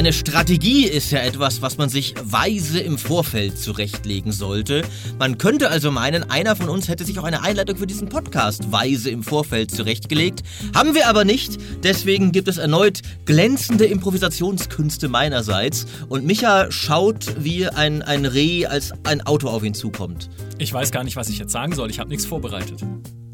[0.00, 4.80] Eine Strategie ist ja etwas, was man sich weise im Vorfeld zurechtlegen sollte.
[5.18, 8.72] Man könnte also meinen, einer von uns hätte sich auch eine Einleitung für diesen Podcast
[8.72, 10.42] weise im Vorfeld zurechtgelegt.
[10.74, 11.58] Haben wir aber nicht.
[11.82, 15.84] Deswegen gibt es erneut glänzende Improvisationskünste meinerseits.
[16.08, 20.30] Und Micha schaut wie ein, ein Reh, als ein Auto auf ihn zukommt.
[20.56, 21.90] Ich weiß gar nicht, was ich jetzt sagen soll.
[21.90, 22.80] Ich habe nichts vorbereitet.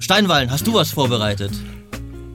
[0.00, 1.52] Steinwallen, hast du was vorbereitet?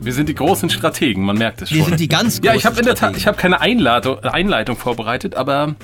[0.03, 1.77] Wir sind die großen Strategen, man merkt es schon.
[1.77, 4.17] Wir sind die ganz großen Ja, ich habe in der Tat, ich habe keine Einladung,
[4.23, 5.75] Einleitung vorbereitet, aber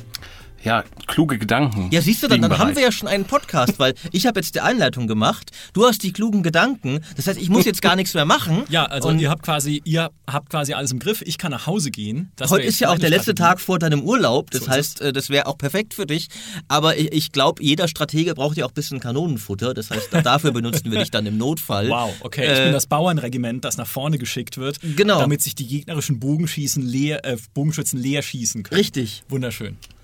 [0.67, 1.89] ja, kluge Gedanken.
[1.91, 4.53] Ja, siehst du, dann, dann haben wir ja schon einen Podcast, weil ich habe jetzt
[4.55, 8.13] die Einleitung gemacht, du hast die klugen Gedanken, das heißt, ich muss jetzt gar nichts
[8.13, 8.63] mehr machen.
[8.70, 11.22] Ja, also Und ihr habt quasi, ihr habt quasi alles im Griff.
[11.25, 12.31] Ich kann nach Hause gehen.
[12.35, 13.49] Das Heute ist ja auch der letzte Strategie.
[13.55, 16.27] Tag vor deinem Urlaub, das So heißt, äh, das wäre auch perfekt für dich.
[16.67, 20.52] Aber ich, ich glaube, jeder Stratege braucht ja auch ein bisschen Kanonenfutter, das heißt, dafür
[20.52, 21.89] benutzen wir dich dann im Notfall.
[21.89, 22.45] Wow, okay.
[22.52, 25.20] ich Äh, bin das Bauernregiment, das nach vorne geschickt wird, Genau.
[25.20, 28.77] damit sich die gegnerischen Bogenschießen leer, äh, Bogenschützen leer schießen können.
[28.77, 29.23] Richtig.
[29.30, 29.77] Wunderschön.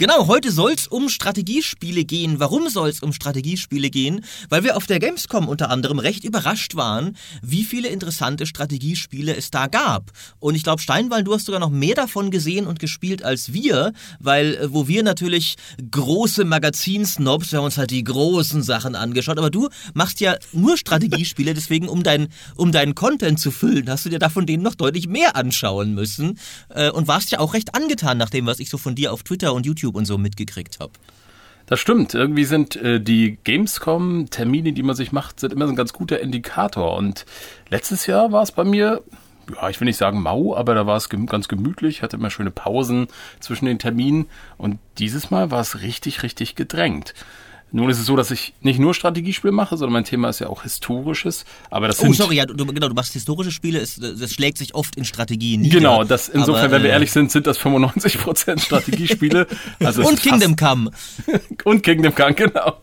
[0.00, 2.38] Genau, heute soll es um Strategiespiele gehen.
[2.38, 4.24] Warum soll es um Strategiespiele gehen?
[4.48, 9.50] Weil wir auf der Gamescom unter anderem recht überrascht waren, wie viele interessante Strategiespiele es
[9.50, 10.12] da gab.
[10.38, 13.92] Und ich glaube, Steinwall, du hast sogar noch mehr davon gesehen und gespielt als wir,
[14.20, 15.56] weil äh, wo wir natürlich
[15.90, 20.76] große Magazinsnobs, wir haben uns halt die großen Sachen angeschaut, aber du machst ja nur
[20.76, 24.62] Strategiespiele, deswegen um, dein, um deinen Content zu füllen, hast du dir da von denen
[24.62, 28.60] noch deutlich mehr anschauen müssen äh, und warst ja auch recht angetan nach dem, was
[28.60, 30.92] ich so von dir auf Twitter und YouTube und so mitgekriegt habe.
[31.68, 32.14] Das stimmt.
[32.14, 36.18] Irgendwie sind äh, die Gamescom-Termine, die man sich macht, sind immer so ein ganz guter
[36.18, 36.96] Indikator.
[36.96, 37.26] Und
[37.68, 39.02] letztes Jahr war es bei mir,
[39.54, 42.30] ja, ich will nicht sagen mau, aber da war es gem ganz gemütlich, hatte immer
[42.30, 43.08] schöne Pausen
[43.40, 44.28] zwischen den Terminen.
[44.56, 47.12] Und dieses Mal war es richtig, richtig gedrängt.
[47.70, 50.48] Nun ist es so, dass ich nicht nur Strategiespiele mache, sondern mein Thema ist ja
[50.48, 51.44] auch historisches.
[51.70, 54.74] Aber das Oh, sorry, ja, du, genau, du machst historische Spiele, es, das schlägt sich
[54.74, 55.78] oft in Strategien nieder.
[55.78, 59.46] Genau, das insofern, Aber, wenn wir äh, ehrlich sind, sind das 95% Strategiespiele.
[59.80, 60.90] Also Und Kingdom Come.
[61.64, 62.78] Und Kingdom Come, genau.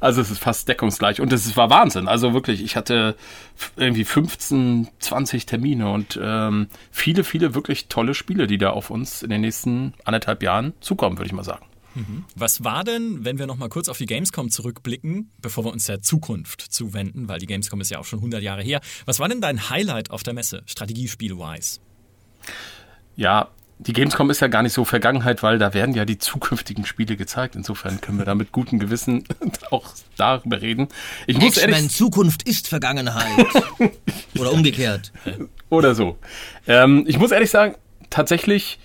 [0.00, 1.20] Also es ist fast deckungsgleich.
[1.20, 2.08] Und es war Wahnsinn.
[2.08, 3.16] Also wirklich, ich hatte
[3.76, 9.22] irgendwie 15, 20 Termine und ähm, viele, viele wirklich tolle Spiele, die da auf uns
[9.22, 11.64] in den nächsten anderthalb Jahren zukommen, würde ich mal sagen.
[12.34, 15.86] Was war denn, wenn wir noch mal kurz auf die Gamescom zurückblicken, bevor wir uns
[15.86, 18.80] der Zukunft zuwenden, weil die Gamescom ist ja auch schon 100 Jahre her.
[19.04, 21.80] Was war denn dein Highlight auf der Messe, Strategiespiel-wise?
[23.16, 23.48] Ja,
[23.78, 27.16] die Gamescom ist ja gar nicht so Vergangenheit, weil da werden ja die zukünftigen Spiele
[27.16, 27.56] gezeigt.
[27.56, 29.24] Insofern können wir da mit gutem Gewissen
[29.70, 30.88] auch darüber reden.
[31.26, 33.26] Ich muss ehrlich Zukunft ist Vergangenheit.
[34.38, 35.12] Oder umgekehrt.
[35.68, 36.18] Oder so.
[36.66, 37.74] Ähm, ich muss ehrlich sagen,
[38.08, 38.78] tatsächlich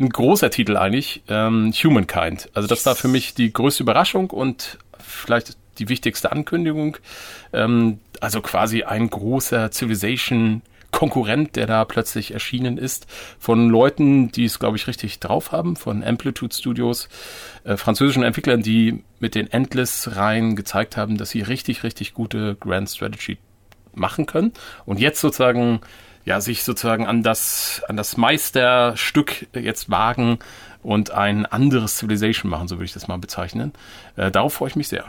[0.00, 2.50] ein großer Titel eigentlich, ähm, Humankind.
[2.54, 6.96] Also das war für mich die größte Überraschung und vielleicht die wichtigste Ankündigung.
[7.52, 13.06] Ähm, also quasi ein großer Civilization Konkurrent, der da plötzlich erschienen ist,
[13.38, 17.08] von Leuten, die es, glaube ich, richtig drauf haben, von Amplitude Studios,
[17.64, 22.88] äh, französischen Entwicklern, die mit den Endless-Reihen gezeigt haben, dass sie richtig, richtig gute Grand
[22.88, 23.36] Strategy
[23.94, 24.52] machen können
[24.86, 25.80] und jetzt sozusagen
[26.28, 30.38] ja sich sozusagen an das an das Meisterstück jetzt wagen
[30.82, 33.72] und ein anderes Civilization machen, so würde ich das mal bezeichnen.
[34.16, 35.06] Äh, darauf freue ich mich sehr.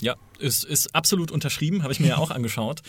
[0.00, 2.82] Ja, ist, ist absolut unterschrieben, habe ich mir ja auch angeschaut.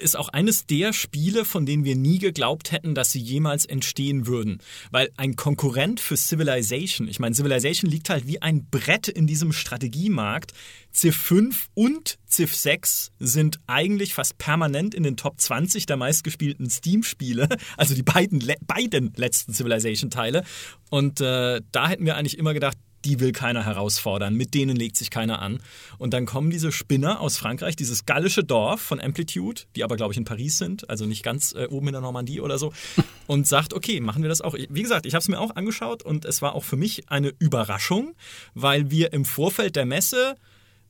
[0.00, 4.26] Ist auch eines der Spiele, von denen wir nie geglaubt hätten, dass sie jemals entstehen
[4.26, 4.60] würden.
[4.90, 9.52] Weil ein Konkurrent für Civilization, ich meine, Civilization liegt halt wie ein Brett in diesem
[9.52, 10.52] Strategiemarkt.
[10.92, 16.70] Civ 5 und Civ 6 sind eigentlich fast permanent in den Top 20 der meistgespielten
[16.70, 20.44] Steam-Spiele, also die beiden, beiden letzten Civilization-Teile.
[20.90, 24.96] Und äh, da hätten wir eigentlich immer gedacht, die will keiner herausfordern, mit denen legt
[24.96, 25.60] sich keiner an.
[25.98, 30.12] Und dann kommen diese Spinner aus Frankreich, dieses gallische Dorf von Amplitude, die aber, glaube
[30.12, 32.72] ich, in Paris sind, also nicht ganz äh, oben in der Normandie oder so,
[33.26, 34.54] und sagt, okay, machen wir das auch.
[34.54, 37.32] Wie gesagt, ich habe es mir auch angeschaut und es war auch für mich eine
[37.38, 38.14] Überraschung,
[38.54, 40.36] weil wir im Vorfeld der Messe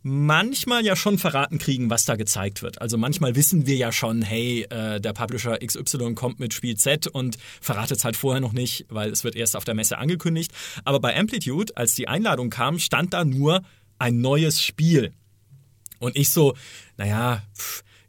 [0.05, 2.81] manchmal ja schon verraten kriegen, was da gezeigt wird.
[2.81, 7.07] Also manchmal wissen wir ja schon, hey, äh, der Publisher XY kommt mit Spiel Z
[7.07, 10.53] und verratet es halt vorher noch nicht, weil es wird erst auf der Messe angekündigt.
[10.85, 13.63] Aber bei Amplitude, als die Einladung kam, stand da nur
[13.99, 15.15] ein neues Spiel.
[16.01, 16.55] Und ich so,
[16.99, 17.43] naja,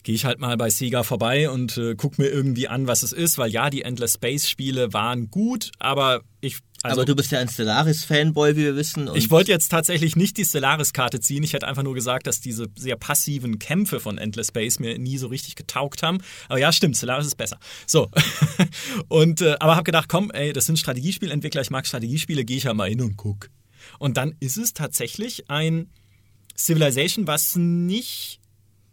[0.03, 3.13] gehe ich halt mal bei Sega vorbei und äh, guck mir irgendwie an, was es
[3.13, 6.57] ist, weil ja, die Endless Space Spiele waren gut, aber ich
[6.89, 9.09] also, aber du bist ja ein Stellaris-Fanboy, wie wir wissen.
[9.15, 11.43] ich wollte jetzt tatsächlich nicht die Stellaris-Karte ziehen.
[11.43, 15.17] Ich hätte einfach nur gesagt, dass diese sehr passiven Kämpfe von Endless Space mir nie
[15.17, 16.19] so richtig getaugt haben.
[16.47, 17.59] Aber ja, stimmt, Stellaris ist besser.
[17.87, 18.09] So.
[19.07, 22.63] und, äh, aber habe gedacht, komm, ey, das sind Strategiespielentwickler, ich mag Strategiespiele, gehe ich
[22.63, 23.49] ja mal hin und guck.
[23.99, 25.89] Und dann ist es tatsächlich ein
[26.57, 28.39] Civilization, was nicht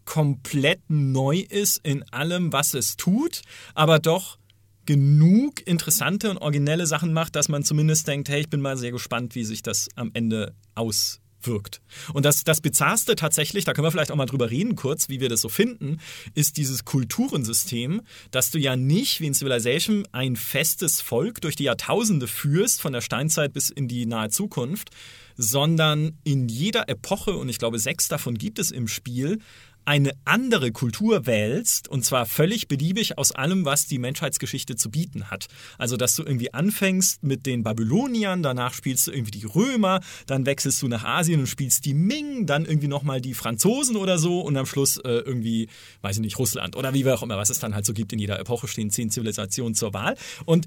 [0.04, 3.42] komplett neu ist in allem, was es tut,
[3.74, 4.38] aber doch
[4.86, 8.92] genug interessante und originelle Sachen macht, dass man zumindest denkt, hey, ich bin mal sehr
[8.92, 11.80] gespannt, wie sich das am Ende auswirkt.
[12.12, 15.20] Und das, das Bizarrste tatsächlich, da können wir vielleicht auch mal drüber reden kurz, wie
[15.20, 15.98] wir das so finden,
[16.34, 21.64] ist dieses Kulturensystem, dass du ja nicht wie in Civilization ein festes Volk durch die
[21.64, 24.90] Jahrtausende führst, von der Steinzeit bis in die nahe Zukunft,
[25.36, 29.38] sondern in jeder Epoche, und ich glaube sechs davon gibt es im Spiel,
[29.84, 35.30] eine andere Kultur wählst, und zwar völlig beliebig aus allem, was die Menschheitsgeschichte zu bieten
[35.30, 35.46] hat.
[35.78, 40.46] Also, dass du irgendwie anfängst mit den Babyloniern, danach spielst du irgendwie die Römer, dann
[40.46, 44.40] wechselst du nach Asien und spielst die Ming, dann irgendwie nochmal die Franzosen oder so
[44.40, 45.68] und am Schluss äh, irgendwie,
[46.02, 48.12] weiß ich nicht, Russland oder wie auch immer, was es dann halt so gibt.
[48.12, 50.16] In jeder Epoche stehen zehn Zivilisationen zur Wahl.
[50.44, 50.66] Und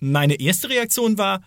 [0.00, 1.42] meine erste Reaktion war,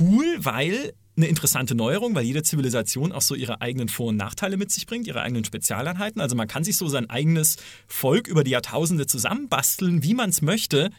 [0.00, 4.56] cool, weil eine interessante Neuerung, weil jede Zivilisation auch so ihre eigenen Vor- und Nachteile
[4.56, 6.20] mit sich bringt, ihre eigenen Spezialeinheiten.
[6.20, 7.56] Also man kann sich so sein eigenes
[7.86, 10.90] Volk über die Jahrtausende zusammenbasteln, wie man es möchte.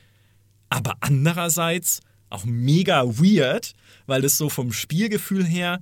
[0.70, 3.74] Aber andererseits auch mega weird,
[4.08, 5.82] weil es so vom Spielgefühl her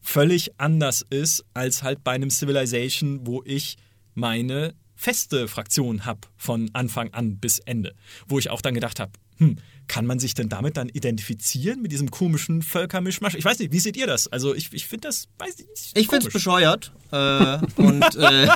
[0.00, 3.76] völlig anders ist als halt bei einem Civilization, wo ich
[4.14, 7.94] meine feste Fraktion habe von Anfang an bis Ende.
[8.26, 9.56] Wo ich auch dann gedacht habe, hm,
[9.92, 13.34] kann man sich denn damit dann identifizieren mit diesem komischen Völkermischmasch?
[13.34, 14.26] Ich weiß nicht, wie seht ihr das?
[14.26, 16.92] Also ich, ich finde das, weiß ich, ich finde es bescheuert.
[17.10, 18.48] Äh, und, äh,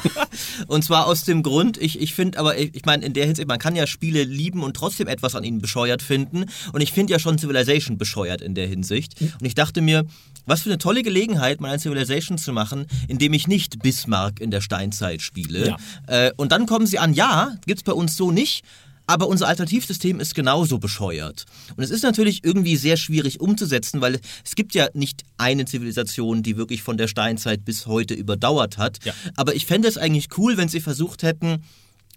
[0.66, 3.46] und zwar aus dem Grund, ich, ich finde aber, ich, ich meine, in der Hinsicht,
[3.48, 6.46] man kann ja Spiele lieben und trotzdem etwas an ihnen bescheuert finden.
[6.72, 9.20] Und ich finde ja schon Civilization bescheuert in der Hinsicht.
[9.20, 10.06] Und ich dachte mir,
[10.46, 14.40] was für eine tolle Gelegenheit, mal ein Civilization zu machen, in dem ich nicht Bismarck
[14.40, 15.76] in der Steinzeit spiele.
[16.06, 16.28] Ja.
[16.28, 18.64] Äh, und dann kommen sie an, ja, gibt es bei uns so nicht.
[19.06, 21.44] Aber unser Alternativsystem ist genauso bescheuert.
[21.76, 26.42] Und es ist natürlich irgendwie sehr schwierig umzusetzen, weil es gibt ja nicht eine Zivilisation,
[26.42, 29.04] die wirklich von der Steinzeit bis heute überdauert hat.
[29.04, 29.12] Ja.
[29.36, 31.62] Aber ich fände es eigentlich cool, wenn sie versucht hätten,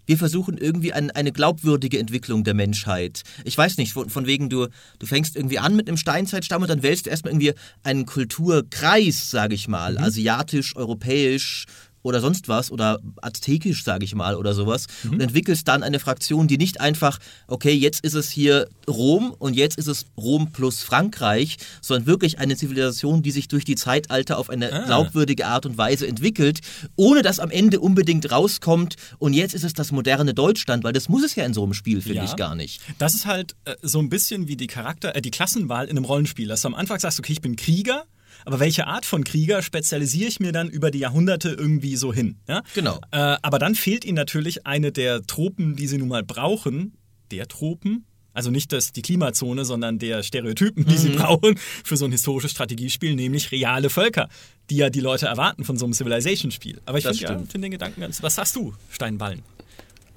[0.09, 3.21] wir versuchen irgendwie ein, eine glaubwürdige Entwicklung der Menschheit.
[3.44, 4.65] Ich weiß nicht, von, von, wegen du,
[4.97, 7.53] du fängst irgendwie an mit einem Steinzeitstamm und dann wählst du erstmal irgendwie
[7.83, 10.00] einen Kulturkreis, sage ich mal, mhm.
[10.00, 11.68] asiatisch, europäisch,
[12.10, 15.14] oder sonst was oder aztekisch, sage ich mal, oder sowas mhm.
[15.14, 19.56] und entwickelst dann eine Fraktion, die nicht einfach, okay, jetzt ist es hier Rom und
[19.56, 24.38] jetzt ist es Rom plus Frankreich, sondern wirklich eine Zivilisation, die sich durch die Zeitalter
[24.40, 24.86] auf eine ah.
[24.86, 26.60] glaubwürdige Art und Weise entwickelt,
[26.96, 31.08] ohne dass am Ende unbedingt rauskommt und jetzt ist es das moderne Deutschland, weil das
[31.08, 32.26] muss es ja in so einem Spiel, finde ja.
[32.26, 32.82] ich, gar nicht.
[32.98, 36.06] Das ist halt äh, so ein bisschen wie die Charakter, äh, die Klassenwahl in einem
[36.06, 38.06] Rollenspiel, dass du am Anfang sagst, okay, ich bin Krieger,
[38.45, 42.38] aber welche Art von Krieger spezialisiere ich mir dann über die Jahrhunderte irgendwie so hin?
[42.47, 42.63] Ja?
[42.74, 43.00] Genau.
[43.12, 46.94] Äh, aber dann fehlt ihnen natürlich eine der Tropen, die sie nun mal brauchen.
[47.31, 48.06] Der Tropen?
[48.33, 50.97] Also nicht das, die Klimazone, sondern der Stereotypen, die mhm.
[50.97, 54.30] sie brauchen für so ein historisches Strategiespiel, nämlich reale Völker,
[54.69, 56.80] die ja die Leute erwarten von so einem Civilization-Spiel.
[56.86, 58.21] Aber ich finde ja, find den Gedanken ganz.
[58.24, 59.41] Was hast du, Steinballen?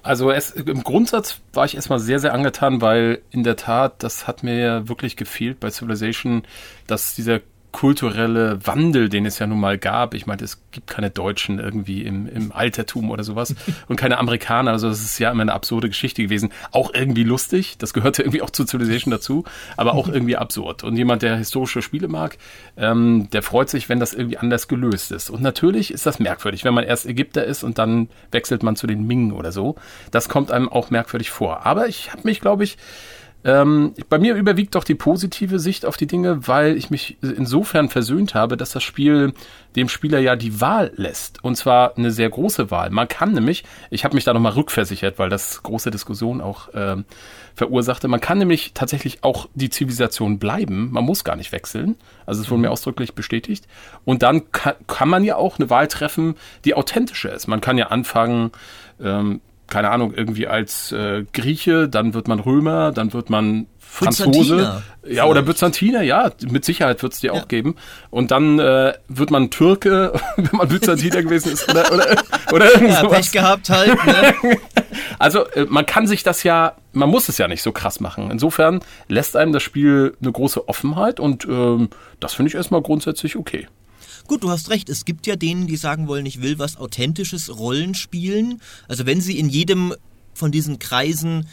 [0.03, 4.27] Also es, im Grundsatz war ich erstmal sehr, sehr angetan, weil in der Tat, das
[4.27, 6.43] hat mir ja wirklich gefehlt bei Civilization,
[6.87, 7.39] dass dieser
[7.73, 10.13] kulturelle Wandel, den es ja nun mal gab.
[10.13, 13.53] Ich meine, es gibt keine Deutschen irgendwie im, im Altertum oder sowas
[13.89, 14.71] und keine Amerikaner.
[14.71, 16.53] Also das ist ja immer eine absurde Geschichte gewesen.
[16.71, 17.77] Auch irgendwie lustig.
[17.79, 19.43] Das gehörte irgendwie auch zu Civilization dazu,
[19.75, 20.83] aber auch irgendwie absurd.
[20.83, 22.37] Und jemand, der historische Spiele mag,
[22.77, 25.29] ähm, der freut sich, wenn das irgendwie anders gelöst ist.
[25.29, 28.87] Und natürlich ist das merkwürdig, wenn man erst Ägypter ist und dann wechselt man zu
[28.87, 29.75] den Ming oder so.
[30.11, 31.65] Das kommt einem auch merkwürdig vor.
[31.65, 32.77] Aber ich habe mich, glaube ich,
[33.45, 37.89] ähm, bei mir überwiegt doch die positive Sicht auf die Dinge, weil ich mich insofern
[37.89, 39.33] versöhnt habe, dass das Spiel
[39.75, 41.43] dem Spieler ja die Wahl lässt.
[41.43, 42.89] Und zwar eine sehr große Wahl.
[42.89, 47.05] Man kann nämlich, ich habe mich da nochmal rückversichert, weil das große Diskussion auch ähm,
[47.55, 50.91] verursachte, man kann nämlich tatsächlich auch die Zivilisation bleiben.
[50.91, 51.95] Man muss gar nicht wechseln.
[52.25, 52.73] Also es wurde mir mhm.
[52.73, 53.67] ausdrücklich bestätigt.
[54.05, 56.35] Und dann kann, kann man ja auch eine Wahl treffen,
[56.65, 57.47] die authentischer ist.
[57.47, 58.51] Man kann ja anfangen,
[59.01, 59.41] ähm,
[59.73, 64.83] keine Ahnung, irgendwie als äh, Grieche, dann wird man Römer, dann wird man Franzose.
[65.03, 67.33] Ja, oder Byzantiner, ja, mit Sicherheit wird es die ja.
[67.33, 67.75] auch geben.
[68.11, 72.05] Und dann äh, wird man Türke, wenn man Byzantiner gewesen ist, oder, oder,
[72.51, 74.05] oder irgend ja, Pech gehabt halt.
[74.05, 74.35] Ne?
[75.17, 78.29] Also äh, man kann sich das ja, man muss es ja nicht so krass machen.
[78.29, 81.89] Insofern lässt einem das Spiel eine große Offenheit und ähm,
[82.19, 83.67] das finde ich erstmal grundsätzlich okay.
[84.27, 84.89] Gut, du hast recht.
[84.89, 88.61] Es gibt ja denen, die sagen wollen, ich will was authentisches Rollen spielen.
[88.87, 89.93] Also wenn sie in jedem
[90.33, 91.47] von diesen Kreisen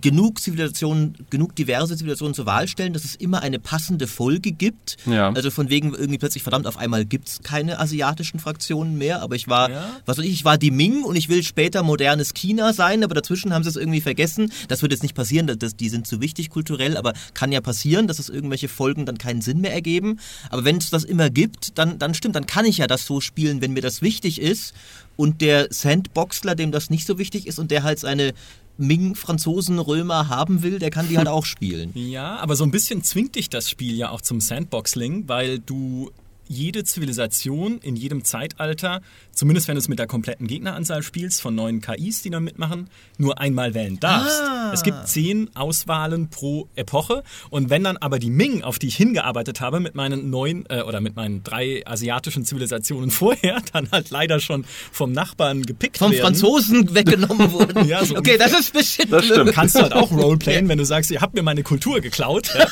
[0.00, 4.96] genug Zivilisationen, genug diverse Zivilisationen zur Wahl stellen, dass es immer eine passende Folge gibt.
[5.06, 5.32] Ja.
[5.32, 9.34] Also von wegen irgendwie plötzlich, verdammt, auf einmal gibt es keine asiatischen Fraktionen mehr, aber
[9.34, 9.96] ich war, ja.
[10.04, 13.14] was weiß ich, ich war die Ming und ich will später modernes China sein, aber
[13.14, 14.52] dazwischen haben sie es irgendwie vergessen.
[14.68, 18.06] Das wird jetzt nicht passieren, das, die sind zu wichtig kulturell, aber kann ja passieren,
[18.06, 20.18] dass es irgendwelche Folgen dann keinen Sinn mehr ergeben.
[20.50, 23.20] Aber wenn es das immer gibt, dann, dann stimmt, dann kann ich ja das so
[23.20, 24.74] spielen, wenn mir das wichtig ist
[25.16, 28.34] und der Sandboxler, dem das nicht so wichtig ist und der halt seine
[28.78, 31.90] Ming, Franzosen, Römer haben will, der kann die halt auch spielen.
[31.94, 36.10] Ja, aber so ein bisschen zwingt dich das Spiel ja auch zum Sandboxling, weil du
[36.48, 39.00] jede Zivilisation in jedem Zeitalter,
[39.32, 42.88] zumindest wenn du es mit der kompletten Gegneranzahl spielst, von neuen KIs, die da mitmachen,
[43.16, 44.40] nur einmal wählen darfst.
[44.40, 44.70] Ah.
[44.72, 48.96] Es gibt zehn Auswahlen pro Epoche und wenn dann aber die Ming, auf die ich
[48.96, 54.10] hingearbeitet habe, mit meinen neun äh, oder mit meinen drei asiatischen Zivilisationen vorher, dann halt
[54.10, 56.22] leider schon vom Nachbarn gepickt Vom werden.
[56.22, 57.86] Franzosen weggenommen wurden.
[57.86, 59.52] Ja, so okay, das ist ein bisschen Das stimmt.
[59.52, 62.50] Kannst du halt auch Roleplayen, wenn du sagst, ihr habt mir meine Kultur geklaut.
[62.56, 62.66] Ja.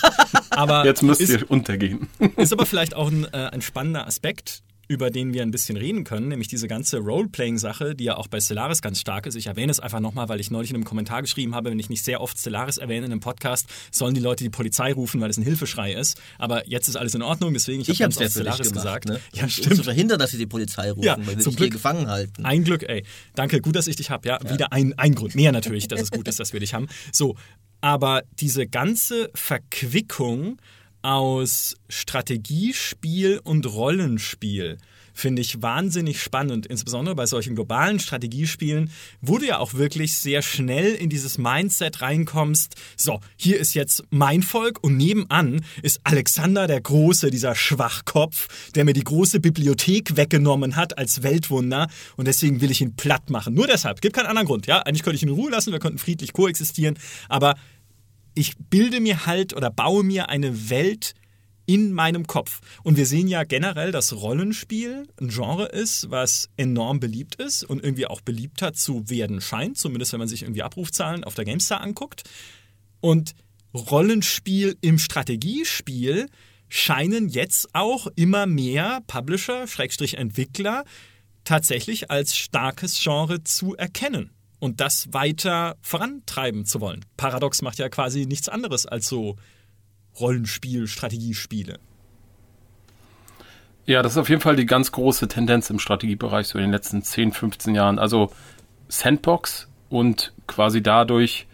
[0.56, 2.08] Aber Jetzt müsst ist, ihr untergehen.
[2.36, 6.04] ist aber vielleicht auch ein, äh, ein spannender Aspekt, über den wir ein bisschen reden
[6.04, 9.34] können, nämlich diese ganze Roleplaying-Sache, die ja auch bei Stellaris ganz stark ist.
[9.34, 11.90] Ich erwähne es einfach nochmal, weil ich neulich in einem Kommentar geschrieben habe, wenn ich
[11.90, 15.28] nicht sehr oft Stellaris erwähne in einem Podcast, sollen die Leute die Polizei rufen, weil
[15.28, 16.20] es ein Hilfeschrei ist.
[16.38, 19.04] Aber jetzt ist alles in Ordnung, deswegen ich, Ich habe ganz ja Stellaris gemacht, gesagt.
[19.06, 19.20] ne?
[19.32, 19.84] Ja, Um- Um zu stimmt.
[19.84, 22.44] verhindern, dass sie die Polizei rufen, Ja, weil wir zum dich hier gefangen halten.
[22.44, 23.02] Ein Glück, ey.
[23.34, 24.28] Danke, gut, dass ich dich habe.
[24.28, 26.86] Ja, wieder ein, ein Grund mehr natürlich, dass es gut ist, dass wir dich haben.
[27.10, 27.34] So,
[27.80, 30.58] aber diese ganze Verquickung
[31.02, 34.78] aus Strategiespiel und Rollenspiel
[35.16, 36.66] finde ich wahnsinnig spannend.
[36.66, 42.02] Insbesondere bei solchen globalen Strategiespielen, wo du ja auch wirklich sehr schnell in dieses Mindset
[42.02, 42.74] reinkommst.
[42.96, 48.84] So, hier ist jetzt mein Volk und nebenan ist Alexander der Große, dieser Schwachkopf, der
[48.84, 53.54] mir die große Bibliothek weggenommen hat als Weltwunder und deswegen will ich ihn platt machen.
[53.54, 54.66] Nur deshalb, gibt keinen anderen Grund.
[54.66, 57.54] Ja, eigentlich könnte ich ihn in Ruhe lassen, wir könnten friedlich koexistieren, aber
[58.34, 61.14] ich bilde mir halt oder baue mir eine Welt
[61.66, 62.60] in meinem Kopf.
[62.82, 67.82] Und wir sehen ja generell, dass Rollenspiel ein Genre ist, was enorm beliebt ist und
[67.82, 71.80] irgendwie auch beliebter zu werden scheint, zumindest wenn man sich irgendwie Abrufzahlen auf der GameStar
[71.80, 72.22] anguckt.
[73.00, 73.34] Und
[73.74, 76.28] Rollenspiel im Strategiespiel
[76.68, 80.84] scheinen jetzt auch immer mehr Publisher, Schrägstrich Entwickler,
[81.44, 87.04] tatsächlich als starkes Genre zu erkennen und das weiter vorantreiben zu wollen.
[87.16, 89.36] Paradox macht ja quasi nichts anderes als so
[90.20, 91.78] Rollenspiel, Strategiespiele.
[93.86, 96.72] Ja, das ist auf jeden Fall die ganz große Tendenz im Strategiebereich so in den
[96.72, 97.98] letzten 10, 15 Jahren.
[97.98, 98.32] Also
[98.88, 101.46] Sandbox und quasi dadurch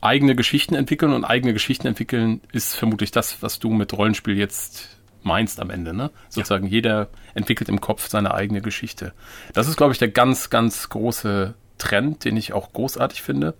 [0.00, 4.96] eigene Geschichten entwickeln und eigene Geschichten entwickeln ist vermutlich das, was du mit Rollenspiel jetzt
[5.22, 6.10] meinst am Ende, ne?
[6.30, 9.12] Sozusagen jeder entwickelt im Kopf seine eigene Geschichte.
[9.52, 13.54] Das ist, glaube ich, der ganz, ganz große Trend, den ich auch großartig finde.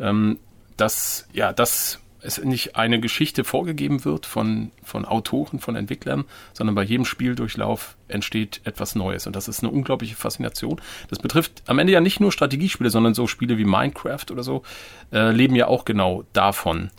[0.00, 0.40] Ähm,
[0.76, 6.74] dass, ja, dass es nicht eine Geschichte vorgegeben wird von, von Autoren, von Entwicklern, sondern
[6.74, 9.26] bei jedem Spieldurchlauf entsteht etwas Neues.
[9.26, 10.80] Und das ist eine unglaubliche Faszination.
[11.08, 14.62] Das betrifft am Ende ja nicht nur Strategiespiele, sondern so Spiele wie Minecraft oder so,
[15.12, 16.90] äh, leben ja auch genau davon.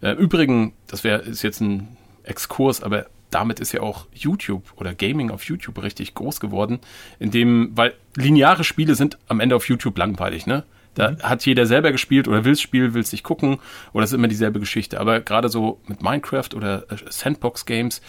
[0.00, 4.94] Äh, Übrigens, das wäre ist jetzt ein Exkurs, aber damit ist ja auch YouTube oder
[4.94, 6.78] Gaming auf YouTube richtig groß geworden,
[7.18, 10.64] indem, weil lineare Spiele sind am Ende auf YouTube langweilig, ne?
[10.98, 13.58] Da hat jeder selber gespielt oder will es spielen, will es nicht gucken
[13.92, 14.98] oder es ist immer dieselbe Geschichte.
[14.98, 18.02] Aber gerade so mit Minecraft oder äh, Sandbox-Games,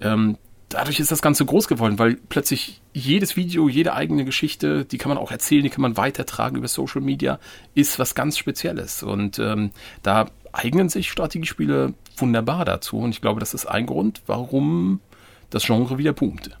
[0.00, 0.36] ähm,
[0.68, 5.10] dadurch ist das Ganze groß geworden, weil plötzlich jedes Video, jede eigene Geschichte, die kann
[5.10, 7.38] man auch erzählen, die kann man weitertragen über Social Media,
[7.74, 9.02] ist was ganz Spezielles.
[9.02, 9.70] Und ähm,
[10.02, 12.98] da eignen sich Strategiespiele wunderbar dazu.
[12.98, 15.00] Und ich glaube, das ist ein Grund, warum
[15.50, 16.52] das Genre wieder boomte.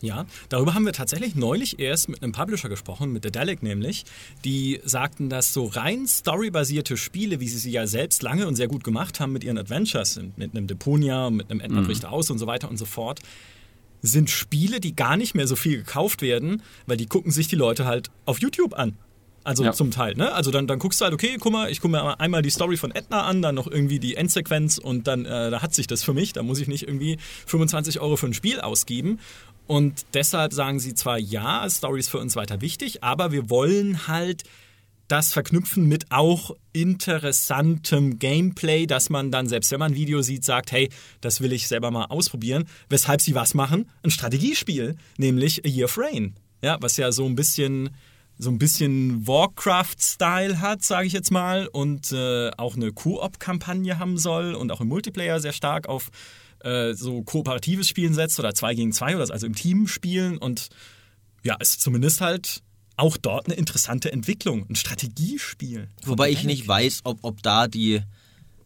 [0.00, 4.04] Ja, darüber haben wir tatsächlich neulich erst mit einem Publisher gesprochen, mit Dedalic nämlich,
[4.44, 8.68] die sagten, dass so rein storybasierte Spiele, wie sie sie ja selbst lange und sehr
[8.68, 12.38] gut gemacht haben mit ihren Adventures, mit einem Deponia, mit einem Edmund Richter aus und
[12.38, 13.20] so weiter und so fort,
[14.02, 17.56] sind Spiele, die gar nicht mehr so viel gekauft werden, weil die gucken sich die
[17.56, 18.96] Leute halt auf YouTube an.
[19.44, 19.72] Also Ja.
[19.72, 20.32] zum Teil, ne?
[20.32, 22.76] Also dann, dann guckst du halt, okay, guck mal, ich gucke mir einmal die Story
[22.76, 26.02] von Edna an, dann noch irgendwie die Endsequenz und dann, äh, da hat sich das
[26.04, 29.20] für mich, da muss ich nicht irgendwie 25 Euro für ein Spiel ausgeben.
[29.68, 34.08] Und deshalb sagen sie zwar, ja, Story ist für uns weiter wichtig, aber wir wollen
[34.08, 34.44] halt
[35.08, 40.44] das verknüpfen mit auch interessantem Gameplay, dass man dann, selbst wenn man ein Video sieht,
[40.44, 40.88] sagt, hey,
[41.20, 42.64] das will ich selber mal ausprobieren.
[42.88, 43.90] Weshalb sie was machen?
[44.02, 46.34] Ein Strategiespiel, nämlich A Year of Rain.
[46.62, 47.90] Ja, was ja so ein bisschen
[48.40, 54.16] so ein bisschen Warcraft-Style hat, sage ich jetzt mal, und äh, auch eine Koop-Kampagne haben
[54.16, 56.10] soll und auch im Multiplayer sehr stark auf
[56.60, 60.68] äh, so kooperatives Spielen setzt oder zwei gegen zwei oder also im Team spielen und
[61.44, 62.62] ja, ist zumindest halt
[62.96, 65.88] auch dort eine interessante Entwicklung, ein Strategiespiel.
[66.04, 68.00] Wobei ich nicht weiß, ob, ob da die,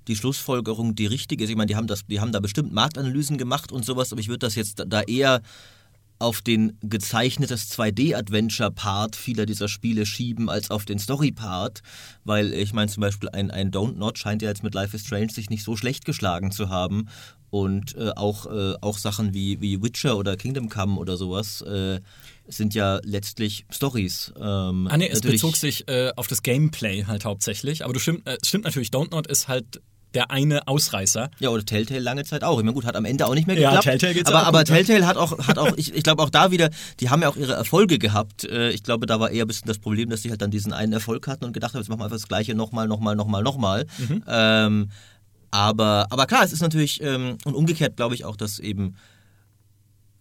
[0.08, 1.50] die Schlussfolgerung die richtige ist.
[1.50, 4.28] Ich meine, die haben, das, die haben da bestimmt Marktanalysen gemacht und sowas, aber ich
[4.28, 5.42] würde das jetzt da- da eher
[6.23, 11.83] auf den gezeichnetes 2D-Adventure-Part vieler dieser Spiele schieben als auf den Story-Part,
[12.25, 15.05] weil ich meine zum Beispiel ein, ein Don't Not scheint ja jetzt mit Life is
[15.05, 17.09] Strange sich nicht so schlecht geschlagen zu haben
[17.50, 22.00] und äh, auch, äh, auch Sachen wie, wie Witcher oder Kingdom Come oder sowas äh,
[22.47, 24.33] sind ja letztlich Stories.
[24.37, 28.26] Ähm, ah nee, es bezog sich äh, auf das Gameplay halt hauptsächlich, aber du stimmt,
[28.26, 29.83] äh, stimmt natürlich, Don't Not ist halt
[30.14, 31.31] der eine Ausreißer.
[31.38, 32.59] Ja, oder Telltale lange Zeit auch.
[32.59, 33.85] Ich meine, gut, hat am Ende auch nicht mehr geklappt.
[33.85, 36.23] Ja, Telltale geht's aber, auch aber gut, Telltale hat auch, hat auch ich, ich glaube
[36.23, 38.45] auch da wieder, die haben ja auch ihre Erfolge gehabt.
[38.45, 40.73] Äh, ich glaube, da war eher ein bisschen das Problem, dass sie halt dann diesen
[40.73, 43.42] einen Erfolg hatten und gedacht haben, jetzt machen wir einfach das Gleiche nochmal, nochmal, nochmal,
[43.42, 43.87] nochmal.
[43.99, 44.23] Mhm.
[44.28, 44.90] Ähm,
[45.50, 48.97] aber, aber klar, es ist natürlich, ähm, und umgekehrt glaube ich auch, dass eben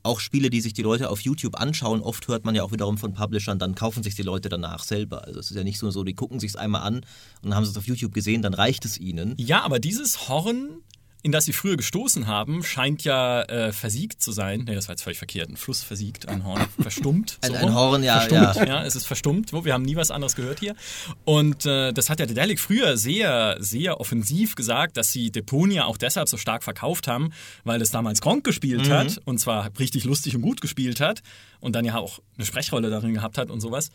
[0.03, 2.97] auch Spiele, die sich die Leute auf YouTube anschauen, oft hört man ja auch wiederum
[2.97, 5.25] von Publishern, dann kaufen sich die Leute danach selber.
[5.25, 7.05] Also es ist ja nicht so, so die gucken sich es einmal an und
[7.43, 9.35] dann haben sie es auf YouTube gesehen, dann reicht es ihnen.
[9.37, 10.81] Ja, aber dieses Horn
[11.23, 14.63] in das sie früher gestoßen haben, scheint ja äh, versiegt zu sein.
[14.65, 15.49] Nee, das war jetzt völlig verkehrt.
[15.49, 17.37] Ein Fluss versiegt, ein Horn verstummt.
[17.43, 18.75] So ein, ein, Horn, ja, verstummt, ja.
[18.75, 18.83] ja.
[18.83, 19.53] Es ist verstummt.
[19.53, 20.75] Wir haben nie was anderes gehört hier.
[21.23, 25.97] Und äh, das hat ja Dedelic früher sehr, sehr offensiv gesagt, dass sie Deponia auch
[25.97, 27.31] deshalb so stark verkauft haben,
[27.63, 28.91] weil es damals Gronk gespielt mhm.
[28.91, 31.21] hat und zwar richtig lustig und gut gespielt hat
[31.59, 33.91] und dann ja auch eine Sprechrolle darin gehabt hat und sowas.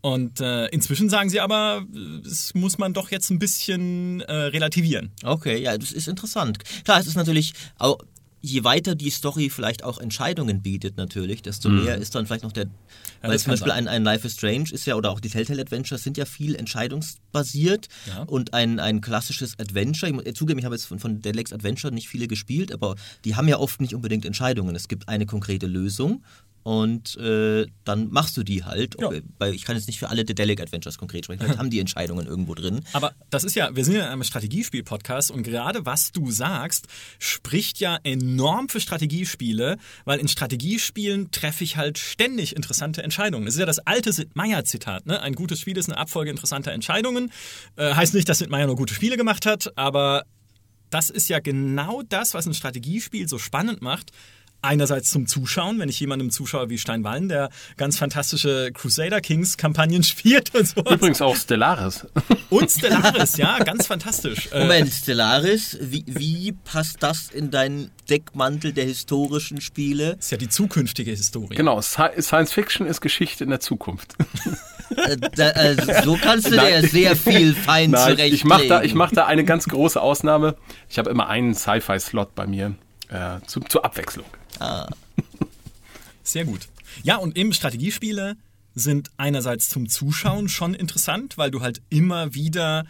[0.00, 1.84] Und äh, inzwischen sagen sie aber,
[2.22, 5.10] das muss man doch jetzt ein bisschen äh, relativieren.
[5.24, 6.58] Okay, ja, das ist interessant.
[6.84, 7.98] Klar, es ist natürlich auch,
[8.40, 11.84] je weiter die Story vielleicht auch Entscheidungen bietet natürlich, desto mhm.
[11.84, 14.66] mehr ist dann vielleicht noch der, ja, weil zum Beispiel ein, ein, Life is Strange
[14.70, 18.22] ist ja, oder auch die Telltale Adventures sind ja viel entscheidungsbasiert ja.
[18.22, 21.92] und ein, ein klassisches Adventure, ich muss zugeben, ich habe jetzt von, von Deadlex Adventure
[21.92, 24.76] nicht viele gespielt, aber die haben ja oft nicht unbedingt Entscheidungen.
[24.76, 26.22] Es gibt eine konkrete Lösung
[26.68, 28.94] und äh, dann machst du die halt.
[29.00, 29.10] Ja.
[29.38, 32.26] Weil ich kann jetzt nicht für alle Dedelic Adventures konkret sprechen, vielleicht haben die Entscheidungen
[32.26, 32.80] irgendwo drin.
[32.92, 36.86] Aber das ist ja, wir sind ja in einem Strategiespiel-Podcast und gerade was du sagst,
[37.18, 43.46] spricht ja enorm für Strategiespiele, weil in Strategiespielen treffe ich halt ständig interessante Entscheidungen.
[43.46, 45.06] Das ist ja das alte Sid Meier-Zitat.
[45.06, 45.22] Ne?
[45.22, 47.32] Ein gutes Spiel ist eine Abfolge interessanter Entscheidungen.
[47.76, 50.24] Äh, heißt nicht, dass Sid Meier nur gute Spiele gemacht hat, aber
[50.90, 54.12] das ist ja genau das, was ein Strategiespiel so spannend macht
[54.62, 60.02] einerseits zum Zuschauen, wenn ich jemandem zuschaue wie Steinwallen, der ganz fantastische Crusader Kings Kampagnen
[60.04, 60.80] spielt und so.
[60.80, 62.06] Übrigens auch Stellaris.
[62.50, 64.48] Und Stellaris, ja, ganz fantastisch.
[64.52, 70.16] Äh, Moment, Stellaris, wie, wie passt das in deinen Deckmantel der historischen Spiele?
[70.18, 71.54] Ist ja die zukünftige Historie.
[71.54, 74.14] Genau, Science Fiction ist Geschichte in der Zukunft.
[74.96, 78.34] Äh, da, also so kannst du dir sehr viel fein Nein, zurechtlegen.
[78.34, 80.56] Ich mache da, mach da eine ganz große Ausnahme.
[80.88, 82.74] Ich habe immer einen Sci-Fi-Slot bei mir
[83.10, 84.26] äh, zu, zur Abwechslung.
[86.22, 86.68] Sehr gut.
[87.02, 88.36] Ja, und eben Strategiespiele
[88.74, 92.84] sind einerseits zum Zuschauen schon interessant, weil du halt immer wieder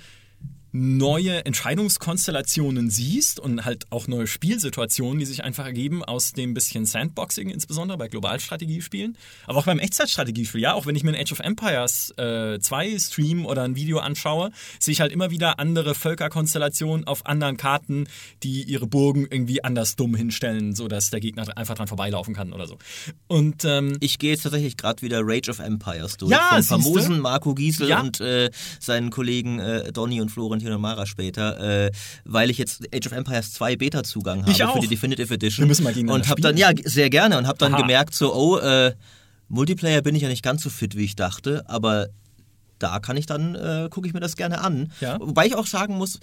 [0.73, 6.85] neue Entscheidungskonstellationen siehst und halt auch neue Spielsituationen, die sich einfach ergeben aus dem bisschen
[6.85, 10.61] Sandboxing, insbesondere bei Globalstrategiespielen, aber auch beim Echtzeitstrategiespiel.
[10.61, 13.99] Ja, auch wenn ich mir ein Age of Empires äh, 2 Stream oder ein Video
[13.99, 18.07] anschaue, sehe ich halt immer wieder andere Völkerkonstellationen auf anderen Karten,
[18.43, 22.67] die ihre Burgen irgendwie anders dumm hinstellen, sodass der Gegner einfach dran vorbeilaufen kann oder
[22.67, 22.79] so.
[23.27, 26.31] Und ähm, ich gehe jetzt tatsächlich gerade wieder Rage of Empires durch.
[26.31, 28.01] Ja, Von famosen Marco Giesel ja.
[28.01, 28.51] und äh,
[28.81, 31.91] seinen Kollegen äh, Donny und Florian Valentino Mara später, äh,
[32.25, 35.65] weil ich jetzt Age of Empires 2 Beta-Zugang habe für die Definitive Edition.
[35.65, 37.81] Wir müssen mal und habe dann, ja, sehr gerne und habe dann Aha.
[37.81, 38.95] gemerkt, so, oh, äh,
[39.49, 42.09] Multiplayer bin ich ja nicht ganz so fit, wie ich dachte, aber
[42.79, 44.93] da kann ich dann, äh, gucke ich mir das gerne an.
[45.01, 45.19] Ja.
[45.21, 46.21] Wobei ich auch sagen muss,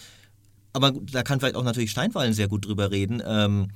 [0.74, 3.24] aber da kann vielleicht auch natürlich Steinwallen sehr gut drüber reden.
[3.26, 3.70] Ähm,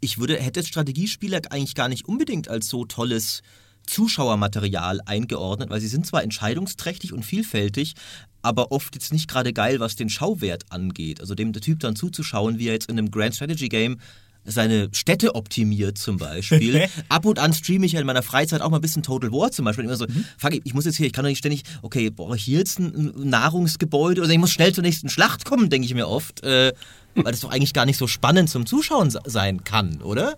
[0.00, 3.42] ich würde, hätte Strategiespiele eigentlich gar nicht unbedingt als so tolles
[3.86, 7.94] Zuschauermaterial eingeordnet, weil sie sind zwar entscheidungsträchtig und vielfältig,
[8.42, 11.20] aber oft jetzt nicht gerade geil, was den Schauwert angeht.
[11.20, 13.98] Also dem der Typ dann zuzuschauen, wie er jetzt in einem Grand Strategy Game
[14.44, 16.86] seine Städte optimiert zum Beispiel.
[17.08, 19.50] Ab und an streame ich ja in meiner Freizeit auch mal ein bisschen Total War
[19.50, 19.84] zum Beispiel.
[19.84, 20.24] Immer so, mhm.
[20.36, 22.78] fuck, ich muss jetzt hier, ich kann doch nicht ständig, okay, brauche ich hier jetzt
[22.78, 26.44] ein Nahrungsgebäude oder ich muss schnell zur nächsten Schlacht kommen, denke ich mir oft.
[26.44, 26.72] Äh,
[27.14, 30.36] weil das doch eigentlich gar nicht so spannend zum Zuschauen sein kann, oder?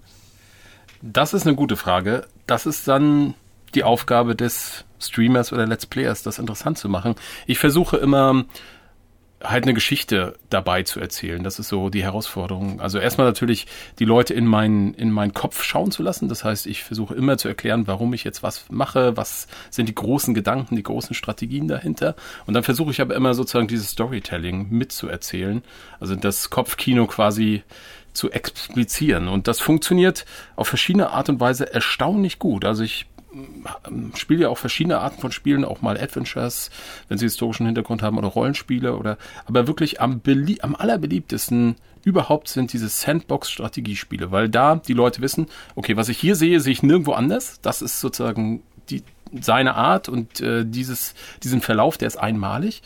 [1.03, 2.27] Das ist eine gute Frage.
[2.47, 3.35] Das ist dann
[3.75, 7.15] die Aufgabe des Streamers oder Let's Players, das interessant zu machen.
[7.47, 8.45] Ich versuche immer
[9.43, 11.43] halt eine Geschichte dabei zu erzählen.
[11.43, 12.81] Das ist so die Herausforderung.
[12.81, 13.67] Also erstmal natürlich
[13.99, 16.29] die Leute in meinen in meinen Kopf schauen zu lassen.
[16.29, 19.95] Das heißt, ich versuche immer zu erklären, warum ich jetzt was mache, was sind die
[19.95, 22.17] großen Gedanken, die großen Strategien dahinter.
[22.47, 25.63] Und dann versuche ich aber immer sozusagen dieses Storytelling mitzuerzählen.
[26.01, 27.63] Also das Kopfkino quasi
[28.17, 29.29] zu explizieren.
[29.29, 30.25] Und das funktioniert
[30.57, 32.65] auf verschiedene Art und Weise erstaunlich gut.
[32.65, 33.07] Also ich
[34.15, 36.71] spiele ja auch verschiedene Arten von Spielen, auch mal Adventures,
[37.09, 40.23] wenn sie historischen Hintergrund haben oder Rollenspiele oder, aber wirklich am,
[40.61, 46.37] am allerbeliebtesten überhaupt sind diese Sandbox-Strategiespiele, weil da die Leute wissen, okay, was ich hier
[46.37, 47.61] sehe, sehe ich nirgendwo anders.
[47.63, 49.03] Das ist sozusagen die,
[49.41, 52.83] seine Art und äh, dieses, diesen Verlauf, der ist einmalig.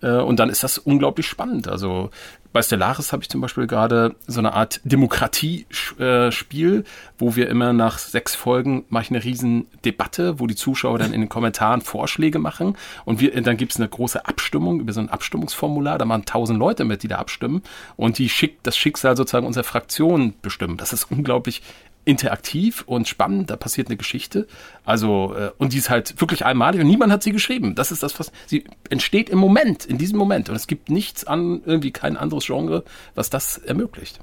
[0.00, 1.68] Äh, und dann ist das unglaublich spannend.
[1.68, 2.10] Also
[2.52, 6.84] bei Stellaris habe ich zum Beispiel gerade so eine Art Demokratie-Spiel, äh,
[7.18, 11.12] wo wir immer nach sechs Folgen mache ich eine riesen Debatte, wo die Zuschauer dann
[11.12, 12.76] in den Kommentaren Vorschläge machen.
[13.04, 16.58] Und wir, dann gibt es eine große Abstimmung über so ein Abstimmungsformular, da machen tausend
[16.58, 17.62] Leute mit, die da abstimmen.
[17.96, 20.76] Und die schick, das Schicksal sozusagen unserer Fraktion bestimmen.
[20.76, 21.62] Das ist unglaublich
[22.04, 24.46] interaktiv und spannend, da passiert eine Geschichte.
[24.84, 27.74] Also, äh, und die ist halt wirklich einmalig und niemand hat sie geschrieben.
[27.74, 30.48] Das ist das, was sie entsteht im Moment, in diesem Moment.
[30.48, 32.84] Und es gibt nichts an, irgendwie kein anderes Genre,
[33.14, 34.20] was das ermöglicht.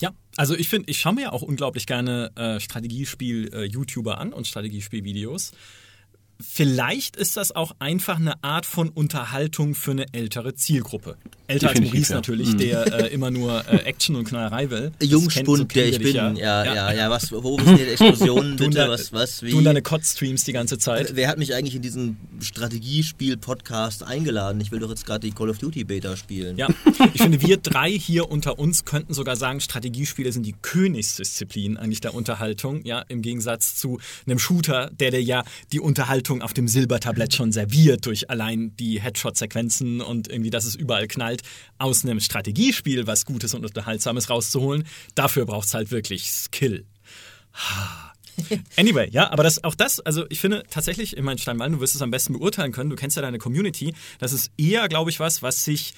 [0.00, 4.32] Ja, also ich finde, ich schaue mir ja auch unglaublich gerne äh, Strategiespiel-YouTuber äh, an
[4.32, 5.52] und Strategiespiel-Videos.
[6.40, 11.16] Vielleicht ist das auch einfach eine Art von Unterhaltung für eine ältere Zielgruppe.
[11.48, 12.16] Älter als Maurice ja.
[12.16, 12.58] natürlich, mhm.
[12.58, 14.92] der äh, immer nur äh, Action und Knallerei will.
[15.02, 16.14] Jungspund, so der ich bin.
[16.14, 16.32] Ja.
[16.32, 17.10] Ja, ja, ja, ja.
[17.10, 18.70] Was, wo sind die Explosionen bitte?
[18.70, 19.50] Da, was, was, wie?
[19.50, 21.16] Tun deine Kotz-Streams die ganze Zeit.
[21.16, 24.60] Wer hat mich eigentlich in diesen Strategiespiel-Podcast eingeladen?
[24.60, 26.56] Ich will doch jetzt gerade die Call of Duty Beta spielen.
[26.56, 26.68] Ja,
[27.14, 32.00] ich finde, wir drei hier unter uns könnten sogar sagen, Strategiespiele sind die Königsdisziplin eigentlich
[32.00, 32.84] der Unterhaltung.
[32.84, 37.34] Ja, im Gegensatz zu einem Shooter, der dir ja die Unterhaltung Unterhaltung auf dem Silbertablett
[37.34, 41.42] schon serviert durch allein die Headshot-Sequenzen und irgendwie, dass es überall knallt,
[41.78, 44.84] aus einem Strategiespiel was Gutes und Unterhaltsames rauszuholen.
[45.14, 46.84] Dafür braucht es halt wirklich Skill.
[48.76, 51.96] Anyway, ja, aber das, auch das, also ich finde tatsächlich, ich meine, Steinwall, du wirst
[51.96, 55.18] es am besten beurteilen können, du kennst ja deine Community, das ist eher, glaube ich,
[55.18, 55.94] was, was sich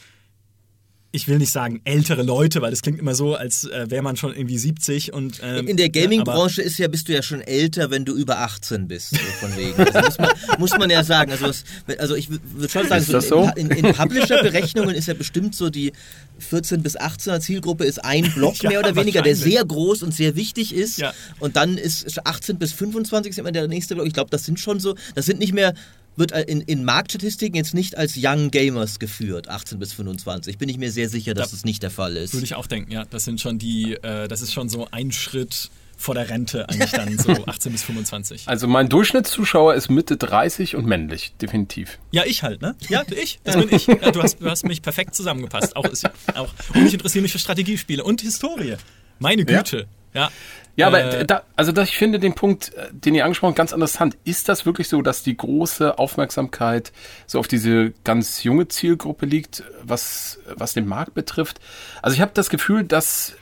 [1.12, 4.16] ich will nicht sagen ältere Leute, weil das klingt immer so, als äh, wäre man
[4.16, 7.90] schon irgendwie 70 und ähm, in der Gaming-Branche ist ja bist du ja schon älter,
[7.90, 9.77] wenn du über 18 bist, so von wegen.
[9.77, 11.33] Also muss, man, muss man ja sagen.
[11.33, 11.64] Also, was,
[11.99, 13.51] also ich würde schon sagen, so, so?
[13.57, 15.92] in, in, in Publisher-Berechnungen ist ja bestimmt so die
[16.38, 20.14] 14 bis 18er Zielgruppe ist ein Block ja, mehr oder weniger, der sehr groß und
[20.14, 20.99] sehr wichtig ist.
[20.99, 21.12] Ja.
[21.40, 24.07] Und dann ist 18 bis 25 ist immer der nächste Block.
[24.07, 25.75] Ich glaube, das sind schon so, das sind nicht mehr
[26.20, 30.59] wird in, in Marktstatistiken jetzt nicht als Young Gamers geführt, 18 bis 25.
[30.59, 32.35] Bin ich mir sehr sicher, dass da das nicht der Fall ist.
[32.35, 33.04] Würde ich auch denken, ja.
[33.11, 36.90] Das sind schon die, äh, das ist schon so ein Schritt vor der Rente eigentlich
[36.92, 38.44] dann so 18 bis 25.
[38.46, 41.98] Also mein Durchschnittszuschauer ist Mitte 30 und männlich, definitiv.
[42.11, 42.74] Ja, ich halt, ne?
[42.88, 43.87] Ja, ich, das bin ich.
[43.87, 45.76] Ja, du, hast, du hast mich perfekt zusammengepasst.
[45.76, 48.76] Auch, ist, auch, und ich interessiere mich für Strategiespiele und Historie.
[49.18, 49.78] Meine Güte.
[49.78, 49.99] Ja.
[50.14, 50.31] Ja.
[50.77, 53.59] Ja, aber äh, da, also da, ich finde den Punkt, äh, den ihr angesprochen habt,
[53.59, 54.16] ganz interessant.
[54.25, 56.92] Ist das wirklich so, dass die große Aufmerksamkeit
[57.27, 61.61] so auf diese ganz junge Zielgruppe liegt, was, was den Markt betrifft?
[62.01, 63.37] Also ich habe das Gefühl, dass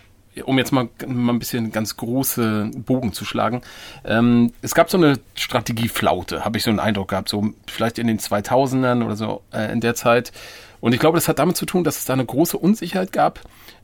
[0.44, 3.62] um jetzt mal, mal ein bisschen ganz große Bogen zu schlagen.
[4.04, 8.06] Ähm, es gab so eine Strategieflaute, habe ich so einen Eindruck gehabt, so vielleicht in
[8.06, 10.30] den 2000ern oder so äh, in der Zeit.
[10.80, 13.40] Und ich glaube, das hat damit zu tun, dass es da eine große Unsicherheit gab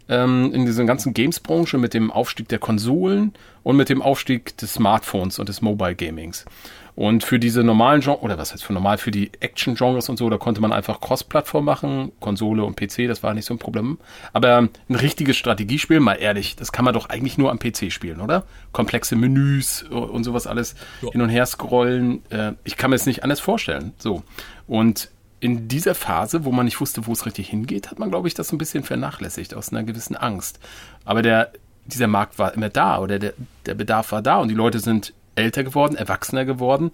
[0.09, 4.75] ähm, in dieser ganzen Games-Branche mit dem Aufstieg der Konsolen und mit dem Aufstieg des
[4.75, 6.45] Smartphones und des Mobile Gamings.
[6.97, 10.31] Und für diese normalen Genres, oder was heißt für normal, für die Action-Genres und so,
[10.31, 13.99] da konnte man einfach Cross-Plattform machen, Konsole und PC, das war nicht so ein Problem.
[14.33, 18.21] Aber ein richtiges Strategiespiel, mal ehrlich, das kann man doch eigentlich nur am PC spielen,
[18.21, 18.45] oder?
[18.71, 21.11] Komplexe Menüs und sowas alles ja.
[21.11, 22.23] hin und her scrollen.
[22.31, 23.93] Äh, ich kann mir es nicht anders vorstellen.
[23.99, 24.23] So.
[24.69, 25.11] Und
[25.45, 28.33] in dieser Phase, wo man nicht wusste, wo es richtig hingeht, hat man, glaube ich,
[28.33, 30.59] das so ein bisschen vernachlässigt aus einer gewissen Angst.
[31.05, 31.53] Aber der,
[31.85, 33.35] dieser Markt war immer da oder der,
[33.67, 36.93] der Bedarf war da und die Leute sind älter geworden, erwachsener geworden,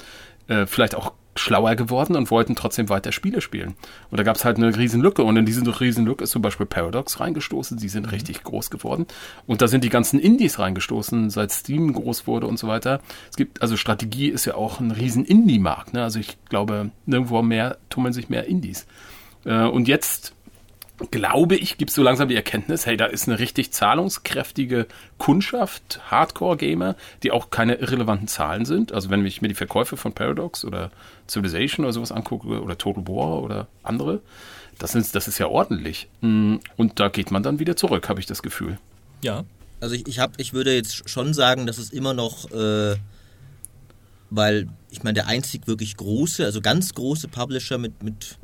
[0.48, 3.74] äh, vielleicht auch schlauer geworden und wollten trotzdem weiter Spiele spielen.
[4.10, 7.20] Und da gab es halt eine Riesenlücke und in diese Riesenlücke ist zum Beispiel Paradox
[7.20, 8.10] reingestoßen, die sind mhm.
[8.10, 9.06] richtig groß geworden.
[9.46, 13.00] Und da sind die ganzen Indies reingestoßen, seit Steam groß wurde und so weiter.
[13.30, 15.94] Es gibt, also Strategie ist ja auch ein riesen Indie-Markt.
[15.94, 16.02] Ne?
[16.02, 18.86] Also ich glaube, nirgendwo mehr tummeln sich mehr Indies.
[19.44, 20.34] Äh, und jetzt
[21.10, 24.86] glaube ich, gibt es so langsam die Erkenntnis, hey, da ist eine richtig zahlungskräftige
[25.18, 28.92] Kundschaft, Hardcore-Gamer, die auch keine irrelevanten Zahlen sind.
[28.92, 30.90] Also wenn ich mir die Verkäufe von Paradox oder
[31.28, 34.20] Civilization oder sowas angucke oder Total War oder andere,
[34.78, 36.08] das ist, das ist ja ordentlich.
[36.20, 38.78] Mm, und da geht man dann wieder zurück, habe ich das Gefühl.
[39.22, 39.44] Ja.
[39.80, 42.96] Also ich, ich, hab, ich würde jetzt schon sagen, dass es immer noch, äh,
[44.28, 48.36] weil ich meine, der einzig wirklich große, also ganz große Publisher mit, mit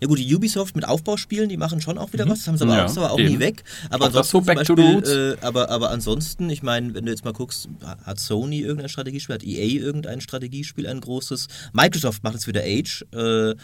[0.00, 2.30] ja gut, die Ubisoft mit Aufbauspielen, die machen schon auch wieder mhm.
[2.30, 3.64] was, das haben sie aber, ja, auch, aber auch nie weg.
[3.90, 7.32] Aber auch ansonsten, so Beispiel, äh, aber, aber ansonsten, ich meine, wenn du jetzt mal
[7.32, 7.68] guckst,
[8.04, 11.48] hat Sony irgendein Strategiespiel, hat EA irgendein Strategiespiel, ein großes.
[11.72, 13.04] Microsoft macht jetzt wieder Age.
[13.12, 13.54] Äh,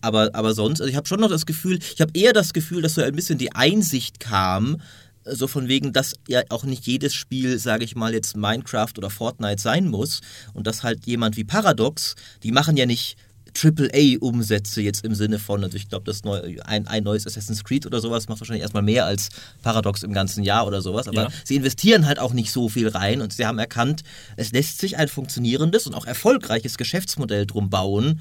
[0.00, 2.82] aber, aber sonst, also ich habe schon noch das Gefühl, ich habe eher das Gefühl,
[2.82, 4.78] dass so ein bisschen die Einsicht kam,
[5.24, 9.10] so von wegen, dass ja auch nicht jedes Spiel, sage ich mal, jetzt Minecraft oder
[9.10, 10.20] Fortnite sein muss
[10.52, 13.16] und dass halt jemand wie Paradox, die machen ja nicht
[13.56, 17.86] AAA-Umsätze jetzt im Sinne von, also ich glaube, das neu, ein, ein neues Assassin's Creed
[17.86, 19.28] oder sowas macht wahrscheinlich erstmal mehr als
[19.62, 21.28] Paradox im ganzen Jahr oder sowas, aber ja.
[21.44, 24.02] sie investieren halt auch nicht so viel rein und sie haben erkannt,
[24.36, 28.20] es lässt sich ein funktionierendes und auch erfolgreiches Geschäftsmodell drum bauen,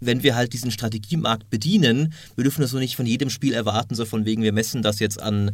[0.00, 3.94] wenn wir halt diesen Strategiemarkt bedienen, wir dürfen das so nicht von jedem Spiel erwarten,
[3.94, 5.52] so von wegen, wir messen das jetzt an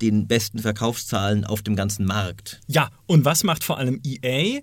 [0.00, 2.60] den besten Verkaufszahlen auf dem ganzen Markt.
[2.66, 4.60] Ja, und was macht vor allem EA?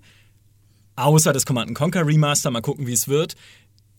[0.96, 3.34] Außer das Command Conquer Remaster, mal gucken, wie es wird.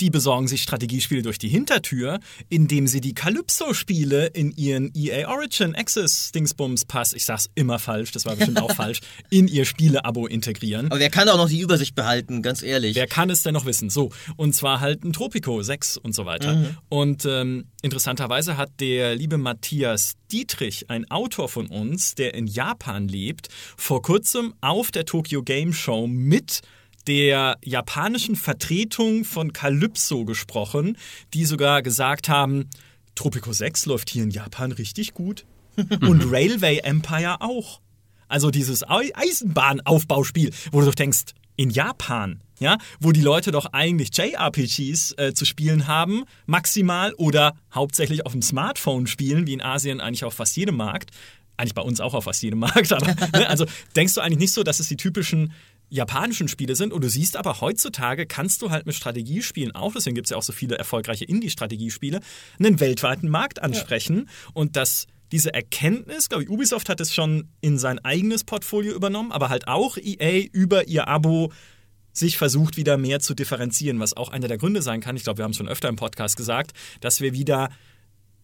[0.01, 5.75] Die besorgen sich Strategiespiele durch die Hintertür, indem sie die Calypso-Spiele in ihren EA Origin
[5.75, 10.25] Access Dingsbums Pass, ich sag's immer falsch, das war bestimmt auch falsch, in ihr Spiele-Abo
[10.25, 10.87] integrieren.
[10.87, 12.95] Aber wer kann auch noch die Übersicht behalten, ganz ehrlich?
[12.95, 13.91] Wer kann es denn noch wissen?
[13.91, 16.55] So, und zwar halt ein Tropico 6 und so weiter.
[16.55, 16.77] Mhm.
[16.89, 23.07] Und ähm, interessanterweise hat der liebe Matthias Dietrich, ein Autor von uns, der in Japan
[23.07, 26.61] lebt, vor kurzem auf der Tokyo Game Show mit
[27.07, 30.97] der japanischen Vertretung von Calypso gesprochen,
[31.33, 32.69] die sogar gesagt haben,
[33.15, 35.45] Tropico 6 läuft hier in Japan richtig gut.
[36.01, 37.79] Und Railway Empire auch.
[38.27, 44.09] Also dieses Eisenbahnaufbauspiel, wo du doch denkst, in Japan, ja, wo die Leute doch eigentlich
[44.17, 49.99] JRPGs äh, zu spielen haben, maximal oder hauptsächlich auf dem Smartphone spielen, wie in Asien
[49.99, 51.11] eigentlich auf fast jedem Markt.
[51.57, 54.53] Eigentlich bei uns auch auf fast jedem Markt, aber ne, also denkst du eigentlich nicht
[54.53, 55.53] so, dass es die typischen
[55.91, 56.93] japanischen Spiele sind.
[56.93, 60.37] Und du siehst aber heutzutage kannst du halt mit Strategiespielen auch, deswegen gibt es ja
[60.37, 62.21] auch so viele erfolgreiche Indie-Strategiespiele,
[62.57, 64.17] einen weltweiten Markt ansprechen.
[64.17, 64.51] Ja.
[64.53, 69.31] Und das diese Erkenntnis, glaube ich, Ubisoft hat es schon in sein eigenes Portfolio übernommen,
[69.31, 71.53] aber halt auch EA über ihr Abo
[72.11, 75.15] sich versucht, wieder mehr zu differenzieren, was auch einer der Gründe sein kann.
[75.15, 77.69] Ich glaube, wir haben es schon öfter im Podcast gesagt, dass wir wieder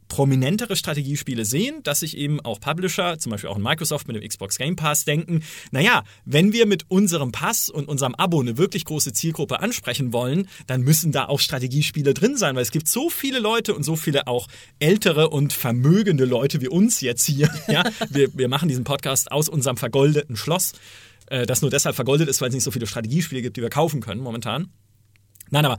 [0.07, 4.27] prominentere Strategiespiele sehen, dass sich eben auch Publisher, zum Beispiel auch in Microsoft mit dem
[4.27, 8.85] Xbox Game Pass, denken, naja, wenn wir mit unserem Pass und unserem Abo eine wirklich
[8.85, 13.09] große Zielgruppe ansprechen wollen, dann müssen da auch Strategiespiele drin sein, weil es gibt so
[13.09, 14.47] viele Leute und so viele auch
[14.79, 17.49] ältere und vermögende Leute wie uns jetzt hier.
[17.67, 20.73] Ja, wir, wir machen diesen Podcast aus unserem vergoldeten Schloss,
[21.27, 23.69] äh, das nur deshalb vergoldet ist, weil es nicht so viele Strategiespiele gibt, die wir
[23.69, 24.71] kaufen können momentan.
[25.49, 25.77] Nein, aber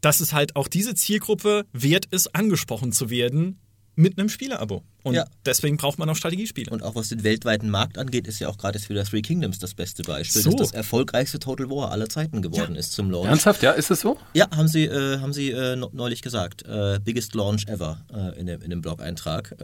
[0.00, 3.58] dass es halt auch diese Zielgruppe wert ist, angesprochen zu werden
[3.96, 4.82] mit einem Spieleabo.
[5.02, 5.24] Und ja.
[5.46, 6.70] deswegen braucht man auch Strategiespiele.
[6.70, 9.58] Und auch was den weltweiten Markt angeht, ist ja auch gerade für das Three Kingdoms
[9.58, 10.50] das beste Beispiel, so.
[10.50, 12.78] dass das erfolgreichste Total War aller Zeiten geworden ja.
[12.78, 13.28] ist zum Launch.
[13.28, 13.72] Ernsthaft, ja?
[13.72, 14.18] Ist es so?
[14.34, 16.64] Ja, haben sie, äh, haben sie äh, neulich gesagt.
[16.66, 19.54] Äh, biggest Launch ever äh, in, dem, in dem Blog-Eintrag.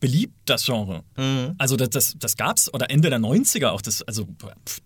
[0.00, 1.04] beliebt, das Genre.
[1.16, 1.54] Mhm.
[1.56, 4.26] Also das, das, das gab's, oder Ende der 90er auch, das, also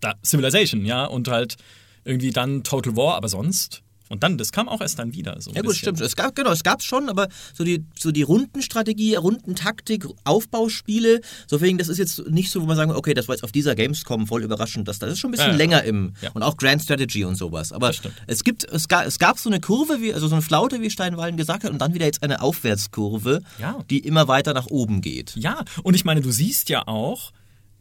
[0.01, 1.55] da, Civilization, ja, und halt
[2.03, 5.39] irgendwie dann Total War, aber sonst und dann, das kam auch erst dann wieder.
[5.41, 6.01] So ja, gut, stimmt.
[6.01, 11.61] Es gab, genau, es gab schon, aber so die, so die Rundenstrategie, Rundentaktik, Aufbauspiele, so
[11.61, 13.75] wegen, das ist jetzt nicht so, wo man sagen, okay, das war jetzt auf dieser
[13.75, 16.31] Gamescom voll überraschend, das, das ist schon ein bisschen ja, länger im, ja.
[16.31, 17.71] und auch Grand Strategy und sowas.
[17.71, 17.91] Aber
[18.27, 20.89] es gibt, es gab, es gab so eine Kurve, wie, also so eine Flaute, wie
[20.89, 23.79] Steinwallen gesagt hat, und dann wieder jetzt eine Aufwärtskurve, ja.
[23.89, 25.35] die immer weiter nach oben geht.
[25.35, 27.31] Ja, und ich meine, du siehst ja auch,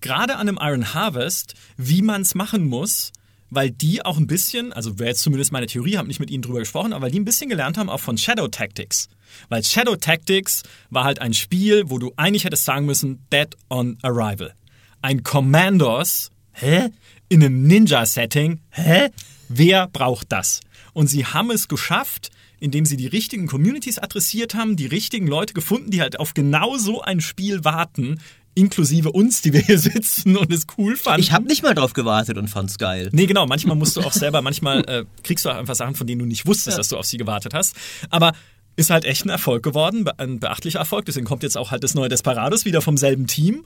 [0.01, 3.13] gerade an einem Iron Harvest, wie man es machen muss,
[3.57, 6.43] weil die auch ein bisschen, also wäre jetzt zumindest meine Theorie, habe nicht mit ihnen
[6.43, 9.09] drüber gesprochen, aber weil die ein bisschen gelernt haben auch von Shadow Tactics.
[9.49, 13.97] Weil Shadow Tactics war halt ein Spiel, wo du eigentlich hättest sagen müssen, Dead on
[14.03, 14.55] Arrival.
[15.01, 16.91] Ein Commandos, hä?
[17.31, 19.09] In einem Ninja-Setting, hä?
[19.49, 20.61] Wer braucht das?
[20.93, 25.55] Und sie haben es geschafft, indem sie die richtigen Communities adressiert haben, die richtigen Leute
[25.55, 28.21] gefunden, die halt auf genau so ein Spiel warten,
[28.57, 31.21] inklusive uns, die wir hier sitzen und es cool fanden.
[31.21, 33.09] Ich habe nicht mal drauf gewartet und fand's geil.
[33.13, 33.47] Nee, genau.
[33.47, 36.27] Manchmal musst du auch selber, manchmal äh, kriegst du auch einfach Sachen, von denen du
[36.27, 36.79] nicht wusstest, ja.
[36.79, 37.77] dass du auf sie gewartet hast.
[38.11, 38.33] Aber
[38.75, 41.07] ist halt echt ein Erfolg geworden, ein beachtlicher Erfolg.
[41.07, 43.65] Deswegen kommt jetzt auch halt das neue Desperados wieder vom selben Team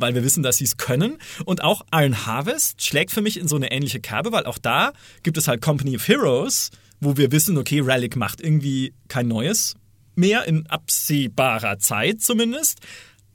[0.00, 1.18] weil wir wissen, dass sie es können.
[1.44, 4.92] Und auch Iron Harvest schlägt für mich in so eine ähnliche Kerbe, weil auch da
[5.24, 6.70] gibt es halt Company of Heroes,
[7.00, 9.74] wo wir wissen, okay, Relic macht irgendwie kein neues
[10.14, 12.80] mehr in absehbarer Zeit zumindest.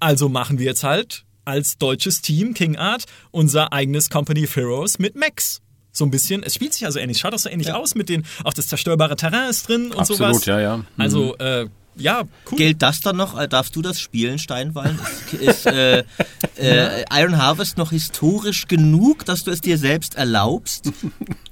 [0.04, 5.00] Also machen wir jetzt halt als deutsches Team King Art unser eigenes Company of Heroes
[5.00, 5.62] mit Max.
[5.94, 7.76] So ein bisschen, es spielt sich also ähnlich, schaut auch so ähnlich ja.
[7.76, 10.36] aus mit den, auch das zerstörbare Terrain ist drin und Absolut, sowas.
[10.38, 10.78] Absolut, ja, ja.
[10.78, 10.86] Mhm.
[10.98, 12.58] Also, äh, ja, cool.
[12.58, 13.40] Gilt das dann noch?
[13.40, 15.00] Äh, darfst du das spielen, Steinwallen?
[15.32, 16.00] ist, ist äh,
[16.58, 20.92] äh, Iron Harvest noch historisch genug, dass du es dir selbst erlaubst?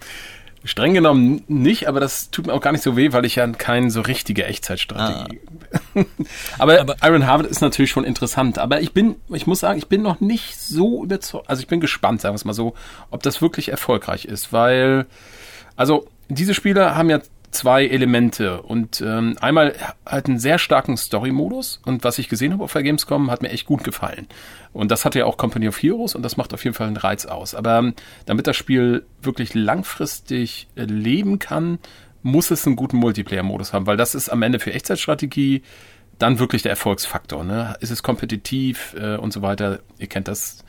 [0.66, 3.48] Streng genommen nicht, aber das tut mir auch gar nicht so weh, weil ich ja
[3.48, 5.40] keine so richtige Echtzeitstrategie.
[5.40, 5.61] Ah.
[6.60, 8.60] aber, aber, Iron Harvest ist natürlich schon interessant.
[8.60, 11.50] Aber ich bin, ich muss sagen, ich bin noch nicht so überzeugt.
[11.50, 12.74] Also ich bin gespannt, sagen wir es mal so,
[13.10, 15.06] ob das wirklich erfolgreich ist, weil,
[15.76, 17.20] also diese Spiele haben ja
[17.52, 22.64] zwei Elemente und ähm, einmal halt einen sehr starken Story-Modus und was ich gesehen habe
[22.64, 24.28] auf der Gamescom hat mir echt gut gefallen
[24.74, 26.98] und das hatte ja auch Company of Heroes und das macht auf jeden Fall einen
[26.98, 27.56] Reiz aus.
[27.56, 27.94] Aber ähm,
[28.26, 31.80] damit das Spiel wirklich langfristig äh, leben kann,
[32.24, 35.64] muss es einen guten Multiplayer-Modus haben, weil das ist am Ende für Echtzeitstrategie
[36.20, 37.44] dann wirklich der Erfolgsfaktor.
[37.44, 37.76] Ne?
[37.80, 39.80] Ist es kompetitiv äh, und so weiter?
[39.98, 40.64] Ihr kennt das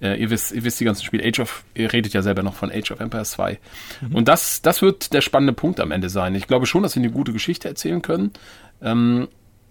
[0.00, 1.26] äh, ihr, wisst, ihr wisst die ganzen Spiele.
[1.26, 3.58] Age of, ihr redet ja selber noch von Age of Empires 2.
[4.00, 4.14] Mhm.
[4.14, 6.34] Und das, das wird der spannende Punkt am Ende sein.
[6.34, 8.32] Ich glaube schon, dass sie eine gute Geschichte erzählen können.
[8.80, 9.28] Ähm,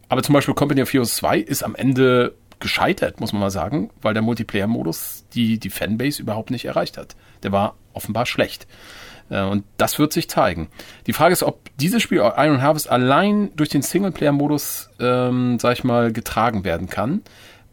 [0.10, 3.92] aber zum Beispiel Company of Heroes 2 ist am Ende gescheitert, muss man mal sagen,
[4.02, 7.16] weil der Multiplayer-Modus die, die Fanbase überhaupt nicht erreicht hat.
[7.44, 8.68] Der war offenbar schlecht.
[9.30, 10.70] Äh, und das wird sich zeigen.
[11.06, 15.84] Die Frage ist, ob dieses Spiel Iron Harvest allein durch den Singleplayer-Modus, ähm, sag ich
[15.84, 17.22] mal, getragen werden kann.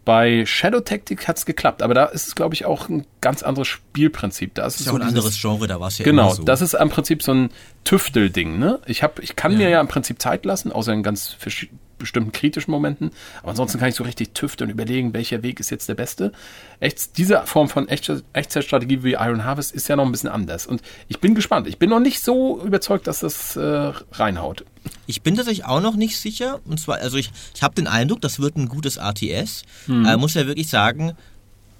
[0.04, 3.42] Bei Shadow Tactic hat es geklappt, aber da ist es, glaube ich, auch ein ganz
[3.42, 4.54] anderes Spielprinzip.
[4.54, 6.34] Da ist, ist es ja so ein dieses, anderes Genre, da war es ja Genau,
[6.34, 6.42] so.
[6.42, 7.50] das ist im Prinzip so ein
[7.84, 8.58] Tüftelding.
[8.58, 8.80] Ne?
[8.84, 9.58] Ich, hab, ich kann ja.
[9.58, 11.34] mir ja im Prinzip Zeit lassen, außer in ganz
[11.98, 13.10] bestimmten kritischen Momenten.
[13.40, 16.32] Aber ansonsten kann ich so richtig tüfteln und überlegen, welcher Weg ist jetzt der beste.
[16.80, 20.66] Echt, diese Form von Echtzeitstrategie wie Iron Harvest ist ja noch ein bisschen anders.
[20.66, 21.66] Und ich bin gespannt.
[21.66, 24.64] Ich bin noch nicht so überzeugt, dass das äh, reinhaut.
[25.06, 26.60] Ich bin tatsächlich auch noch nicht sicher.
[26.64, 29.64] Und zwar, also ich, ich habe den Eindruck, das wird ein gutes ATS.
[29.86, 30.04] Hm.
[30.04, 31.12] Äh, muss ja wirklich sagen,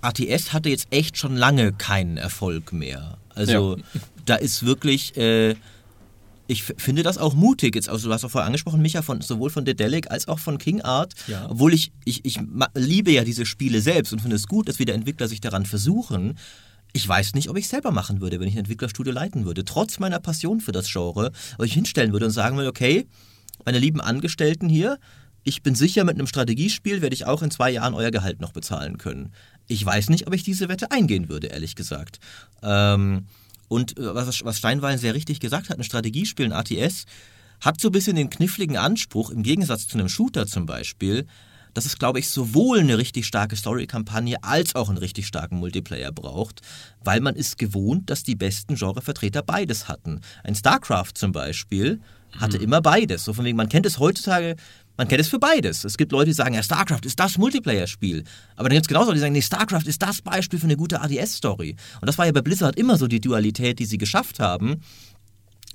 [0.00, 3.18] ATS hatte jetzt echt schon lange keinen Erfolg mehr.
[3.34, 3.82] Also ja.
[4.24, 5.16] da ist wirklich.
[5.16, 5.56] Äh,
[6.46, 7.74] ich finde das auch mutig.
[7.74, 10.58] Jetzt, also du hast auch vorher angesprochen, Micha, von, sowohl von Dedelic als auch von
[10.58, 11.14] King Art.
[11.26, 11.48] Ja.
[11.50, 12.38] Obwohl ich, ich, ich
[12.74, 16.38] liebe ja diese Spiele selbst und finde es gut, dass wieder Entwickler sich daran versuchen.
[16.92, 19.64] Ich weiß nicht, ob ich selber machen würde, wenn ich ein Entwicklerstudio leiten würde.
[19.64, 21.32] Trotz meiner Passion für das Genre.
[21.58, 23.06] Ob ich hinstellen würde und sagen würde, okay,
[23.64, 24.98] meine lieben Angestellten hier,
[25.44, 28.52] ich bin sicher, mit einem Strategiespiel werde ich auch in zwei Jahren euer Gehalt noch
[28.52, 29.32] bezahlen können.
[29.66, 32.18] Ich weiß nicht, ob ich diese Wette eingehen würde, ehrlich gesagt.
[32.62, 33.26] Ähm,
[33.68, 37.04] und äh, was, was Steinwallen sehr richtig gesagt hat, ein Strategiespiel, ein ATS,
[37.60, 41.26] hat so ein bisschen den kniffligen Anspruch, im Gegensatz zu einem Shooter zum Beispiel,
[41.74, 46.12] dass es, glaube ich, sowohl eine richtig starke Story-Kampagne als auch einen richtig starken Multiplayer
[46.12, 46.60] braucht,
[47.02, 50.20] weil man ist gewohnt, dass die besten Genrevertreter beides hatten.
[50.44, 52.00] Ein StarCraft zum Beispiel
[52.38, 52.64] hatte mhm.
[52.64, 53.24] immer beides.
[53.24, 54.56] So von wegen, man kennt es heutzutage
[54.96, 55.84] man kennt es für beides.
[55.84, 58.24] Es gibt Leute, die sagen, ja, StarCraft ist das Multiplayer-Spiel.
[58.56, 60.76] Aber dann gibt es genauso Leute, die sagen, nee, StarCraft ist das Beispiel für eine
[60.76, 61.76] gute ADS-Story.
[62.00, 64.82] Und das war ja bei Blizzard immer so die Dualität, die sie geschafft haben.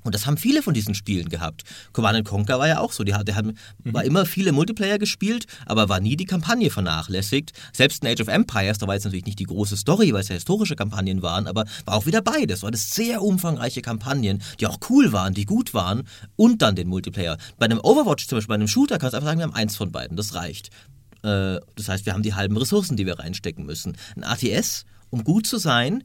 [0.03, 1.63] Und das haben viele von diesen Spielen gehabt.
[1.93, 3.03] Command Conquer war ja auch so.
[3.03, 3.93] Die, die haben mhm.
[3.93, 7.53] war immer viele Multiplayer gespielt, aber war nie die Kampagne vernachlässigt.
[7.73, 10.29] Selbst in Age of Empires, da war jetzt natürlich nicht die große Story, weil es
[10.29, 12.63] ja historische Kampagnen waren, aber war auch wieder beides.
[12.63, 16.03] War das sehr umfangreiche Kampagnen, die auch cool waren, die gut waren
[16.35, 17.37] und dann den Multiplayer.
[17.57, 19.75] Bei einem Overwatch zum Beispiel, bei einem Shooter kannst du einfach sagen, wir haben eins
[19.75, 20.69] von beiden, das reicht.
[21.23, 23.97] Äh, das heißt, wir haben die halben Ressourcen, die wir reinstecken müssen.
[24.15, 26.03] Ein ATS, um gut zu sein,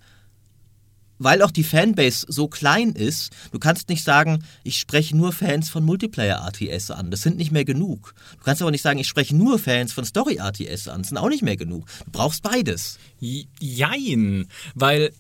[1.19, 5.71] weil auch die Fanbase so klein ist, du kannst nicht sagen, ich spreche nur Fans
[5.71, 7.11] von Multiplayer-RTS an.
[7.11, 8.15] Das sind nicht mehr genug.
[8.39, 11.03] Du kannst aber nicht sagen, ich spreche nur Fans von Story-RTS an.
[11.03, 11.87] Das sind auch nicht mehr genug.
[12.05, 12.99] Du brauchst beides.
[13.21, 15.13] Jein, weil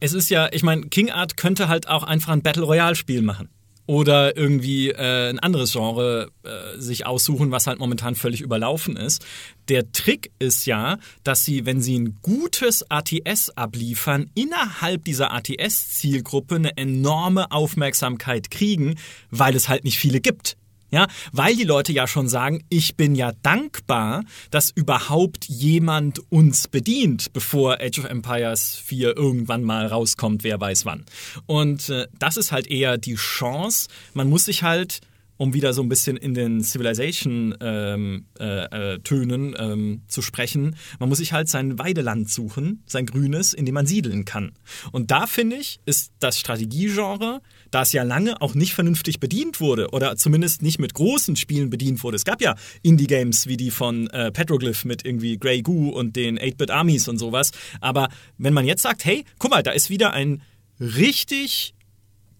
[0.00, 3.48] es ist ja, ich meine, King Art könnte halt auch einfach ein Battle Royale-Spiel machen
[3.86, 9.24] oder irgendwie äh, ein anderes Genre äh, sich aussuchen, was halt momentan völlig überlaufen ist.
[9.68, 16.56] Der Trick ist ja, dass sie, wenn sie ein gutes ATS abliefern, innerhalb dieser ATS-Zielgruppe
[16.56, 18.96] eine enorme Aufmerksamkeit kriegen,
[19.30, 20.56] weil es halt nicht viele gibt.
[20.92, 26.68] Ja, weil die Leute ja schon sagen, ich bin ja dankbar, dass überhaupt jemand uns
[26.68, 31.06] bedient, bevor Age of Empires 4 irgendwann mal rauskommt, wer weiß wann.
[31.46, 33.88] Und äh, das ist halt eher die Chance.
[34.12, 35.00] Man muss sich halt
[35.42, 41.08] um wieder so ein bisschen in den Civilization-Tönen ähm, äh, äh, ähm, zu sprechen, man
[41.08, 44.52] muss sich halt sein Weideland suchen, sein grünes, in dem man siedeln kann.
[44.92, 47.40] Und da finde ich, ist das Strategiegenre,
[47.72, 51.70] da es ja lange auch nicht vernünftig bedient wurde oder zumindest nicht mit großen Spielen
[51.70, 52.18] bedient wurde.
[52.18, 56.38] Es gab ja Indie-Games wie die von äh, Petroglyph mit irgendwie Grey Goo und den
[56.38, 57.50] 8-Bit Armies und sowas.
[57.80, 60.40] Aber wenn man jetzt sagt, hey, guck mal, da ist wieder ein
[60.78, 61.74] richtig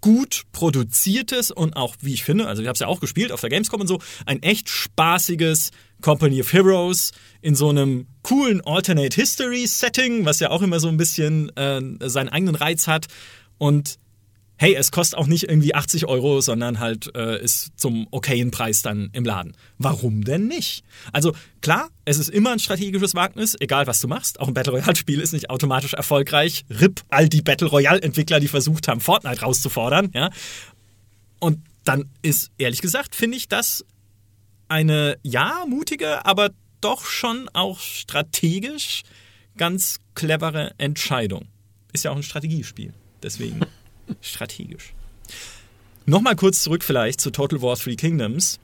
[0.02, 3.40] gut produziertes und auch, wie ich finde, also ich habe es ja auch gespielt auf
[3.40, 5.70] der Gamescom und so, ein echt spaßiges
[6.02, 10.88] Company of Heroes in so einem coolen Alternate History Setting, was ja auch immer so
[10.88, 13.06] ein bisschen äh, seinen eigenen Reiz hat.
[13.56, 13.98] Und
[14.62, 18.80] hey, es kostet auch nicht irgendwie 80 Euro, sondern halt äh, ist zum okayen Preis
[18.80, 19.56] dann im Laden.
[19.78, 20.84] Warum denn nicht?
[21.10, 24.38] Also klar, es ist immer ein strategisches Wagnis, egal was du machst.
[24.38, 26.64] Auch ein Battle Royale-Spiel ist nicht automatisch erfolgreich.
[26.70, 30.12] RIP all die Battle Royale-Entwickler, die versucht haben, Fortnite rauszufordern.
[30.14, 30.30] Ja?
[31.40, 33.84] Und dann ist, ehrlich gesagt, finde ich das
[34.68, 36.50] eine, ja, mutige, aber
[36.80, 39.02] doch schon auch strategisch
[39.56, 41.48] ganz clevere Entscheidung.
[41.92, 42.94] Ist ja auch ein Strategiespiel.
[43.24, 43.60] Deswegen.
[44.20, 44.92] Strategisch.
[46.04, 48.58] Nochmal kurz zurück vielleicht zu Total War Three Kingdoms.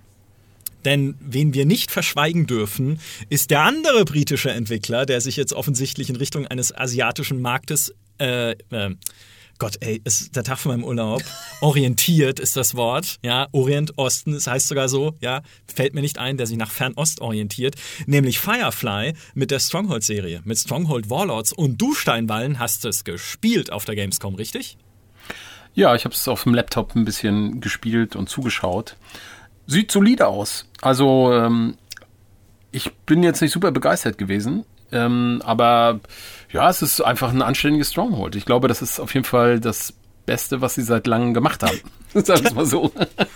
[0.84, 6.08] Denn wen wir nicht verschweigen dürfen, ist der andere britische Entwickler, der sich jetzt offensichtlich
[6.08, 8.94] in Richtung eines asiatischen Marktes äh, äh,
[9.58, 11.20] Gott, ey, ist der Tag von meinem Urlaub.
[11.60, 13.18] Orientiert ist das Wort.
[13.24, 16.56] Ja, Orient, Osten, es das heißt sogar so, ja, fällt mir nicht ein, der sich
[16.56, 17.74] nach Fernost orientiert.
[18.06, 21.52] Nämlich Firefly mit der Stronghold-Serie, mit Stronghold Warlords.
[21.52, 24.78] Und du, Steinwallen, hast es gespielt auf der Gamescom, richtig?
[25.78, 28.96] Ja, ich habe es auf dem Laptop ein bisschen gespielt und zugeschaut.
[29.68, 30.66] Sieht solide aus.
[30.80, 31.76] Also ähm,
[32.72, 36.00] ich bin jetzt nicht super begeistert gewesen, ähm, aber
[36.50, 38.34] ja, es ist einfach ein anständiges Stronghold.
[38.34, 39.94] Ich glaube, das ist auf jeden Fall das
[40.26, 41.78] Beste, was sie seit langem gemacht haben.
[42.24, 42.92] Sagen wir mal so.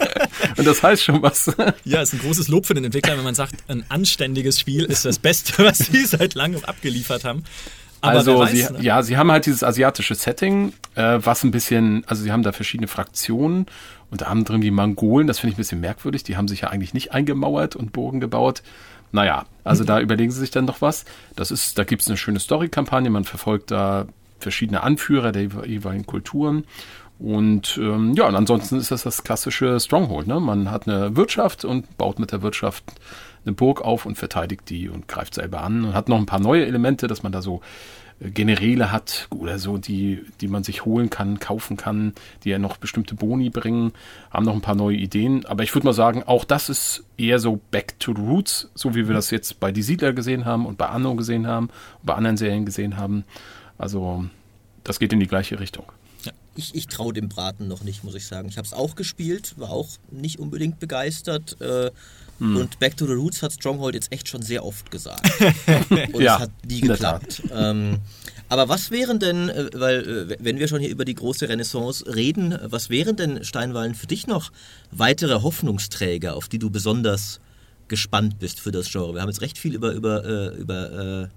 [0.57, 1.55] Und das heißt schon was.
[1.85, 5.05] Ja, ist ein großes Lob für den Entwickler, wenn man sagt, ein anständiges Spiel ist
[5.05, 7.45] das Beste, was sie seit langem abgeliefert haben.
[8.03, 8.83] Aber also sie, ne?
[8.83, 12.53] ja, sie haben halt dieses asiatische Setting, äh, was ein bisschen, also sie haben da
[12.53, 13.67] verschiedene Fraktionen
[14.11, 16.63] und da haben drin die Mongolen, das finde ich ein bisschen merkwürdig, die haben sich
[16.63, 18.63] ja eigentlich nicht eingemauert und Burgen gebaut.
[19.13, 19.87] Naja, also mhm.
[19.87, 21.05] da überlegen sie sich dann noch was.
[21.37, 24.07] Das ist, da gibt es eine schöne Story-Kampagne, man verfolgt da
[24.41, 26.65] verschiedene Anführer der jeweiligen Kulturen.
[27.21, 30.27] Und ähm, ja, und ansonsten ist das das klassische Stronghold.
[30.27, 30.41] Ne?
[30.41, 32.83] Man hat eine Wirtschaft und baut mit der Wirtschaft
[33.45, 36.41] eine Burg auf und verteidigt die und greift selber an und hat noch ein paar
[36.41, 37.61] neue Elemente, dass man da so
[38.21, 42.15] äh, Generäle hat oder so, die, die man sich holen kann, kaufen kann,
[42.45, 43.93] die ja noch bestimmte Boni bringen,
[44.31, 45.45] haben noch ein paar neue Ideen.
[45.47, 48.95] Aber ich würde mal sagen, auch das ist eher so Back to the Roots, so
[48.95, 52.07] wie wir das jetzt bei Die Siedler gesehen haben und bei Anno gesehen haben und
[52.07, 53.25] bei anderen Serien gesehen haben.
[53.79, 54.25] Also
[54.85, 55.87] das geht in die gleiche Richtung.
[56.55, 58.49] Ich, ich traue dem Braten noch nicht, muss ich sagen.
[58.49, 61.59] Ich habe es auch gespielt, war auch nicht unbedingt begeistert.
[61.61, 61.91] Äh,
[62.43, 62.57] hm.
[62.57, 65.31] Und Back to the Roots hat Stronghold jetzt echt schon sehr oft gesagt.
[66.13, 67.41] Und ja, es hat nie geklappt.
[67.53, 67.99] Ähm,
[68.49, 72.05] aber was wären denn, äh, weil äh, wenn wir schon hier über die große Renaissance
[72.13, 74.51] reden, was wären denn Steinwallen für dich noch
[74.91, 77.39] weitere Hoffnungsträger, auf die du besonders
[77.87, 79.15] gespannt bist für das Genre?
[79.15, 81.31] Wir haben jetzt recht viel über, über, äh, über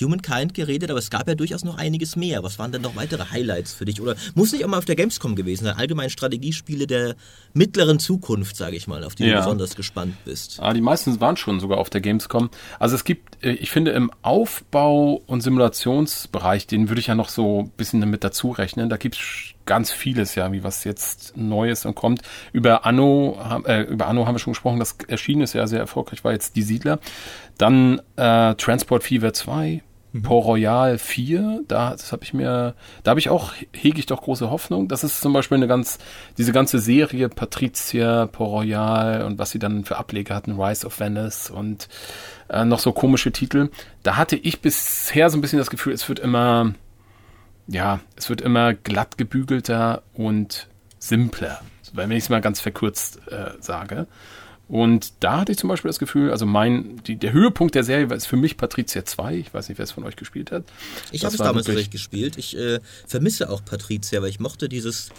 [0.00, 2.42] Humankind geredet, aber es gab ja durchaus noch einiges mehr.
[2.42, 4.00] Was waren denn noch weitere Highlights für dich?
[4.00, 5.76] Oder muss nicht auch mal auf der Gamescom gewesen sein?
[5.76, 7.16] Allgemein Strategiespiele der
[7.52, 9.32] mittleren Zukunft, sage ich mal, auf die ja.
[9.32, 10.58] du besonders gespannt bist.
[10.60, 12.50] Ah, die meisten waren schon sogar auf der Gamescom.
[12.78, 17.28] Also es gibt, äh, ich finde, im Aufbau- und Simulationsbereich, den würde ich ja noch
[17.28, 18.88] so ein bisschen damit dazu rechnen.
[18.88, 22.22] Da gibt es ganz vieles ja, wie was jetzt Neues und kommt.
[22.52, 26.24] Über Anno, äh, über Anno haben wir schon gesprochen, das erschienen ist ja sehr erfolgreich,
[26.24, 26.98] war jetzt Die Siedler.
[27.58, 29.82] Dann äh, Transport Fever 2,
[30.12, 30.22] mhm.
[30.22, 34.22] Port Royal 4, da das habe ich mir, da habe ich auch, hege ich doch
[34.22, 34.88] große Hoffnung.
[34.88, 35.98] Das ist zum Beispiel eine ganz,
[36.38, 40.98] diese ganze Serie Patricia, Port Royal und was sie dann für Ableger hatten, Rise of
[40.98, 41.88] Venice und
[42.48, 43.70] äh, noch so komische Titel.
[44.02, 46.74] Da hatte ich bisher so ein bisschen das Gefühl, es wird immer,
[47.66, 51.60] ja, es wird immer glatt gebügelter und simpler,
[51.92, 54.06] wenn ich es mal ganz verkürzt äh, sage.
[54.68, 58.08] Und da hatte ich zum Beispiel das Gefühl, also mein, die, der Höhepunkt der Serie
[58.08, 59.34] war ist für mich Patricia 2.
[59.34, 60.64] Ich weiß nicht, wer es von euch gespielt hat.
[61.10, 62.38] Ich habe es damals wirklich gespielt.
[62.38, 65.10] Ich äh, vermisse auch Patricia, weil ich mochte dieses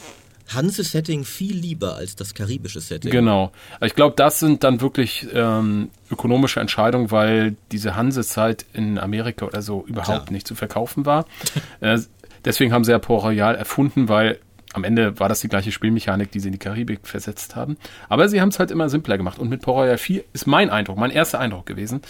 [0.47, 3.11] Hanse-Setting viel lieber als das karibische Setting.
[3.11, 3.51] Genau.
[3.81, 9.61] Ich glaube, das sind dann wirklich ähm, ökonomische Entscheidungen, weil diese Hanse-Zeit in Amerika oder
[9.61, 10.31] so überhaupt Klar.
[10.31, 11.25] nicht zu verkaufen war.
[11.79, 11.99] äh,
[12.45, 14.39] deswegen haben sie ja Port Royal erfunden, weil
[14.73, 17.77] am Ende war das die gleiche Spielmechanik, die sie in die Karibik versetzt haben.
[18.09, 19.39] Aber sie haben es halt immer simpler gemacht.
[19.39, 22.01] Und mit Port Royal 4 ist mein Eindruck, mein erster Eindruck gewesen.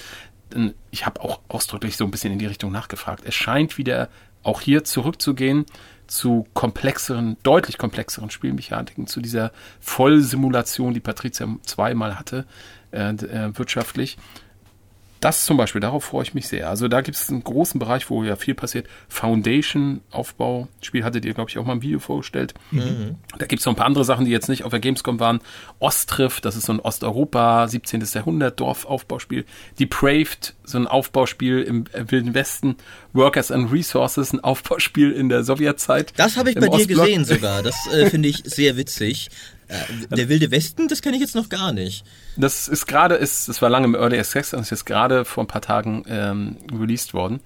[0.91, 3.23] Ich habe auch ausdrücklich so ein bisschen in die Richtung nachgefragt.
[3.25, 4.09] Es scheint wieder
[4.43, 5.65] auch hier zurückzugehen
[6.07, 12.45] zu komplexeren, deutlich komplexeren Spielmechaniken, zu dieser Vollsimulation, die Patricia zweimal hatte,
[12.91, 14.17] äh, äh, wirtschaftlich
[15.23, 16.69] das zum Beispiel, darauf freue ich mich sehr.
[16.69, 18.87] Also da gibt es einen großen Bereich, wo ja viel passiert.
[19.07, 22.53] Foundation, Aufbau, Spiel hattet ihr, glaube ich, auch mal ein Video vorgestellt.
[22.71, 23.15] Mhm.
[23.37, 25.39] Da gibt es noch ein paar andere Sachen, die jetzt nicht auf der Gamescom waren.
[25.79, 28.03] Ostriff, das ist so ein Osteuropa, 17.
[28.13, 29.45] Jahrhundert, Dorfaufbauspiel.
[29.79, 32.75] Depraved, so ein Aufbauspiel im Wilden Westen.
[33.13, 36.13] Workers and Resources, ein Aufbauspiel in der Sowjetzeit.
[36.17, 37.63] Das habe ich bei dir gesehen sogar.
[37.63, 39.29] Das äh, finde ich sehr witzig.
[39.73, 42.05] Äh, der Wilde Westen, das kenne ich jetzt noch gar nicht.
[42.37, 45.43] Das ist gerade, ist, das war lange im Early Access und ist jetzt gerade vor
[45.43, 47.39] ein paar Tagen ähm, released worden.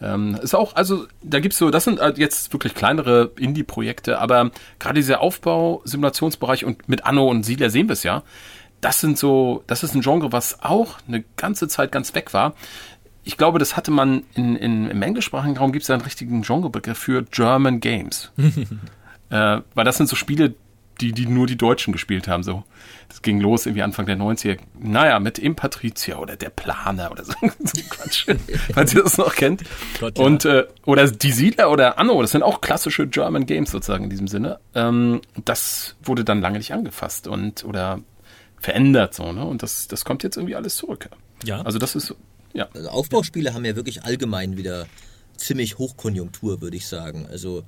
[0.00, 4.50] Ähm, ist auch, also da gibt's so, das sind halt jetzt wirklich kleinere Indie-Projekte, aber
[4.78, 8.22] gerade dieser Aufbau, Simulationsbereich und mit Anno und Siedler sehen wir es ja.
[8.80, 12.54] Das sind so, das ist ein Genre, was auch eine ganze Zeit ganz weg war.
[13.24, 16.96] Ich glaube, das hatte man in, in, im englischsprachigen Raum gibt es einen richtigen Genrebegriff
[16.96, 18.30] für German Games.
[19.30, 20.54] äh, weil das sind so Spiele,
[21.00, 22.42] die, die nur die Deutschen gespielt haben.
[22.42, 22.64] So,
[23.08, 24.58] das ging los irgendwie Anfang der 90er.
[24.78, 28.26] Naja, mit Impatricia oder der Planer oder so, so Quatsch,
[28.72, 29.62] falls ihr das noch kennt.
[30.00, 30.24] Gott, ja.
[30.24, 34.10] Und äh, oder die Siedler oder Anno, das sind auch klassische German Games sozusagen in
[34.10, 34.60] diesem Sinne.
[34.74, 38.00] Ähm, das wurde dann lange nicht angefasst und oder
[38.60, 39.44] verändert so, ne?
[39.44, 41.08] Und das, das kommt jetzt irgendwie alles zurück.
[41.44, 41.62] Ja.
[41.62, 42.14] Also das ist
[42.52, 42.68] ja.
[42.74, 44.86] Also Aufbauspiele haben ja wirklich allgemein wieder
[45.36, 47.26] ziemlich Hochkonjunktur, würde ich sagen.
[47.30, 47.64] Also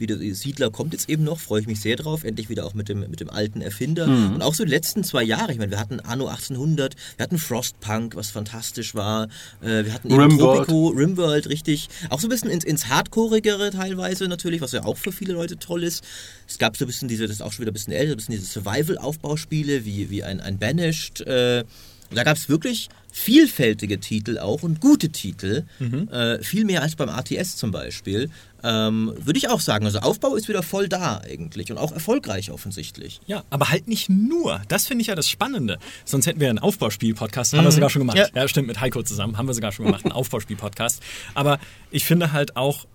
[0.00, 2.88] wieder Siedler kommt jetzt eben noch, freue ich mich sehr drauf, endlich wieder auch mit
[2.88, 4.06] dem, mit dem alten Erfinder.
[4.06, 4.34] Mhm.
[4.34, 7.38] Und auch so die letzten zwei Jahre, ich meine, wir hatten Anno 1800, wir hatten
[7.38, 9.28] Frostpunk, was fantastisch war,
[9.62, 10.66] äh, wir hatten eben Rimworld.
[10.66, 14.96] Tropico, Rimworld, richtig, auch so ein bisschen ins, ins Hardcoreigere teilweise natürlich, was ja auch
[14.96, 16.02] für viele Leute toll ist.
[16.48, 18.16] Es gab so ein bisschen diese, das ist auch schon wieder ein bisschen älter, ein
[18.16, 21.64] bisschen diese Survival-Aufbauspiele, wie, wie ein, ein Banished, äh,
[22.10, 26.08] und da gab es wirklich vielfältige Titel auch und gute Titel, mhm.
[26.08, 28.30] äh, viel mehr als beim ATS zum Beispiel.
[28.62, 29.84] Ähm, Würde ich auch sagen.
[29.84, 33.20] Also Aufbau ist wieder voll da eigentlich und auch erfolgreich offensichtlich.
[33.26, 34.62] Ja, aber halt nicht nur.
[34.68, 35.78] Das finde ich ja das Spannende.
[36.04, 37.52] Sonst hätten wir einen Aufbauspiel-Podcast.
[37.52, 37.64] Haben mhm.
[37.64, 38.18] wir sogar schon gemacht.
[38.18, 38.26] Ja.
[38.34, 39.38] ja, stimmt, mit Heiko zusammen.
[39.38, 41.02] Haben wir sogar schon gemacht, einen Aufbauspiel-Podcast.
[41.34, 41.58] Aber
[41.90, 42.86] ich finde halt auch,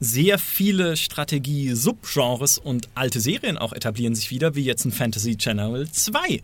[0.00, 5.88] sehr viele Strategie-Subgenres und alte Serien auch etablieren sich wieder, wie jetzt ein Fantasy Channel
[5.90, 6.42] 2,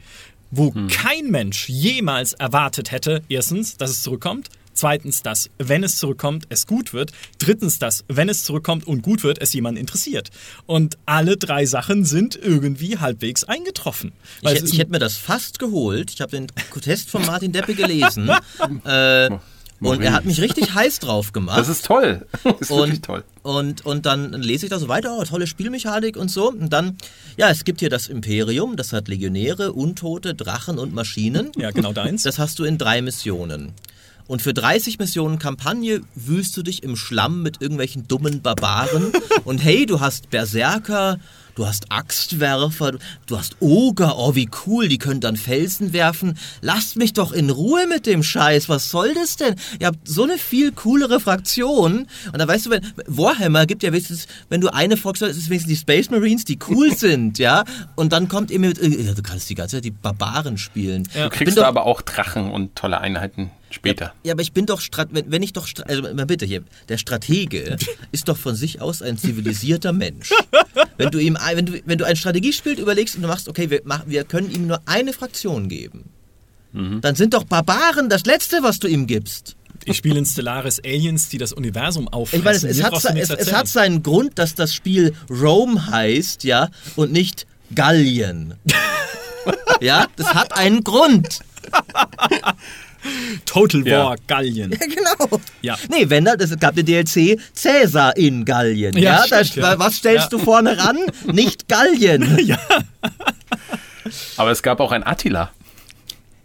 [0.51, 0.89] wo hm.
[0.89, 6.67] kein Mensch jemals erwartet hätte, erstens, dass es zurückkommt, Zweitens, dass, wenn es zurückkommt, es
[6.67, 7.13] gut wird.
[7.39, 10.31] Drittens, dass, wenn es zurückkommt und gut wird, es jemanden interessiert.
[10.67, 14.13] Und alle drei Sachen sind irgendwie halbwegs eingetroffen.
[14.43, 16.11] ich, ich hätte mir das fast geholt.
[16.13, 16.47] Ich habe den
[16.81, 18.31] Test von Martin Deppe gelesen.
[18.85, 19.31] äh,
[19.81, 21.59] und er hat mich richtig heiß drauf gemacht.
[21.59, 22.27] Das ist toll.
[22.43, 23.25] Das ist und, wirklich toll.
[23.43, 26.51] Und, und dann lese ich da so weiter, oh, tolle Spielmechanik und so.
[26.51, 26.97] Und dann,
[27.37, 31.51] ja, es gibt hier das Imperium, das hat Legionäre, Untote, Drachen und Maschinen.
[31.57, 32.23] Ja, genau deins.
[32.23, 33.73] Das hast du in drei Missionen.
[34.31, 39.11] Und für 30 Missionen Kampagne wühlst du dich im Schlamm mit irgendwelchen dummen Barbaren.
[39.45, 41.19] und hey, du hast Berserker,
[41.57, 42.93] du hast Axtwerfer,
[43.27, 46.39] du hast Oger, oh wie cool, die können dann Felsen werfen.
[46.61, 49.57] Lasst mich doch in Ruhe mit dem Scheiß, was soll das denn?
[49.81, 52.07] Ihr habt so eine viel coolere Fraktion.
[52.33, 55.51] Und da weißt du, wenn, Warhammer gibt ja wenigstens, wenn du eine Fraktion, ist es
[55.51, 57.65] wenigstens die Space Marines, die cool sind, ja.
[57.97, 61.09] Und dann kommt ihr mit, äh, du kannst die ganze Zeit die Barbaren spielen.
[61.17, 61.25] Ja.
[61.25, 63.51] Du kriegst da aber auch Drachen und tolle Einheiten.
[63.71, 64.07] Später.
[64.07, 66.99] Ja, ja, aber ich bin doch, wenn, wenn ich doch, also mal bitte hier, der
[66.99, 67.77] Stratege
[68.13, 70.33] ist doch von sich aus ein zivilisierter Mensch.
[70.97, 73.81] Wenn du ihm, wenn du, wenn du ein Strategiespiel überlegst und du machst, okay, wir,
[73.85, 76.11] machen, wir können ihm nur eine Fraktion geben,
[76.73, 77.01] mhm.
[77.01, 79.57] dann sind doch Barbaren das Letzte, was du ihm gibst.
[79.87, 82.39] Ich spiele in Stellaris Aliens, die das Universum auffressen.
[82.39, 86.45] Ich meine, es, es, hat, es, es, hat, seinen Grund, dass das Spiel Rome heißt,
[86.45, 88.55] ja, und nicht Gallien.
[89.81, 91.41] ja, das hat einen Grund.
[93.47, 94.17] Total War ja.
[94.27, 94.71] Gallien.
[94.81, 95.41] Ja, genau.
[95.63, 95.77] Ja.
[95.91, 98.97] Nee, wenn da, es gab den DLC Cäsar in Gallien.
[98.97, 100.99] Ja, ja, stimmt, da, was stellst du vorne ran?
[101.33, 102.39] Nicht Gallien.
[102.47, 102.59] Ja.
[104.37, 105.51] Aber es gab auch ein Attila.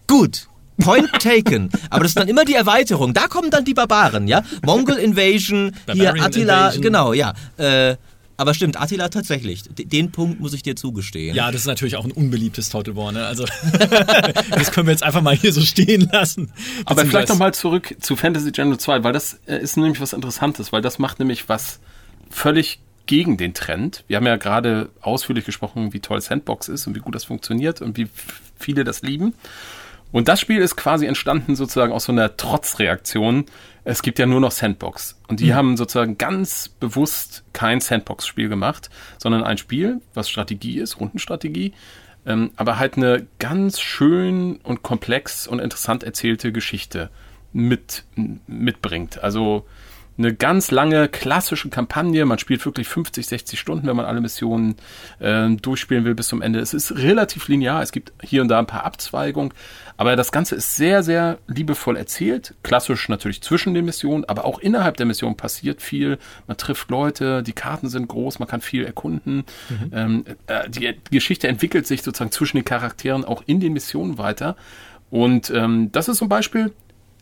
[0.08, 0.47] Gut.
[0.78, 1.70] Point taken.
[1.89, 3.14] Aber das ist dann immer die Erweiterung.
[3.14, 4.43] Da kommen dann die Barbaren, ja?
[4.64, 6.82] Mongol Invasion, Barbarian hier Attila, Invasion.
[6.82, 7.34] genau, ja.
[7.58, 7.95] Äh,
[8.38, 9.64] aber stimmt, Attila tatsächlich.
[9.70, 11.36] Den Punkt muss ich dir zugestehen.
[11.36, 13.12] Ja, das ist natürlich auch ein unbeliebtes Total War.
[13.12, 13.26] Ne?
[13.26, 13.46] Also
[14.52, 16.52] das können wir jetzt einfach mal hier so stehen lassen.
[16.86, 20.74] Aber vielleicht nochmal zurück zu Fantasy General 2, weil das äh, ist nämlich was Interessantes,
[20.74, 21.80] weil das macht nämlich was
[22.30, 24.04] völlig gegen den Trend.
[24.08, 27.82] Wir haben ja gerade ausführlich gesprochen, wie toll Sandbox ist und wie gut das funktioniert
[27.82, 28.08] und wie
[28.58, 29.34] viele das lieben.
[30.16, 33.47] Und das Spiel ist quasi entstanden sozusagen aus so einer Trotzreaktion.
[33.84, 35.20] Es gibt ja nur noch Sandbox.
[35.28, 35.55] Und die mhm.
[35.55, 41.74] haben sozusagen ganz bewusst kein Sandbox-Spiel gemacht, sondern ein Spiel, was Strategie ist, Rundenstrategie,
[42.26, 47.09] ähm, aber halt eine ganz schön und komplex und interessant erzählte Geschichte
[47.51, 48.05] mit,
[48.47, 49.22] mitbringt.
[49.22, 49.66] Also
[50.18, 52.26] eine ganz lange klassische Kampagne.
[52.26, 54.76] Man spielt wirklich 50, 60 Stunden, wenn man alle Missionen
[55.20, 56.59] äh, durchspielen will bis zum Ende.
[56.59, 57.82] Es ist relativ linear.
[57.82, 59.53] Es gibt hier und da ein paar Abzweigungen.
[59.97, 62.53] Aber das Ganze ist sehr, sehr liebevoll erzählt.
[62.63, 66.18] Klassisch natürlich zwischen den Missionen, aber auch innerhalb der Mission passiert viel.
[66.47, 69.45] Man trifft Leute, die Karten sind groß, man kann viel erkunden.
[69.70, 69.91] Mhm.
[69.93, 74.55] Ähm, äh, die Geschichte entwickelt sich sozusagen zwischen den Charakteren auch in den Missionen weiter.
[75.09, 76.74] Und ähm, das ist zum Beispiel,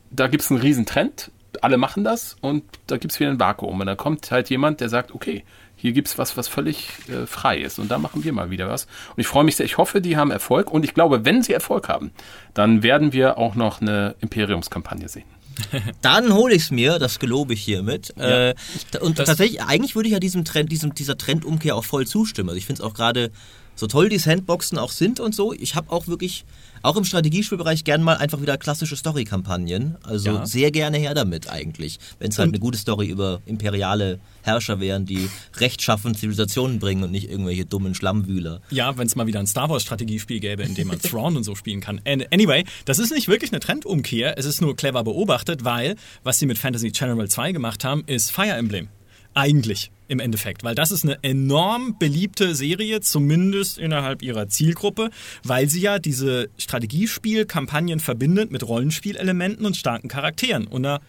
[0.09, 1.31] da gibt es einen riesen Trend
[1.61, 3.79] alle machen das und da gibt es wieder ein Vakuum.
[3.79, 5.43] Und dann kommt halt jemand, der sagt, okay,
[5.75, 7.77] hier gibt es was, was völlig äh, frei ist.
[7.77, 8.85] Und da machen wir mal wieder was.
[8.85, 9.65] Und ich freue mich sehr.
[9.65, 10.71] Ich hoffe, die haben Erfolg.
[10.71, 12.11] Und ich glaube, wenn sie Erfolg haben,
[12.53, 15.25] dann werden wir auch noch eine Imperiumskampagne sehen.
[16.01, 18.11] Dann hole ich es mir, das gelobe ich hiermit.
[18.17, 18.55] Ja, äh,
[19.01, 22.49] und tatsächlich, eigentlich würde ich ja diesem Trend, diesem, dieser Trendumkehr auch voll zustimmen.
[22.49, 23.29] Also ich finde es auch gerade
[23.75, 25.53] so toll die Sandboxen auch sind und so.
[25.53, 26.45] Ich habe auch wirklich
[26.83, 29.95] auch im Strategiespielbereich gern mal einfach wieder klassische Story-Kampagnen.
[30.03, 30.45] Also ja.
[30.45, 31.97] sehr gerne her damit eigentlich.
[32.19, 37.11] Wenn es halt eine gute Story über imperiale Herrscher wären, die rechtschaffen Zivilisationen bringen und
[37.11, 38.61] nicht irgendwelche dummen Schlammwühler.
[38.69, 41.55] Ja, wenn es mal wieder ein Star Wars-Strategiespiel gäbe, in dem man Thrawn und so
[41.55, 42.01] spielen kann.
[42.05, 44.37] Anyway, das ist nicht wirklich eine Trendumkehr.
[44.37, 48.31] Es ist nur clever beobachtet, weil was sie mit Fantasy General 2 gemacht haben, ist
[48.31, 48.89] Fire Emblem.
[49.33, 55.09] Eigentlich im Endeffekt, weil das ist eine enorm beliebte Serie, zumindest innerhalb ihrer Zielgruppe,
[55.43, 61.01] weil sie ja diese Strategiespiel-Kampagnen verbindet mit Rollenspielelementen und starken Charakteren und einer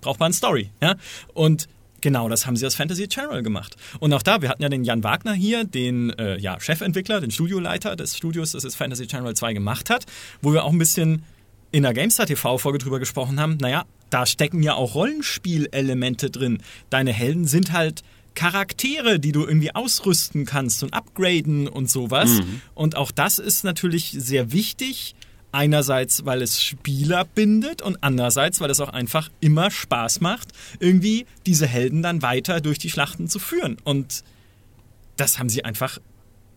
[0.00, 0.70] brauchbaren Story.
[0.80, 0.96] Ja?
[1.32, 1.68] Und
[2.00, 3.76] Genau, das haben sie als Fantasy Channel gemacht.
[3.98, 7.30] Und auch da, wir hatten ja den Jan Wagner hier, den äh, ja, Chefentwickler, den
[7.30, 10.04] Studioleiter des Studios, das jetzt Fantasy Channel 2 gemacht hat,
[10.42, 11.24] wo wir auch ein bisschen
[11.72, 13.56] in der GameStar TV-Folge drüber gesprochen haben.
[13.56, 16.58] Naja, da stecken ja auch Rollenspielelemente drin.
[16.88, 18.04] Deine Helden sind halt
[18.36, 22.30] Charaktere, die du irgendwie ausrüsten kannst und upgraden und sowas.
[22.30, 22.60] Mhm.
[22.74, 25.16] Und auch das ist natürlich sehr wichtig.
[25.50, 30.48] Einerseits, weil es Spieler bindet und andererseits, weil es auch einfach immer Spaß macht,
[30.78, 33.78] irgendwie diese Helden dann weiter durch die Schlachten zu führen.
[33.82, 34.22] Und
[35.16, 35.98] das haben sie einfach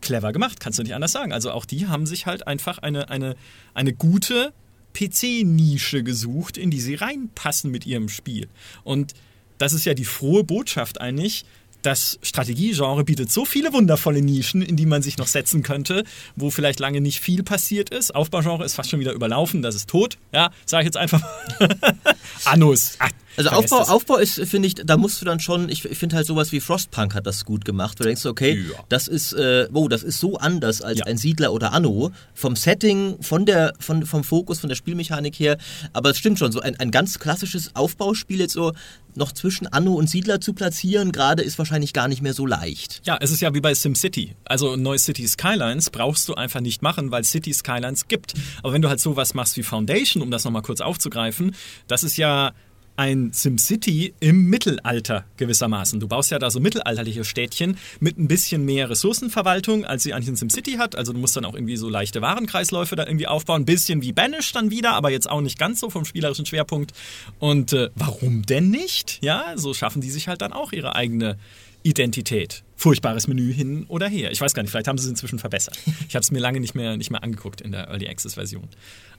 [0.02, 1.34] clever gemacht, kannst du nicht anders sagen.
[1.34, 3.36] Also auch die haben sich halt einfach eine, eine,
[3.74, 4.54] eine gute
[4.98, 8.48] PC-Nische gesucht, in die sie reinpassen mit ihrem Spiel.
[8.84, 9.14] Und
[9.58, 11.46] das ist ja die frohe Botschaft eigentlich,
[11.84, 16.04] das Strategiegenre bietet so viele wundervolle Nischen, in die man sich noch setzen könnte,
[16.36, 18.14] wo vielleicht lange nicht viel passiert ist.
[18.14, 20.18] Aufbaugenre ist fast schon wieder überlaufen, das ist tot.
[20.34, 21.22] Ja, sage ich jetzt einfach.
[22.46, 22.96] Anus.
[23.00, 26.16] Ach, also Aufbau, Aufbau ist, finde ich, da musst du dann schon, ich, ich finde
[26.16, 28.00] halt sowas wie Frostpunk hat das gut gemacht.
[28.00, 28.84] Du denkst, okay, ja.
[28.90, 31.06] das ist, äh, oh, das ist so anders als ja.
[31.06, 32.12] ein Siedler oder Anno.
[32.34, 35.58] Vom Setting, von der, von, vom Fokus, von der Spielmechanik her.
[35.94, 38.74] Aber es stimmt schon, so ein, ein ganz klassisches Aufbauspiel jetzt so
[39.18, 43.02] noch zwischen Anno und Siedler zu platzieren, gerade ist wahrscheinlich gar nicht mehr so leicht.
[43.06, 44.36] Ja, es ist ja wie bei SimCity.
[44.46, 48.34] Also neue City Skylines brauchst du einfach nicht machen, weil City Skylines gibt.
[48.62, 51.56] Aber wenn du halt sowas machst wie Foundation, um das nochmal kurz aufzugreifen,
[51.88, 52.54] das ist ja
[52.98, 56.00] ein SimCity im Mittelalter gewissermaßen.
[56.00, 60.30] Du baust ja da so mittelalterliche Städtchen mit ein bisschen mehr Ressourcenverwaltung, als sie eigentlich
[60.30, 60.96] in SimCity hat.
[60.96, 63.62] Also du musst dann auch irgendwie so leichte Warenkreisläufe da irgendwie aufbauen.
[63.62, 66.92] Ein bisschen wie Banish dann wieder, aber jetzt auch nicht ganz so vom spielerischen Schwerpunkt.
[67.38, 69.20] Und äh, warum denn nicht?
[69.22, 71.38] Ja, so schaffen die sich halt dann auch ihre eigene
[71.84, 72.64] Identität.
[72.76, 74.32] Furchtbares Menü hin oder her.
[74.32, 75.78] Ich weiß gar nicht, vielleicht haben sie es inzwischen verbessert.
[76.10, 78.68] Ich habe es mir lange nicht mehr, nicht mehr angeguckt in der Early Access Version.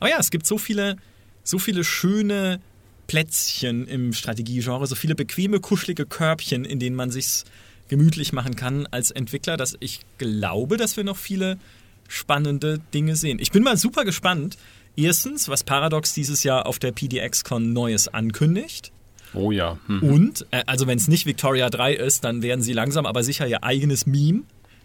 [0.01, 0.97] Aber ja, es gibt so viele,
[1.45, 2.61] so viele schöne
[3.09, 7.45] Plätzchen im Strategiegenre, so viele bequeme, kuschelige Körbchen, in denen man sich's
[7.89, 11.59] gemütlich machen kann als Entwickler, dass ich glaube, dass wir noch viele
[12.07, 13.39] spannende Dinge sehen.
[13.41, 14.57] Ich bin mal super gespannt.
[14.95, 18.93] Erstens, was Paradox dieses Jahr auf der PDX-Con Neues ankündigt.
[19.35, 19.79] Oh ja.
[19.87, 20.03] Mhm.
[20.03, 23.47] Und, äh, also wenn es nicht Victoria 3 ist, dann werden sie langsam aber sicher
[23.47, 24.43] ihr eigenes Meme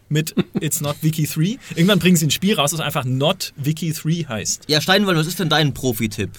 [0.09, 1.57] mit It's Not Wiki 3.
[1.75, 4.65] Irgendwann bringen sie ein Spiel raus, das einfach Not Wiki 3 heißt.
[4.67, 6.31] Ja, Steinwald, was ist denn dein Profi-Tipp?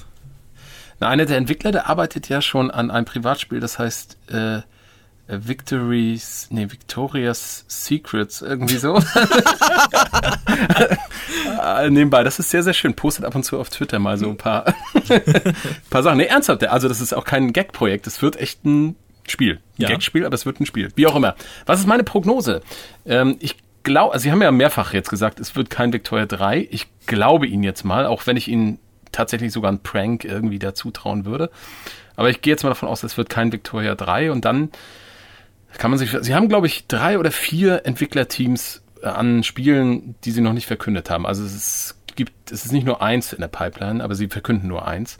[1.04, 4.62] Na, einer der Entwickler, der arbeitet ja schon an einem Privatspiel, das heißt äh,
[5.26, 8.98] Victories, nee, Victoria's Secrets, irgendwie so.
[11.62, 12.94] Äh, nebenbei, das ist sehr, sehr schön.
[12.94, 14.74] Postet ab und zu auf Twitter mal so ein paar,
[15.90, 16.18] paar Sachen.
[16.18, 18.96] Nee, ernsthaft, also das ist auch kein Gag-Projekt, es wird echt ein
[19.26, 19.54] Spiel.
[19.78, 19.88] Ein ja.
[19.88, 20.90] Gag-Spiel, aber es wird ein Spiel.
[20.94, 21.36] Wie auch immer.
[21.66, 22.60] Was ist meine Prognose?
[23.06, 26.68] Ähm, ich glaube, also Sie haben ja mehrfach jetzt gesagt, es wird kein Victoria 3.
[26.70, 28.78] Ich glaube Ihnen jetzt mal, auch wenn ich Ihnen
[29.14, 31.50] tatsächlich sogar ein Prank irgendwie dazu trauen würde.
[32.16, 34.70] Aber ich gehe jetzt mal davon aus, es wird kein Victoria 3 und dann
[35.78, 40.30] kann man sich, sie haben glaube ich drei oder vier Entwicklerteams äh, an Spielen, die
[40.30, 41.26] sie noch nicht verkündet haben.
[41.26, 44.68] Also es ist gibt, es ist nicht nur eins in der Pipeline, aber sie verkünden
[44.68, 45.18] nur eins.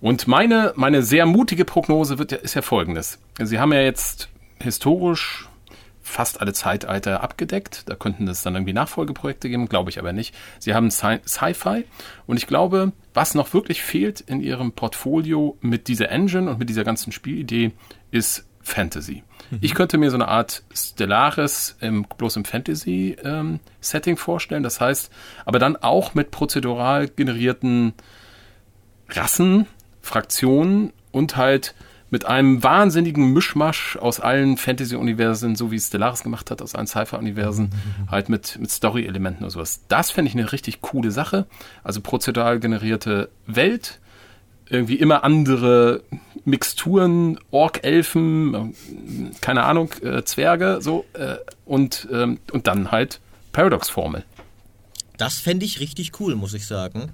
[0.00, 3.18] Und meine, meine sehr mutige Prognose wird, ist ja folgendes.
[3.40, 4.28] Sie haben ja jetzt
[4.60, 5.48] historisch
[6.12, 7.88] fast alle Zeitalter abgedeckt.
[7.88, 10.34] Da könnten es dann irgendwie Nachfolgeprojekte geben, glaube ich aber nicht.
[10.58, 11.84] Sie haben Sci-Fi
[12.26, 16.68] und ich glaube, was noch wirklich fehlt in ihrem Portfolio mit dieser Engine und mit
[16.68, 17.72] dieser ganzen Spielidee
[18.10, 19.24] ist Fantasy.
[19.50, 19.58] Mhm.
[19.62, 24.62] Ich könnte mir so eine Art Stellaris im, bloß im Fantasy-Setting ähm, vorstellen.
[24.62, 25.10] Das heißt,
[25.46, 27.94] aber dann auch mit prozedural generierten
[29.08, 29.66] Rassen,
[30.02, 31.74] Fraktionen und halt
[32.12, 37.70] mit einem wahnsinnigen Mischmasch aus allen Fantasy-Universen, so wie Stellaris gemacht hat, aus allen Sci-Fi-Universen,
[37.70, 38.10] mhm.
[38.10, 39.80] halt mit, mit Story-Elementen und sowas.
[39.88, 41.46] Das fände ich eine richtig coole Sache.
[41.82, 43.98] Also prozedural generierte Welt,
[44.68, 46.02] irgendwie immer andere
[46.44, 48.74] Mixturen, Ork-Elfen,
[49.40, 53.20] keine Ahnung, äh, Zwerge, so, äh, und, ähm, und dann halt
[53.52, 54.22] Paradox-Formel.
[55.16, 57.10] Das fände ich richtig cool, muss ich sagen.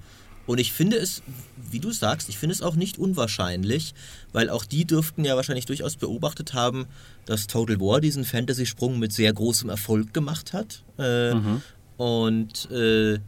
[0.49, 1.23] Und ich finde es,
[1.71, 3.93] wie du sagst, ich finde es auch nicht unwahrscheinlich,
[4.33, 6.87] weil auch die dürften ja wahrscheinlich durchaus beobachtet haben,
[7.27, 10.85] dass Total War diesen Fantasy-Sprung mit sehr großem Erfolg gemacht hat.
[10.99, 11.61] Äh, mhm.
[11.99, 13.19] Und äh,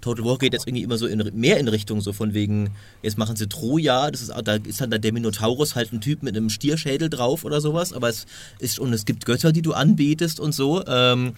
[0.00, 2.70] Total War geht jetzt irgendwie immer so in, mehr in Richtung so von wegen,
[3.02, 6.36] jetzt machen sie Troja, das ist, da ist dann der Minotaurus halt ein Typ mit
[6.36, 8.26] einem Stierschädel drauf oder sowas, aber es
[8.60, 10.86] ist, und es gibt Götter, die du anbetest und so.
[10.86, 11.32] Ähm,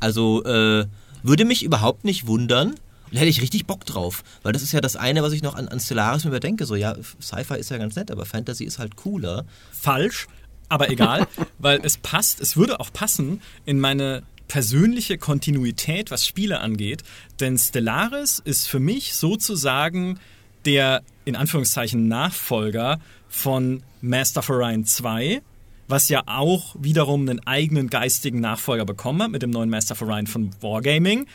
[0.00, 0.86] also äh,
[1.22, 2.74] würde mich überhaupt nicht wundern,
[3.12, 4.24] da hätte ich richtig Bock drauf.
[4.42, 6.66] Weil das ist ja das eine, was ich noch an, an Stellaris mir überdenke.
[6.66, 9.44] So, ja, Sci-Fi ist ja ganz nett, aber Fantasy ist halt cooler.
[9.70, 10.26] Falsch,
[10.68, 11.26] aber egal,
[11.58, 17.02] weil es passt, es würde auch passen in meine persönliche Kontinuität, was Spiele angeht.
[17.40, 20.18] Denn Stellaris ist für mich sozusagen
[20.64, 25.42] der, in Anführungszeichen, Nachfolger von Master of Orion 2
[25.88, 30.00] was ja auch wiederum einen eigenen geistigen Nachfolger bekommen hat mit dem neuen Master of
[30.02, 31.26] Orion von Wargaming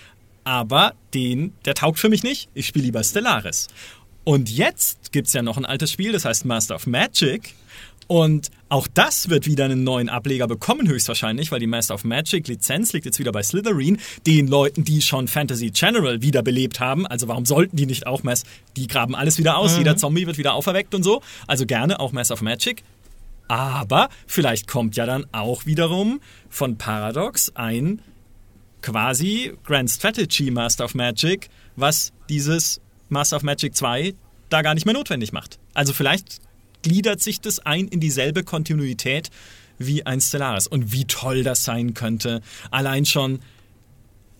[0.47, 2.47] aber den, der taugt für mich nicht.
[2.53, 3.67] Ich spiele lieber Stellaris.
[4.23, 7.53] Und jetzt gibt es ja noch ein altes Spiel, das heißt Master of Magic.
[8.07, 12.47] Und auch das wird wieder einen neuen Ableger bekommen, höchstwahrscheinlich, weil die Master of Magic
[12.47, 17.05] Lizenz liegt jetzt wieder bei Slytherin, den Leuten, die schon Fantasy General wiederbelebt haben.
[17.05, 18.45] Also warum sollten die nicht auch Mass?
[18.77, 19.79] Die graben alles wieder aus, mhm.
[19.79, 21.21] jeder Zombie wird wieder auferweckt und so.
[21.47, 22.83] Also gerne auch Master of Magic.
[23.49, 28.01] Aber vielleicht kommt ja dann auch wiederum von Paradox ein
[28.87, 32.79] quasi Grand Strategy Master of Magic, was dieses
[33.09, 34.13] Master of Magic 2
[34.47, 35.59] da gar nicht mehr notwendig macht.
[35.73, 36.39] Also vielleicht
[36.83, 39.29] gliedert sich das ein in dieselbe Kontinuität
[39.77, 40.67] wie ein Stellaris.
[40.67, 42.41] Und wie toll das sein könnte.
[42.71, 43.39] Allein schon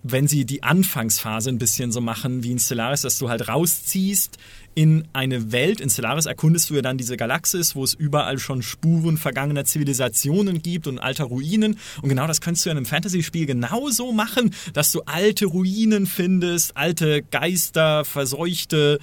[0.04, 4.38] wenn sie die Anfangsphase ein bisschen so machen wie in Stellaris, dass du halt rausziehst
[4.78, 5.82] in eine Welt.
[5.82, 10.62] In Stellaris erkundest du ja dann diese Galaxis, wo es überall schon Spuren vergangener Zivilisationen
[10.62, 11.80] gibt und alter Ruinen.
[12.04, 16.78] Und genau das könntest du in einem Fantasy-Spiel genauso machen, dass du alte Ruinen findest,
[16.78, 19.00] alte Geister, verseuchte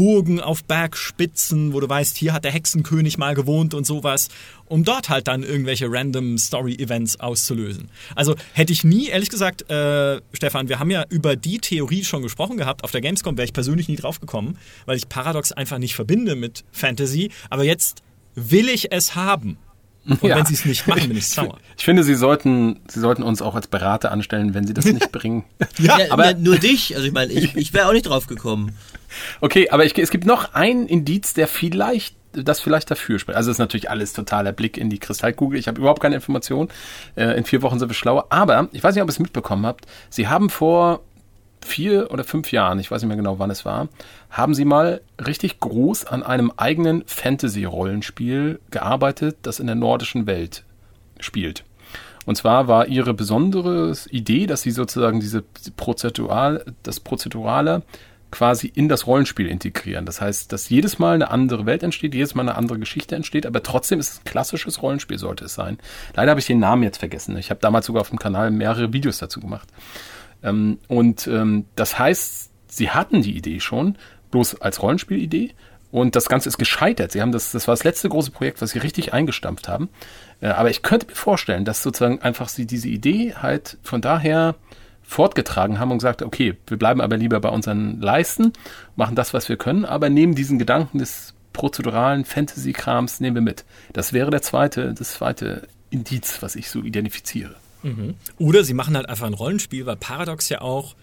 [0.00, 4.30] Burgen auf Bergspitzen, wo du weißt, hier hat der Hexenkönig mal gewohnt und sowas,
[4.64, 7.90] um dort halt dann irgendwelche random Story-Events auszulösen.
[8.14, 12.22] Also hätte ich nie, ehrlich gesagt, äh, Stefan, wir haben ja über die Theorie schon
[12.22, 12.82] gesprochen gehabt.
[12.82, 16.34] Auf der Gamescom wäre ich persönlich nie drauf gekommen, weil ich Paradox einfach nicht verbinde
[16.34, 17.30] mit Fantasy.
[17.50, 18.02] Aber jetzt
[18.34, 19.58] will ich es haben.
[20.10, 20.36] Und ja.
[20.36, 21.58] wenn sie es nicht machen, bin ich sauer.
[21.78, 25.12] Ich finde, sie sollten, sie sollten uns auch als Berater anstellen, wenn sie das nicht
[25.12, 25.44] bringen.
[25.78, 26.94] ja, aber nur dich.
[26.94, 28.76] Also ich meine, ich, ich wäre auch nicht drauf gekommen.
[29.40, 33.36] Okay, aber ich, es gibt noch ein Indiz, der vielleicht das vielleicht dafür spricht.
[33.36, 35.58] Also ist natürlich alles totaler Blick in die Kristallkugel.
[35.58, 36.68] Ich habe überhaupt keine Information.
[37.16, 38.26] Äh, in vier Wochen sind wir schlauer.
[38.30, 39.86] Aber ich weiß nicht, ob ihr es mitbekommen habt.
[40.10, 41.00] Sie haben vor
[41.64, 43.88] vier oder fünf Jahren, ich weiß nicht mehr genau, wann es war,
[44.30, 50.64] haben sie mal richtig groß an einem eigenen Fantasy-Rollenspiel gearbeitet, das in der nordischen Welt
[51.18, 51.64] spielt.
[52.26, 55.42] Und zwar war ihre besondere Idee, dass sie sozusagen diese
[55.76, 57.82] Prozedural, das Prozedurale
[58.30, 60.06] quasi in das Rollenspiel integrieren.
[60.06, 63.46] Das heißt, dass jedes Mal eine andere Welt entsteht, jedes Mal eine andere Geschichte entsteht,
[63.46, 65.78] aber trotzdem ist es ein klassisches Rollenspiel, sollte es sein.
[66.14, 67.36] Leider habe ich den Namen jetzt vergessen.
[67.36, 69.68] Ich habe damals sogar auf dem Kanal mehrere Videos dazu gemacht.
[70.42, 73.96] Ähm, und ähm, das heißt, sie hatten die Idee schon,
[74.30, 75.52] bloß als Rollenspielidee.
[75.90, 77.12] Und das Ganze ist gescheitert.
[77.12, 79.88] Sie haben das, das war das letzte große Projekt, was sie richtig eingestampft haben.
[80.40, 84.54] Äh, aber ich könnte mir vorstellen, dass sozusagen einfach sie diese Idee halt von daher
[85.02, 88.52] fortgetragen haben und gesagt, okay, wir bleiben aber lieber bei unseren Leisten,
[88.94, 93.64] machen das, was wir können, aber nehmen diesen Gedanken des prozeduralen Fantasy-Krams nehmen wir mit.
[93.92, 97.56] Das wäre der zweite, das zweite Indiz, was ich so identifiziere.
[97.82, 98.14] Mhm.
[98.38, 100.94] Oder sie machen halt einfach ein Rollenspiel, weil Paradox ja auch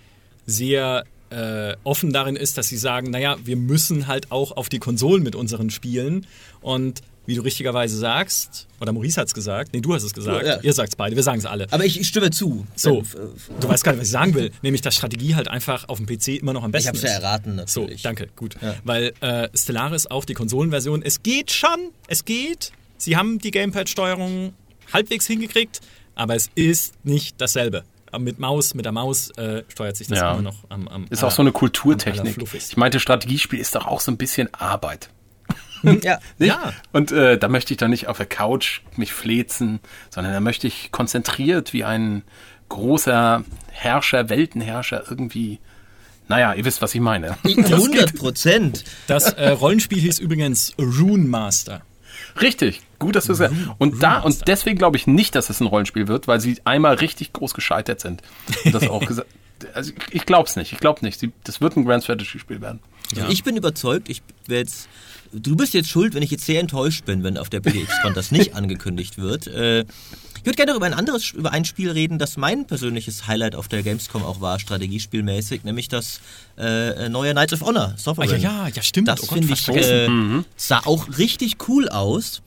[0.45, 4.79] sehr äh, offen darin ist, dass sie sagen, naja, wir müssen halt auch auf die
[4.79, 6.25] Konsolen mit unseren Spielen
[6.61, 10.45] und wie du richtigerweise sagst, oder Maurice hat es gesagt, nee, du hast es gesagt,
[10.47, 10.61] Ja.
[10.61, 11.67] ihr sagt es beide, wir sagen es alle.
[11.71, 12.65] Aber ich, ich stimme zu.
[12.77, 13.03] So,
[13.59, 16.05] du weißt gar nicht, was ich sagen will, nämlich dass Strategie halt einfach auf dem
[16.07, 17.09] PC immer noch am Ich besten habe es ist.
[17.09, 18.01] ja erraten, So, natürlich.
[18.03, 18.55] danke, gut.
[18.61, 18.75] Ja.
[18.85, 22.71] Weil äh, Stellaris auch die Konsolenversion, es geht schon, es geht.
[22.97, 24.53] Sie haben die Gamepad-Steuerung
[24.93, 25.81] halbwegs hingekriegt,
[26.17, 27.83] aber es ist nicht dasselbe.
[28.17, 30.31] Mit Maus, mit der Maus äh, steuert sich das Ja.
[30.33, 32.37] immer noch am, am Ist aller- auch so eine Kulturtechnik.
[32.53, 35.09] Ich meinte, Strategiespiel ist doch auch so ein bisschen Arbeit.
[36.01, 36.17] Ja.
[36.39, 36.73] Ja.
[36.91, 40.65] Und äh, da möchte ich dann nicht auf der Couch mich flezen, sondern da möchte
[40.65, 42.23] ich konzentriert wie ein
[42.69, 45.59] großer Herrscher, Weltenherrscher irgendwie.
[46.29, 47.37] Naja, ihr wisst, was ich meine.
[47.45, 48.83] 100 Prozent.
[49.05, 51.83] Das äh, Rollenspiel hieß übrigens Rune Master.
[52.41, 53.55] Richtig, gut, dass du es sagst.
[53.77, 56.95] Und da und deswegen glaube ich nicht, dass es ein Rollenspiel wird, weil sie einmal
[56.95, 58.21] richtig groß gescheitert sind.
[58.65, 59.27] Und das auch gesagt.
[59.73, 60.71] Also ich, glaube es nicht.
[60.71, 61.19] Ich glaube nicht.
[61.19, 62.79] Sie, das wird ein Grand Strategy Spiel werden.
[63.15, 64.87] Also ich bin überzeugt, ich werde jetzt.
[65.33, 68.31] Du bist jetzt schuld, wenn ich jetzt sehr enttäuscht bin, wenn auf der BDX-Con das
[68.31, 69.47] nicht angekündigt wird.
[69.47, 73.27] Äh, ich würde gerne noch über ein anderes, über ein Spiel reden, das mein persönliches
[73.27, 76.21] Highlight auf der Gamescom auch war, strategiespielmäßig, nämlich das
[76.57, 78.29] äh, neue Knights of Honor, Ah, Sovereign.
[78.41, 79.07] ja, ja, ja, stimmt.
[79.09, 80.07] Das Oh finde ich, äh,
[80.55, 82.41] sah auch richtig cool aus.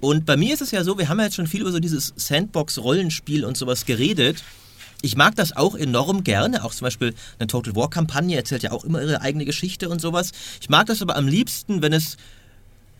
[0.00, 1.80] Und bei mir ist es ja so, wir haben ja jetzt schon viel über so
[1.80, 4.42] dieses Sandbox-Rollenspiel und sowas geredet.
[5.04, 6.64] Ich mag das auch enorm gerne.
[6.64, 10.32] Auch zum Beispiel eine Total War-Kampagne erzählt ja auch immer ihre eigene Geschichte und sowas.
[10.62, 12.16] Ich mag das aber am liebsten, wenn es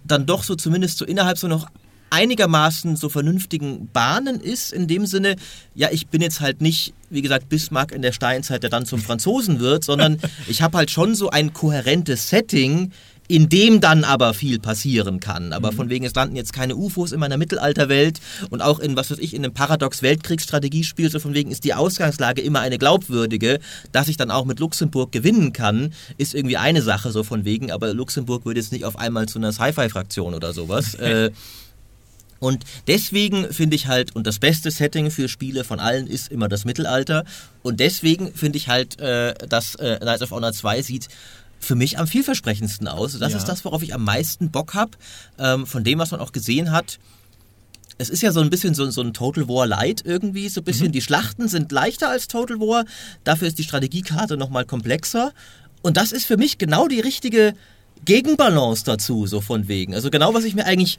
[0.06, 1.66] dann doch so zumindest so innerhalb so noch
[2.10, 5.36] einigermaßen so vernünftigen Bahnen ist, in dem Sinne,
[5.74, 9.00] ja, ich bin jetzt halt nicht, wie gesagt, Bismarck in der Steinzeit, der dann zum
[9.00, 12.92] Franzosen wird, sondern ich habe halt schon so ein kohärentes Setting,
[13.26, 15.52] in dem dann aber viel passieren kann.
[15.52, 18.20] Aber von wegen, es landen jetzt keine UFOs in meiner Mittelalterwelt
[18.50, 22.42] und auch in, was weiß ich, in einem Paradox-Weltkriegsstrategiespiel, so von wegen ist die Ausgangslage
[22.42, 23.60] immer eine glaubwürdige,
[23.92, 27.70] dass ich dann auch mit Luxemburg gewinnen kann, ist irgendwie eine Sache, so von wegen,
[27.70, 30.94] aber Luxemburg würde jetzt nicht auf einmal zu einer Sci-Fi-Fraktion oder sowas.
[30.94, 31.30] äh,
[32.40, 36.46] und deswegen finde ich halt, und das beste Setting für Spiele von allen ist immer
[36.46, 37.24] das Mittelalter.
[37.62, 41.08] Und deswegen finde ich halt, äh, dass äh, Knights of Honor 2 sieht
[41.64, 43.18] für mich am vielversprechendsten aus.
[43.18, 43.38] Das Ja.
[43.38, 44.92] ist das, worauf ich am meisten Bock habe.
[45.38, 46.98] Ähm, von dem, was man auch gesehen hat.
[47.96, 50.64] Es ist ja so ein bisschen so, so ein Total War Light irgendwie, so ein
[50.64, 50.90] bisschen.
[50.92, 52.84] Die Schlachten sind leichter als Total War,
[53.22, 55.32] dafür ist die Strategiekarte nochmal komplexer.
[55.82, 57.54] Und das ist für mich genau die richtige
[58.04, 59.94] Gegenbalance dazu, so von wegen.
[59.94, 60.98] Also genau, was ich mir eigentlich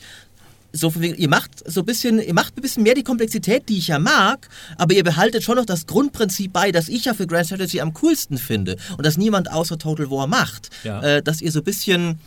[0.75, 3.69] so von wegen, ihr macht so ein bisschen, ihr macht ein bisschen mehr die Komplexität,
[3.69, 7.13] die ich ja mag, aber ihr behaltet schon noch das Grundprinzip bei, das ich ja
[7.13, 10.69] für Grand Strategy am coolsten finde und das niemand außer Total War macht.
[10.83, 11.01] Ja.
[11.01, 12.19] Äh, dass ihr so ein bisschen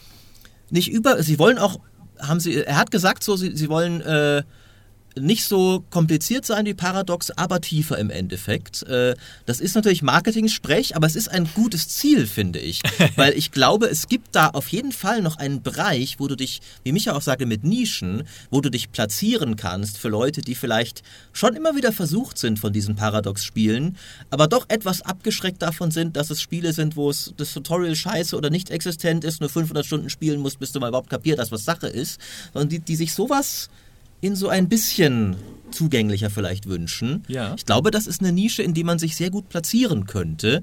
[0.71, 1.81] nicht über, sie wollen auch,
[2.19, 4.43] haben sie, er hat gesagt so, sie, sie wollen äh,
[5.17, 8.83] nicht so kompliziert sein wie Paradox, aber tiefer im Endeffekt.
[8.85, 9.15] Äh,
[9.47, 12.83] Das ist natürlich Marketing-Sprech, aber es ist ein gutes Ziel, finde ich.
[13.17, 16.61] Weil ich glaube, es gibt da auf jeden Fall noch einen Bereich, wo du dich,
[16.85, 21.03] wie Micha auch sagte, mit Nischen, wo du dich platzieren kannst für Leute, die vielleicht
[21.33, 23.97] schon immer wieder versucht sind von diesen Paradox-Spielen,
[24.31, 28.37] aber doch etwas abgeschreckt davon sind, dass es Spiele sind, wo es das Tutorial scheiße
[28.37, 31.53] oder nicht existent ist, nur 500 Stunden spielen musst, bis du mal überhaupt kapiert hast,
[31.53, 32.21] was Sache ist.
[32.53, 33.69] Sondern die, die sich sowas
[34.21, 35.37] in so ein bisschen
[35.71, 37.23] zugänglicher vielleicht wünschen.
[37.29, 37.55] Ja.
[37.57, 40.63] Ich glaube, das ist eine Nische, in die man sich sehr gut platzieren könnte.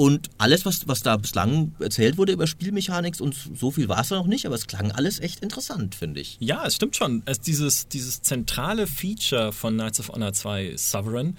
[0.00, 4.08] Und alles, was, was da bislang erzählt wurde über Spielmechanik, und so viel war es
[4.08, 6.38] da noch nicht, aber es klang alles echt interessant, finde ich.
[6.40, 7.22] Ja, es stimmt schon.
[7.26, 11.36] Es, dieses, dieses zentrale Feature von Knights of Honor 2 Sovereign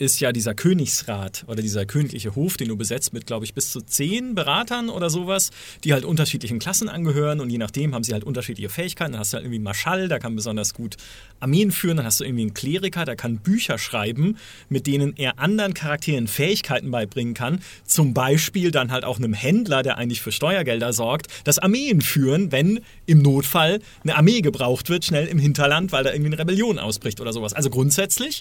[0.00, 3.70] ist ja dieser Königsrat oder dieser königliche Hof, den du besetzt mit, glaube ich, bis
[3.70, 5.50] zu zehn Beratern oder sowas,
[5.84, 9.12] die halt unterschiedlichen Klassen angehören und je nachdem haben sie halt unterschiedliche Fähigkeiten.
[9.12, 10.96] Dann hast du halt irgendwie einen Marschall, der kann besonders gut
[11.38, 14.38] Armeen führen, dann hast du irgendwie einen Kleriker, der kann Bücher schreiben,
[14.70, 17.60] mit denen er anderen Charakteren Fähigkeiten beibringen kann.
[17.84, 22.52] Zum Beispiel dann halt auch einem Händler, der eigentlich für Steuergelder sorgt, das Armeen führen,
[22.52, 26.78] wenn im Notfall eine Armee gebraucht wird, schnell im Hinterland, weil da irgendwie eine Rebellion
[26.78, 27.52] ausbricht oder sowas.
[27.52, 28.40] Also grundsätzlich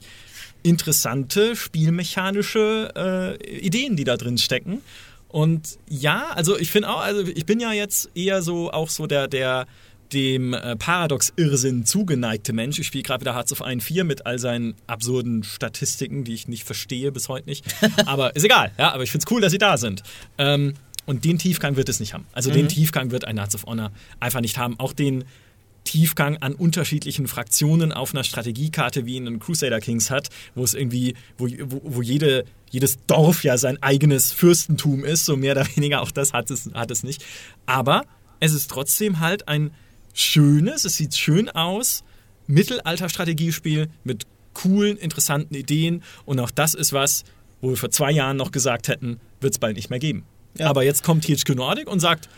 [0.64, 4.82] interessante spielmechanische äh, Ideen, die da drin stecken.
[5.28, 9.05] Und ja, also ich finde auch, also ich bin ja jetzt eher so auch so
[9.05, 9.68] der, der
[10.12, 12.80] dem äh, Paradox-Irrsinn zugeneigte Mensch.
[12.80, 16.47] Ich spiele gerade wieder Hearts of Iron 4 mit all seinen absurden Statistiken, die ich
[16.47, 17.64] nicht verstehe bis heute nicht.
[18.05, 20.03] Aber ist egal, ja, aber ich finde es cool, dass sie da sind.
[20.38, 20.74] Ähm,
[21.05, 22.26] und den Tiefgang wird es nicht haben.
[22.34, 24.80] Also den Tiefgang wird ein Knights of Honor einfach nicht haben.
[24.80, 25.26] Auch den
[25.89, 30.75] Tiefgang an unterschiedlichen Fraktionen auf einer Strategiekarte wie in den Crusader Kings hat, wo es
[30.75, 35.65] irgendwie, wo, wo, wo jede, jedes Dorf ja sein eigenes Fürstentum ist, so mehr oder
[35.75, 37.25] weniger, auch das hat es, hat es nicht.
[37.65, 38.03] Aber
[38.39, 39.71] es ist trotzdem halt ein
[40.13, 42.03] schönes, es sieht schön aus,
[42.45, 47.23] Mittelalter-Strategiespiel mit coolen, interessanten Ideen und auch das ist was,
[47.61, 50.23] wo wir vor zwei Jahren noch gesagt hätten, wird es bald nicht mehr geben.
[50.55, 50.69] Ja.
[50.69, 52.29] Aber jetzt kommt THQ Nordic und sagt,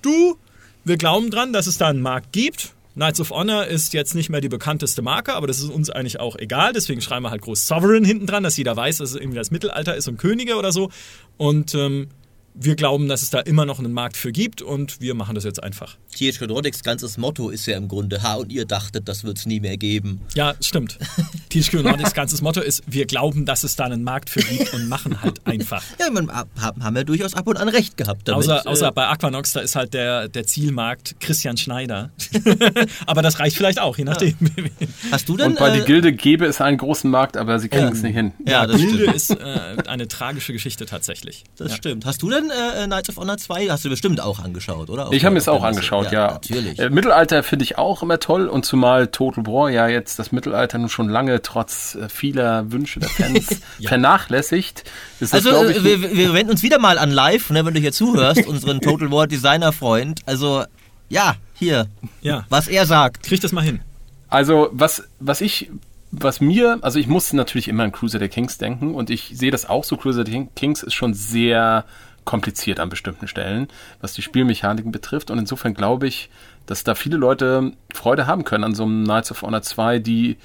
[0.00, 0.38] du,
[0.84, 2.72] wir glauben dran, dass es da einen Markt gibt.
[2.94, 6.20] Knights of Honor ist jetzt nicht mehr die bekannteste Marke, aber das ist uns eigentlich
[6.20, 6.72] auch egal.
[6.72, 9.50] Deswegen schreiben wir halt groß Sovereign hinten dran, dass jeder weiß, dass es irgendwie das
[9.50, 10.90] Mittelalter ist und Könige oder so.
[11.36, 12.08] Und ähm,
[12.54, 15.42] wir glauben, dass es da immer noch einen Markt für gibt und wir machen das
[15.42, 15.96] jetzt einfach.
[16.14, 19.46] THQ Nordics ganzes Motto ist ja im Grunde, ha, und ihr dachtet, das wird es
[19.46, 20.20] nie mehr geben.
[20.34, 20.98] Ja, stimmt.
[21.50, 24.88] THQ Nordics ganzes Motto ist, wir glauben, dass es da einen Markt für gibt und
[24.88, 25.82] machen halt einfach.
[25.98, 28.44] Ja, man, haben wir durchaus ab und an recht gehabt damit.
[28.44, 32.10] Außer, außer äh, bei Aquanox, da ist halt der, der Zielmarkt Christian Schneider.
[33.06, 34.34] aber das reicht vielleicht auch, je nachdem.
[34.44, 34.86] Ja.
[35.12, 35.48] Hast du denn...
[35.48, 38.14] Und bei äh, die Gilde gäbe es einen großen Markt, aber sie kriegen es nicht
[38.14, 38.32] hin.
[38.46, 39.16] Ja, ja das Gilde stimmt.
[39.16, 41.44] ist äh, eine tragische Geschichte tatsächlich.
[41.56, 41.76] Das ja.
[41.76, 42.06] stimmt.
[42.06, 43.68] Hast du denn äh, Knights of Honor 2?
[43.68, 45.08] Hast du bestimmt auch angeschaut, oder?
[45.08, 46.32] Auf ich habe mir es auch angeschaut, ja.
[46.32, 46.78] Natürlich.
[46.78, 50.78] Äh, Mittelalter finde ich auch immer toll und zumal Total War ja jetzt das Mittelalter
[50.78, 53.88] nun schon lange trotz äh, vieler Wünsche der Fans ja.
[53.88, 54.84] vernachlässigt.
[55.20, 57.80] Ist also das, ich, wir, wir, wenden uns wieder mal an Live, ne, wenn du
[57.80, 60.20] hier zuhörst, unseren Total War Designer Freund.
[60.26, 60.64] Also
[61.08, 61.86] ja, hier,
[62.22, 62.44] ja.
[62.48, 63.24] was er sagt.
[63.24, 63.80] Krieg das mal hin.
[64.28, 65.70] Also was, was ich
[66.20, 69.68] was mir, also ich muss natürlich immer an Crusader Kings denken und ich sehe das
[69.68, 69.96] auch so.
[69.96, 71.84] Crusader Kings ist schon sehr
[72.24, 73.68] kompliziert an bestimmten Stellen,
[74.00, 75.30] was die Spielmechaniken betrifft.
[75.30, 76.30] Und insofern glaube ich,
[76.66, 80.38] dass da viele Leute Freude haben können an so einem Knights of Honor 2, die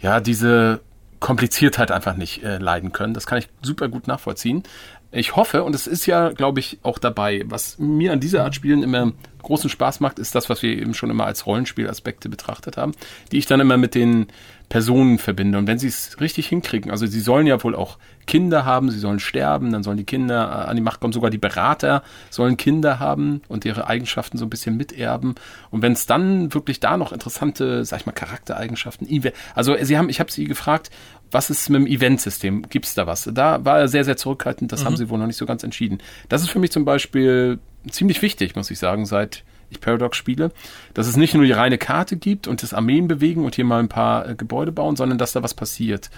[0.00, 0.80] ja diese
[1.20, 3.14] Kompliziertheit einfach nicht äh, leiden können.
[3.14, 4.64] Das kann ich super gut nachvollziehen.
[5.12, 8.54] Ich hoffe, und es ist ja, glaube ich, auch dabei, was mir an dieser Art
[8.54, 9.12] Spielen immer
[9.42, 12.92] großen Spaß macht, ist das, was wir eben schon immer als Rollenspielaspekte betrachtet haben,
[13.30, 14.28] die ich dann immer mit den
[14.68, 15.58] Personen verbinde.
[15.58, 18.98] Und wenn sie es richtig hinkriegen, also sie sollen ja wohl auch Kinder haben, sie
[18.98, 22.56] sollen sterben, dann sollen die Kinder äh, an die Macht kommen, sogar die Berater sollen
[22.56, 25.34] Kinder haben und ihre Eigenschaften so ein bisschen miterben.
[25.70, 29.08] Und wenn es dann wirklich da noch interessante, sag ich mal, Charaktereigenschaften,
[29.54, 30.90] also sie haben, ich habe sie gefragt,
[31.30, 32.68] was ist mit dem Eventsystem?
[32.68, 33.28] Gibt es da was?
[33.32, 34.86] Da war er sehr, sehr zurückhaltend, das mhm.
[34.86, 35.98] haben sie wohl noch nicht so ganz entschieden.
[36.28, 37.58] Das ist für mich zum Beispiel
[37.90, 40.52] ziemlich wichtig, muss ich sagen, seit ich Paradox spiele,
[40.94, 43.80] dass es nicht nur die reine Karte gibt und das Armeen bewegen und hier mal
[43.80, 46.10] ein paar äh, Gebäude bauen, sondern dass da was passiert.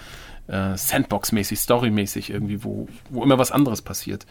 [0.47, 4.25] Äh, Sandbox-mäßig, Story-mäßig irgendwie, wo, wo immer was anderes passiert.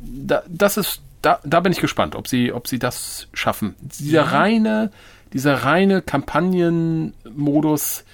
[0.00, 3.74] Da, das ist, da, da bin ich gespannt, ob sie, ob sie das schaffen.
[3.80, 4.24] Dieser ja.
[4.24, 4.92] reine,
[5.32, 8.04] dieser reine Kampagnenmodus,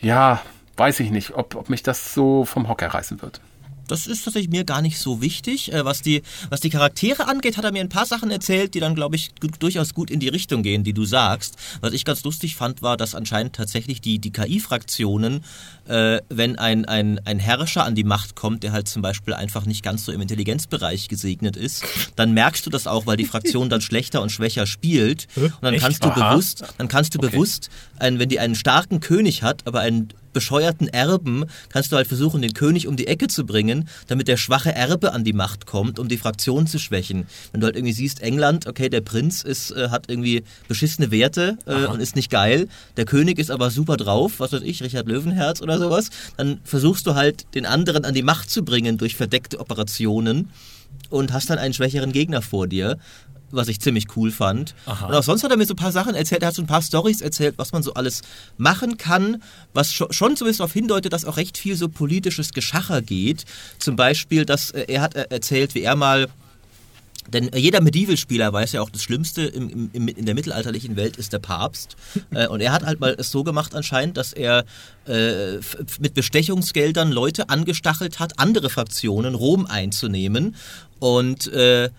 [0.00, 0.42] ja,
[0.76, 3.40] weiß ich nicht, ob, ob mich das so vom Hocker reißen wird
[3.88, 5.72] das ist tatsächlich mir gar nicht so wichtig.
[5.72, 8.80] Äh, was, die, was die Charaktere angeht, hat er mir ein paar Sachen erzählt, die
[8.80, 11.56] dann, glaube ich, durchaus gut in die Richtung gehen, die du sagst.
[11.80, 15.44] Was ich ganz lustig fand, war, dass anscheinend tatsächlich die, die KI-Fraktionen,
[15.88, 19.66] äh, wenn ein, ein, ein Herrscher an die Macht kommt, der halt zum Beispiel einfach
[19.66, 21.84] nicht ganz so im Intelligenzbereich gesegnet ist,
[22.16, 25.26] dann merkst du das auch, weil die Fraktion dann schlechter und schwächer spielt.
[25.36, 25.82] Und dann Echt?
[25.82, 26.30] kannst du Aha.
[26.30, 27.30] bewusst, dann kannst du okay.
[27.30, 32.06] bewusst, ein, wenn die einen starken König hat, aber einen bescheuerten Erben kannst du halt
[32.06, 35.64] versuchen, den König um die Ecke zu bringen, damit der schwache Erbe an die Macht
[35.64, 37.26] kommt, um die Fraktion zu schwächen.
[37.52, 41.56] Wenn du halt irgendwie siehst, England, okay, der Prinz ist, äh, hat irgendwie beschissene Werte
[41.64, 42.68] äh, und ist nicht geil,
[42.98, 47.06] der König ist aber super drauf, was weiß ich, Richard Löwenherz oder sowas, dann versuchst
[47.06, 50.50] du halt, den anderen an die Macht zu bringen durch verdeckte Operationen
[51.10, 52.98] und hast dann einen schwächeren Gegner vor dir
[53.54, 54.74] was ich ziemlich cool fand.
[54.86, 55.06] Aha.
[55.06, 56.66] Und auch sonst hat er mir so ein paar Sachen erzählt, er hat so ein
[56.66, 58.22] paar Stories erzählt, was man so alles
[58.56, 59.42] machen kann,
[59.72, 63.44] was schon zumindest darauf hindeutet, dass auch recht viel so politisches Geschacher geht.
[63.78, 66.28] Zum Beispiel, dass äh, er hat äh, erzählt, wie er mal
[67.32, 71.32] denn jeder Medieval-Spieler weiß ja auch, das Schlimmste im, im, in der mittelalterlichen Welt ist
[71.32, 71.96] der Papst.
[72.30, 74.64] äh, und er hat halt mal es so gemacht anscheinend, dass er
[75.06, 75.56] äh,
[76.00, 80.54] mit Bestechungsgeldern Leute angestachelt hat, andere Fraktionen Rom einzunehmen.
[80.98, 81.90] Und äh,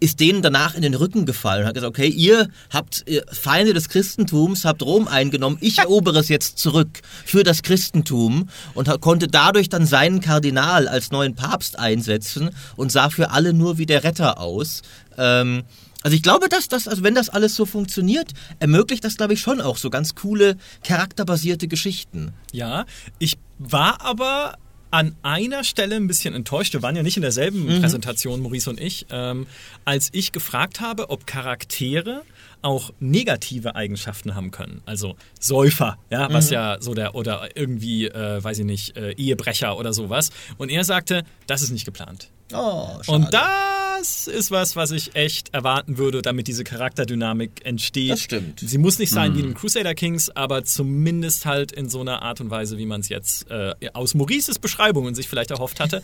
[0.00, 3.88] ist denen danach in den Rücken gefallen und hat gesagt, okay, ihr habt Feinde des
[3.88, 9.68] Christentums, habt Rom eingenommen, ich erobere es jetzt zurück für das Christentum und konnte dadurch
[9.68, 14.40] dann seinen Kardinal als neuen Papst einsetzen und sah für alle nur wie der Retter
[14.40, 14.82] aus.
[15.16, 15.64] Ähm,
[16.02, 19.40] also ich glaube, dass das, also wenn das alles so funktioniert, ermöglicht das, glaube ich,
[19.40, 22.32] schon auch so ganz coole, charakterbasierte Geschichten.
[22.52, 22.86] Ja,
[23.18, 24.54] ich war aber
[24.90, 26.72] an einer Stelle ein bisschen enttäuscht.
[26.72, 27.80] Wir waren ja nicht in derselben mhm.
[27.80, 29.46] Präsentation, Maurice und ich, ähm,
[29.84, 32.22] als ich gefragt habe, ob Charaktere
[32.62, 34.82] auch negative Eigenschaften haben können.
[34.84, 36.54] Also Säufer, ja, was mhm.
[36.54, 40.30] ja so der, oder irgendwie, äh, weiß ich nicht, äh, Ehebrecher oder sowas.
[40.56, 42.30] Und er sagte, das ist nicht geplant.
[42.52, 43.12] Oh, schade.
[43.12, 48.12] Und das ist was, was ich echt erwarten würde, damit diese Charakterdynamik entsteht.
[48.12, 48.60] Das stimmt.
[48.60, 49.36] Sie muss nicht sein mhm.
[49.36, 53.00] wie in Crusader Kings, aber zumindest halt in so einer Art und Weise, wie man
[53.00, 56.02] es jetzt äh, aus Maurices Beschreibungen sich vielleicht erhofft hatte.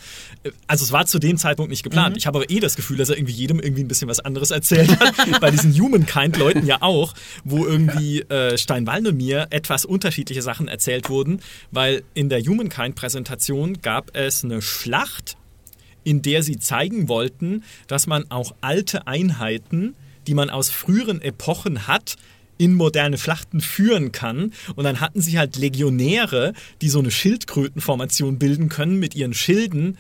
[0.66, 2.14] Also es war zu dem Zeitpunkt nicht geplant.
[2.14, 2.18] Mhm.
[2.18, 4.50] Ich habe aber eh das Gefühl, dass er irgendwie jedem irgendwie ein bisschen was anderes
[4.50, 5.14] erzählt hat.
[5.40, 7.14] Bei diesen Humankind-Leuten ja auch,
[7.44, 11.40] wo irgendwie äh, Steinwall und mir etwas unterschiedliche Sachen erzählt wurden,
[11.70, 15.36] weil in der Humankind-Präsentation gab es eine Schlacht
[16.04, 19.94] in der sie zeigen wollten, dass man auch alte Einheiten,
[20.26, 22.16] die man aus früheren Epochen hat,
[22.56, 24.52] in moderne Schlachten führen kann.
[24.76, 26.52] Und dann hatten sie halt Legionäre,
[26.82, 29.98] die so eine Schildkrötenformation bilden können mit ihren Schilden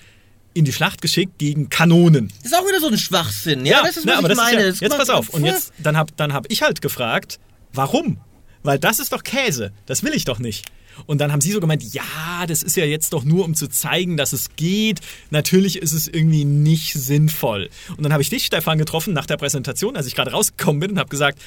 [0.54, 2.28] in die Schlacht geschickt gegen Kanonen.
[2.42, 3.66] Das ist auch wieder so ein Schwachsinn.
[3.66, 4.62] Ja, das ist, was ne, aber ich das meine.
[4.62, 5.30] Ist ja, jetzt pass auf.
[5.30, 7.40] Und jetzt, dann habe dann hab ich halt gefragt,
[7.72, 8.18] warum?
[8.62, 9.72] Weil das ist doch Käse.
[9.86, 10.64] Das will ich doch nicht.
[11.06, 12.02] Und dann haben sie so gemeint, ja,
[12.46, 15.00] das ist ja jetzt doch nur, um zu zeigen, dass es geht.
[15.30, 17.70] Natürlich ist es irgendwie nicht sinnvoll.
[17.96, 20.90] Und dann habe ich dich, Stefan, getroffen nach der Präsentation, als ich gerade rausgekommen bin
[20.92, 21.38] und habe gesagt,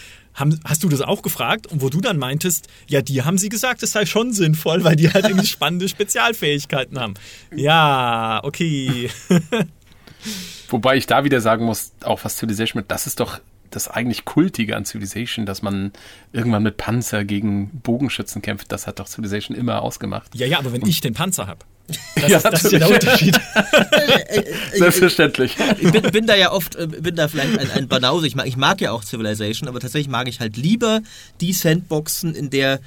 [0.64, 1.68] hast du das auch gefragt?
[1.68, 4.96] Und wo du dann meintest, ja, die haben sie gesagt, es sei schon sinnvoll, weil
[4.96, 7.16] die halt irgendwie spannende Spezialfähigkeiten haben.
[7.56, 9.10] Ja, okay.
[10.70, 13.40] Wobei ich da wieder sagen muss, auch was Civilization mit, das ist doch
[13.72, 15.92] das eigentlich Kultige an Civilization, dass man
[16.32, 20.36] irgendwann mit Panzer gegen Bogenschützen kämpft, das hat doch Civilization immer ausgemacht.
[20.36, 21.60] Ja, ja, aber wenn Und ich den Panzer habe.
[22.16, 23.40] Das, ja, ist, das ist ja der Unterschied.
[24.74, 25.56] Selbstverständlich.
[25.80, 28.28] Ich bin, bin, da ja oft, äh, bin da vielleicht ein, ein Banause.
[28.28, 31.02] Ich mag, ich mag ja auch Civilization, aber tatsächlich mag ich halt lieber
[31.40, 32.82] die Sandboxen, in der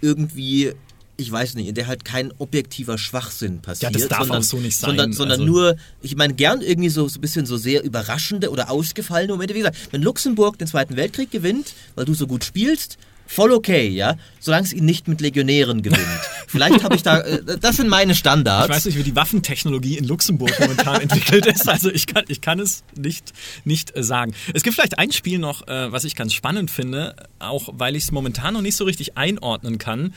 [0.00, 0.72] irgendwie
[1.20, 3.92] ich weiß nicht, in der halt kein objektiver Schwachsinn passiert.
[3.92, 4.90] Ja, das darf sondern, auch so nicht sein.
[4.90, 8.50] Sondern, sondern also nur, ich meine, gern irgendwie so, so ein bisschen so sehr überraschende
[8.50, 9.54] oder ausgefallene Momente.
[9.54, 12.98] Wie gesagt, wenn Luxemburg den Zweiten Weltkrieg gewinnt, weil du so gut spielst,
[13.30, 16.02] voll okay, ja, solange es ihn nicht mit Legionären gewinnt.
[16.48, 18.68] Vielleicht habe ich da, äh, das sind meine Standards.
[18.68, 22.40] Ich weiß nicht, wie die Waffentechnologie in Luxemburg momentan entwickelt ist, also ich kann, ich
[22.40, 23.32] kann es nicht,
[23.64, 24.34] nicht äh, sagen.
[24.52, 28.02] Es gibt vielleicht ein Spiel noch, äh, was ich ganz spannend finde, auch weil ich
[28.04, 30.12] es momentan noch nicht so richtig einordnen kann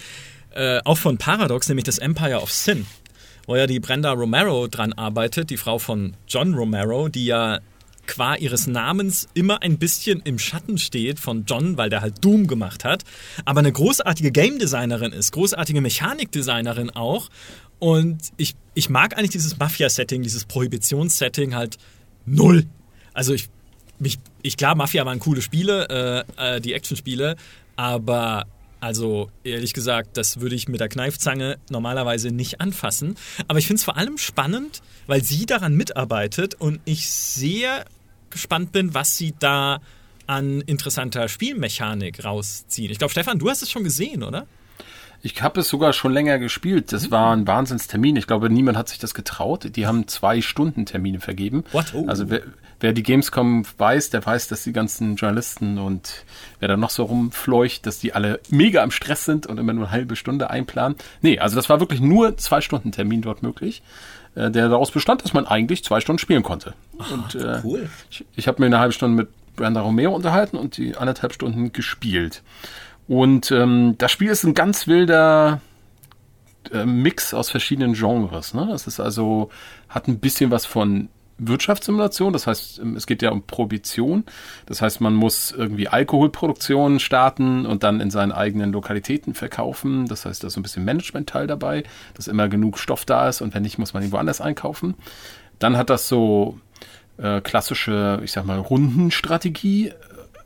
[0.56, 2.86] äh, auch von Paradox, nämlich das Empire of Sin,
[3.46, 7.60] wo ja die Brenda Romero dran arbeitet, die Frau von John Romero, die ja
[8.08, 12.48] qua ihres Namens immer ein bisschen im Schatten steht von John, weil der halt Doom
[12.48, 13.04] gemacht hat,
[13.46, 17.30] aber eine großartige Game Designerin ist, großartige Mechanikdesignerin auch.
[17.80, 21.78] Und ich, ich mag eigentlich dieses Mafia-Setting, dieses Prohibitionssetting halt
[22.26, 22.66] null.
[23.14, 23.50] Also ich,
[24.00, 27.36] mich, ich klar, Mafia waren coole Spiele, äh, äh, die Action-Spiele,
[27.76, 28.46] aber
[28.84, 33.16] also ehrlich gesagt, das würde ich mit der Kneifzange normalerweise nicht anfassen.
[33.48, 37.86] Aber ich finde es vor allem spannend, weil sie daran mitarbeitet und ich sehr
[38.30, 39.80] gespannt bin, was sie da
[40.28, 42.92] an interessanter Spielmechanik rausziehen.
[42.92, 44.48] Ich glaube, Stefan, du hast es schon gesehen, oder?
[45.22, 46.92] Ich habe es sogar schon länger gespielt.
[46.92, 48.18] Das war ein Wahnsinnstermin.
[48.18, 49.78] Ich glaube, niemand hat sich das getraut.
[49.78, 51.64] Die haben zwei Stunden Termine vergeben.
[51.72, 51.94] What?
[51.94, 52.06] Oh.
[52.08, 52.42] Also wer,
[52.84, 56.26] wer, die Gamescom weiß, der weiß, dass die ganzen Journalisten und
[56.60, 59.86] wer da noch so rumfleucht, dass die alle mega am Stress sind und immer nur
[59.86, 60.98] eine halbe Stunde einplanen.
[61.22, 63.82] Nee, also das war wirklich nur zwei Stunden Termin dort möglich,
[64.36, 66.74] äh, der daraus bestand, dass man eigentlich zwei Stunden spielen konnte.
[67.00, 67.90] Ach, und äh, cool.
[68.12, 71.72] Ich, ich habe mir eine halbe Stunde mit Brenda Romeo unterhalten und die anderthalb Stunden
[71.72, 72.44] gespielt.
[73.08, 75.62] Und ähm, das Spiel ist ein ganz wilder
[76.72, 78.54] äh, Mix aus verschiedenen Genres.
[78.54, 78.72] Ne?
[78.74, 79.50] Es ist also,
[79.88, 81.08] hat ein bisschen was von
[81.38, 84.24] Wirtschaftssimulation, das heißt, ähm, es geht ja um Prohibition.
[84.66, 90.08] Das heißt, man muss irgendwie Alkoholproduktion starten und dann in seinen eigenen Lokalitäten verkaufen.
[90.08, 93.42] Das heißt, da ist so ein bisschen Management-Teil dabei, dass immer genug Stoff da ist
[93.42, 94.96] und wenn nicht, muss man ihn woanders einkaufen.
[95.60, 96.60] Dann hat das so
[97.18, 99.92] äh, klassische, ich sag mal, Rundenstrategie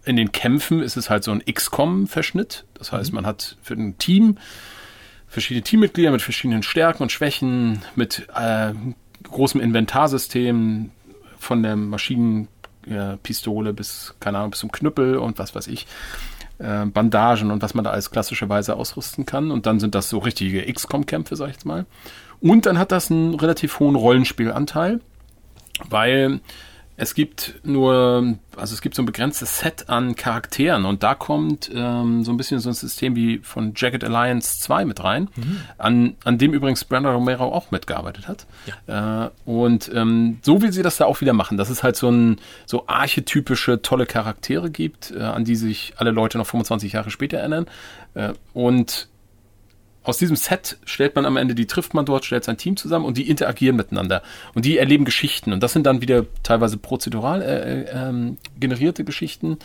[0.07, 2.63] in den Kämpfen ist es halt so ein XCOM-Verschnitt.
[2.75, 3.15] Das heißt, mhm.
[3.15, 4.37] man hat für ein Team
[5.27, 8.71] verschiedene Teammitglieder mit verschiedenen Stärken und Schwächen, mit äh,
[9.31, 10.91] großem Inventarsystem
[11.39, 15.87] von der Maschinenpistole bis, keine Ahnung, bis zum Knüppel und was weiß ich.
[16.59, 19.51] Äh, Bandagen und was man da alles klassischerweise ausrüsten kann.
[19.51, 21.85] Und dann sind das so richtige XCOM-Kämpfe, sag ich jetzt mal.
[22.41, 24.99] Und dann hat das einen relativ hohen Rollenspielanteil,
[25.89, 26.39] weil
[26.99, 31.69] es gibt nur, also es gibt so ein begrenztes Set an Charakteren und da kommt
[31.73, 35.61] ähm, so ein bisschen so ein System wie von Jagged Alliance 2 mit rein, mhm.
[35.77, 38.47] an, an dem übrigens Brenda Romero auch mitgearbeitet hat.
[38.87, 39.25] Ja.
[39.25, 42.09] Äh, und ähm, so will sie das da auch wieder machen, dass es halt so
[42.09, 47.11] ein so archetypische, tolle Charaktere gibt, äh, an die sich alle Leute noch 25 Jahre
[47.11, 47.67] später erinnern.
[48.15, 49.07] Äh, und
[50.07, 53.03] aus diesem Set stellt man am Ende, die trifft man dort, stellt sein Team zusammen
[53.03, 54.23] und die interagieren miteinander.
[54.53, 55.51] Und die erleben Geschichten.
[55.51, 59.57] Und das sind dann wieder teilweise prozedural äh, äh, ähm, generierte Geschichten,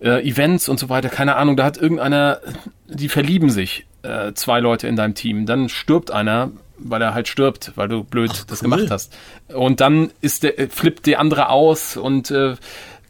[0.00, 1.08] äh, Events und so weiter.
[1.08, 2.40] Keine Ahnung, da hat irgendeiner,
[2.88, 5.46] die verlieben sich, äh, zwei Leute in deinem Team.
[5.46, 9.16] Dann stirbt einer, weil er halt stirbt, weil du blöd Ach, das gemacht hast.
[9.48, 12.56] Und dann ist der, äh, flippt der andere aus und äh,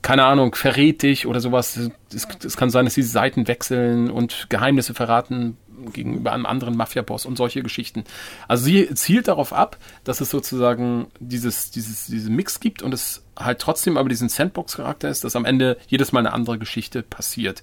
[0.03, 1.79] keine Ahnung, verrät dich oder sowas.
[2.15, 5.57] Es, es, kann sein, dass die Seiten wechseln und Geheimnisse verraten,
[5.93, 8.05] gegenüber einem anderen Mafia-Boss und solche Geschichten.
[8.49, 13.25] Also sie zielt darauf ab, dass es sozusagen dieses, dieses, diesen Mix gibt und es
[13.37, 17.63] halt trotzdem aber diesen Sandbox-Charakter ist, dass am Ende jedes Mal eine andere Geschichte passiert.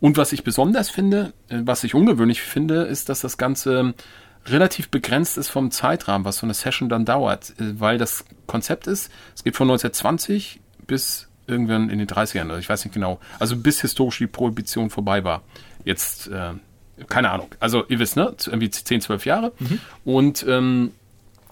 [0.00, 3.94] Und was ich besonders finde, äh, was ich ungewöhnlich finde, ist, dass das Ganze
[4.46, 8.86] relativ begrenzt ist vom Zeitrahmen, was so eine Session dann dauert, äh, weil das Konzept
[8.86, 13.20] ist, es geht von 1920 bis irgendwann in den 30ern, also ich weiß nicht genau.
[13.38, 15.42] Also bis historisch die Prohibition vorbei war.
[15.84, 16.52] Jetzt, äh,
[17.08, 17.48] keine Ahnung.
[17.60, 18.34] Also ihr wisst, ne?
[18.46, 19.52] Irgendwie 10, 12 Jahre.
[19.58, 19.80] Mhm.
[20.04, 20.92] Und ähm,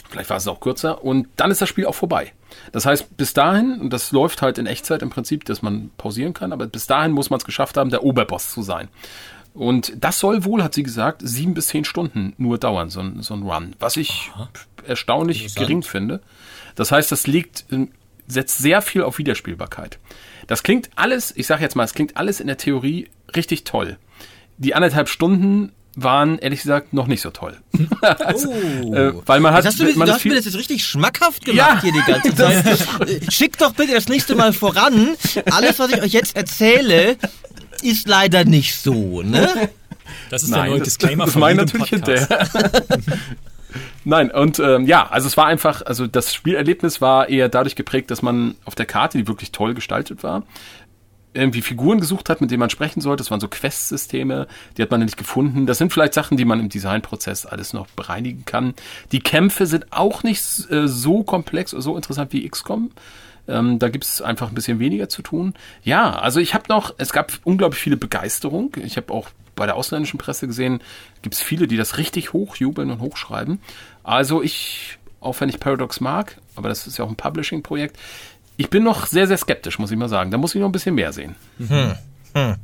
[0.08, 1.04] vielleicht war es auch kürzer.
[1.04, 2.32] Und dann ist das Spiel auch vorbei.
[2.72, 6.34] Das heißt, bis dahin, und das läuft halt in Echtzeit im Prinzip, dass man pausieren
[6.34, 8.88] kann, aber bis dahin muss man es geschafft haben, der Oberboss zu sein.
[9.54, 13.22] Und das soll wohl, hat sie gesagt, sieben bis zehn Stunden nur dauern, so ein,
[13.22, 13.74] so ein Run.
[13.80, 14.48] Was ich Aha.
[14.86, 16.20] erstaunlich gering finde.
[16.74, 17.64] Das heißt, das liegt,
[18.26, 19.98] setzt sehr viel auf Wiederspielbarkeit.
[20.46, 23.98] Das klingt alles, ich sage jetzt mal, es klingt alles in der Theorie richtig toll.
[24.58, 27.56] Die anderthalb Stunden waren ehrlich gesagt noch nicht so toll.
[28.00, 28.52] also,
[28.84, 28.94] oh.
[28.94, 31.44] äh, weil man hat, das hast du, man du hast mir das jetzt richtig schmackhaft
[31.44, 33.32] gemacht ja, hier die ganze Zeit.
[33.32, 35.16] Schickt doch bitte das nächste Mal voran.
[35.50, 37.16] Alles, was ich euch jetzt erzähle,
[37.82, 39.70] ist leider nicht so, ne?
[40.30, 42.28] Das ist Nein, der neue Disclaimer das, das von jedem natürlich Podcast.
[44.04, 48.10] Nein, und ähm, ja, also es war einfach, also das Spielerlebnis war eher dadurch geprägt,
[48.10, 50.44] dass man auf der Karte, die wirklich toll gestaltet war,
[51.38, 53.22] irgendwie Figuren gesucht hat, mit denen man sprechen sollte.
[53.22, 54.46] Das waren so Quest-Systeme,
[54.76, 55.66] die hat man nicht gefunden.
[55.66, 58.74] Das sind vielleicht Sachen, die man im Designprozess alles noch bereinigen kann.
[59.12, 62.90] Die Kämpfe sind auch nicht äh, so komplex oder so interessant wie XCOM.
[63.48, 65.54] Ähm, da gibt es einfach ein bisschen weniger zu tun.
[65.82, 68.76] Ja, also ich habe noch, es gab unglaublich viele Begeisterung.
[68.82, 70.80] Ich habe auch bei der ausländischen Presse gesehen,
[71.22, 73.60] gibt es viele, die das richtig hochjubeln und hochschreiben.
[74.04, 77.98] Also ich, auch wenn ich Paradox mag, aber das ist ja auch ein Publishing-Projekt,
[78.58, 80.30] ich bin noch sehr, sehr skeptisch, muss ich mal sagen.
[80.30, 81.36] Da muss ich noch ein bisschen mehr sehen.
[81.58, 81.94] Hm.
[82.34, 82.56] Hm.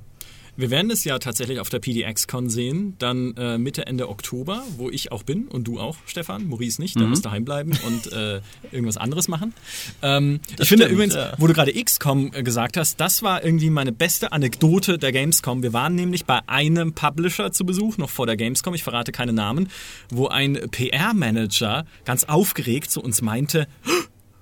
[0.57, 4.89] Wir werden es ja tatsächlich auf der PDX-Con sehen, dann äh, Mitte, Ende Oktober, wo
[4.89, 6.47] ich auch bin und du auch, Stefan.
[6.47, 7.11] Maurice nicht, der mhm.
[7.11, 8.41] muss daheim bleiben und äh,
[8.71, 9.53] irgendwas anderes machen.
[10.01, 11.33] Ähm, ich finde übrigens, ja.
[11.39, 15.65] wo du gerade XCOM äh, gesagt hast, das war irgendwie meine beste Anekdote der Gamescom.
[15.65, 19.33] Wir waren nämlich bei einem Publisher zu Besuch, noch vor der Gamescom, ich verrate keine
[19.33, 19.69] Namen,
[20.11, 23.67] wo ein PR-Manager ganz aufgeregt zu uns meinte,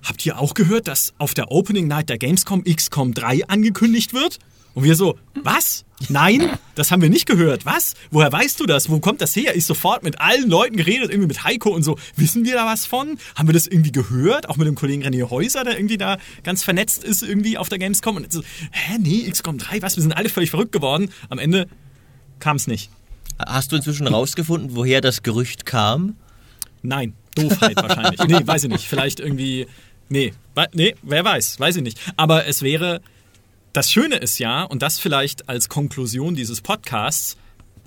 [0.03, 4.39] Habt ihr auch gehört, dass auf der Opening Night der Gamescom XCOM 3 angekündigt wird?
[4.73, 5.85] Und wir so, was?
[6.09, 7.65] Nein, das haben wir nicht gehört.
[7.65, 7.93] Was?
[8.09, 8.89] Woher weißt du das?
[8.89, 9.55] Wo kommt das her?
[9.55, 11.97] Ich sofort mit allen Leuten geredet, irgendwie mit Heiko und so.
[12.15, 13.17] Wissen wir da was von?
[13.35, 14.49] Haben wir das irgendwie gehört?
[14.49, 17.77] Auch mit dem Kollegen René Häuser, der irgendwie da ganz vernetzt ist irgendwie auf der
[17.77, 18.17] Gamescom.
[18.17, 19.95] Und so, hä, nee, XCOM 3, was?
[19.95, 21.11] Wir sind alle völlig verrückt geworden.
[21.29, 21.67] Am Ende
[22.39, 22.89] kam es nicht.
[23.37, 26.15] Hast du inzwischen rausgefunden, woher das Gerücht kam?
[26.81, 28.19] Nein, Doofheit wahrscheinlich.
[28.27, 28.87] Nee, weiß ich nicht.
[28.87, 29.67] Vielleicht irgendwie,
[30.13, 30.33] nee,
[30.73, 31.99] nee, wer weiß, weiß ich nicht.
[32.15, 33.01] Aber es wäre
[33.73, 37.37] das Schöne ist ja, und das vielleicht als Konklusion dieses Podcasts,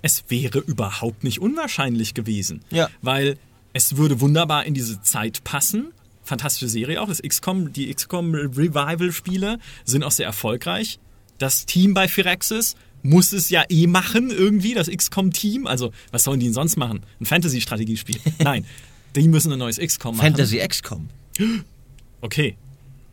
[0.02, 2.60] es wäre überhaupt nicht unwahrscheinlich gewesen.
[2.70, 2.90] Ja.
[3.02, 3.38] Weil
[3.72, 5.92] es würde wunderbar in diese Zeit passen.
[6.24, 7.06] Fantastische Serie auch.
[7.06, 10.98] Das XCOM, die XCOM Revival-Spiele sind auch sehr erfolgreich.
[11.38, 15.68] Das Team bei Firaxis muss es ja eh machen, irgendwie, das XCOM-Team.
[15.68, 17.02] Also, was sollen die denn sonst machen?
[17.20, 18.18] Ein Fantasy-Strategiespiel?
[18.40, 18.66] Nein,
[19.14, 20.32] die müssen ein neues XCOM machen.
[20.32, 21.08] Fantasy XCOM.
[22.20, 22.56] Okay,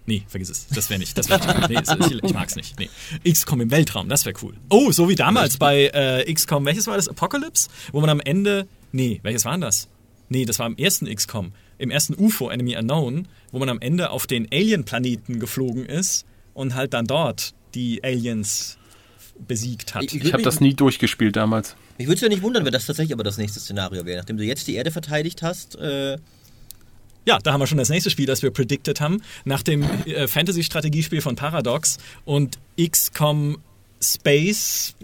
[0.06, 0.68] Nee, vergiss es.
[0.68, 1.18] Das wäre nicht.
[1.18, 2.78] Das wär nicht nee, ich, ich mag's nicht.
[2.78, 2.90] Nee.
[3.32, 4.54] XCOM im Weltraum, das wäre cool.
[4.70, 7.08] Oh, so wie damals bei äh, XCOM, welches war das?
[7.08, 7.70] Apocalypse?
[7.92, 8.68] Wo man am Ende.
[8.92, 9.88] Nee, welches war denn das?
[10.30, 11.54] Nee, das war im ersten XCOM.
[11.78, 16.76] Im ersten UFO, Enemy Unknown, wo man am Ende auf den Alien-Planeten geflogen ist und
[16.76, 18.78] halt dann dort die Aliens
[19.48, 20.04] besiegt hat.
[20.04, 21.76] Ich, ich, ich habe das nie durchgespielt damals.
[21.98, 24.18] Ich würde es ja nicht wundern, wenn das tatsächlich aber das nächste Szenario wäre.
[24.18, 26.18] Nachdem du jetzt die Erde verteidigt hast, äh,
[27.26, 29.22] ja, da haben wir schon das nächste Spiel, das wir predicted haben.
[29.46, 33.60] Nach dem äh, Fantasy-Strategiespiel von Paradox und XCOM
[34.02, 34.96] Space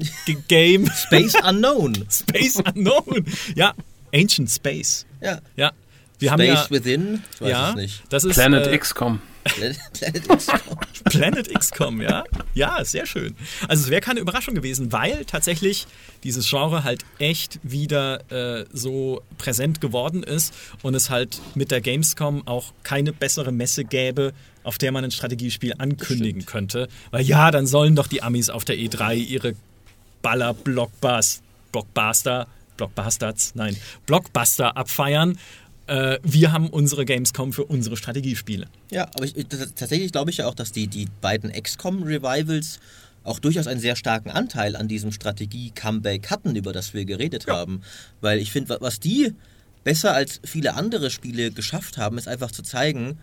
[0.47, 0.89] Game.
[1.05, 1.93] Space Unknown.
[2.09, 3.25] Space Unknown.
[3.55, 3.73] Ja,
[4.13, 5.05] Ancient Space.
[5.21, 5.39] Ja.
[5.55, 5.71] Ja.
[6.17, 7.23] Wir Space haben ja, Within?
[7.35, 8.03] Ich weiß ja, es nicht.
[8.09, 9.21] Das ist, Planet äh, XCOM.
[9.93, 10.77] Planet XCOM.
[11.05, 12.23] Planet XCOM, ja.
[12.53, 13.35] Ja, sehr schön.
[13.67, 15.87] Also es wäre keine Überraschung gewesen, weil tatsächlich
[16.23, 21.81] dieses Genre halt echt wieder äh, so präsent geworden ist und es halt mit der
[21.81, 24.33] Gamescom auch keine bessere Messe gäbe,
[24.63, 26.87] auf der man ein Strategiespiel ankündigen könnte.
[27.11, 29.55] Weil ja, dann sollen doch die Amis auf der E3 ihre
[30.21, 31.41] Baller-Blockbuster,
[31.71, 32.47] Blockbuster,
[32.79, 33.75] Blockbusters, nein,
[34.05, 35.37] Blockbuster abfeiern
[35.89, 38.67] äh, wir haben unsere Gamescom für unsere Strategiespiele.
[38.91, 39.33] Ja, aber ich,
[39.75, 42.79] tatsächlich glaube ich ja auch, dass die, die beiden XCOM-Revivals
[43.23, 47.57] auch durchaus einen sehr starken Anteil an diesem Strategie-Comeback hatten, über das wir geredet ja.
[47.57, 47.81] haben.
[48.21, 49.33] Weil ich finde, was die
[49.83, 53.17] besser als viele andere Spiele geschafft haben, ist einfach zu zeigen,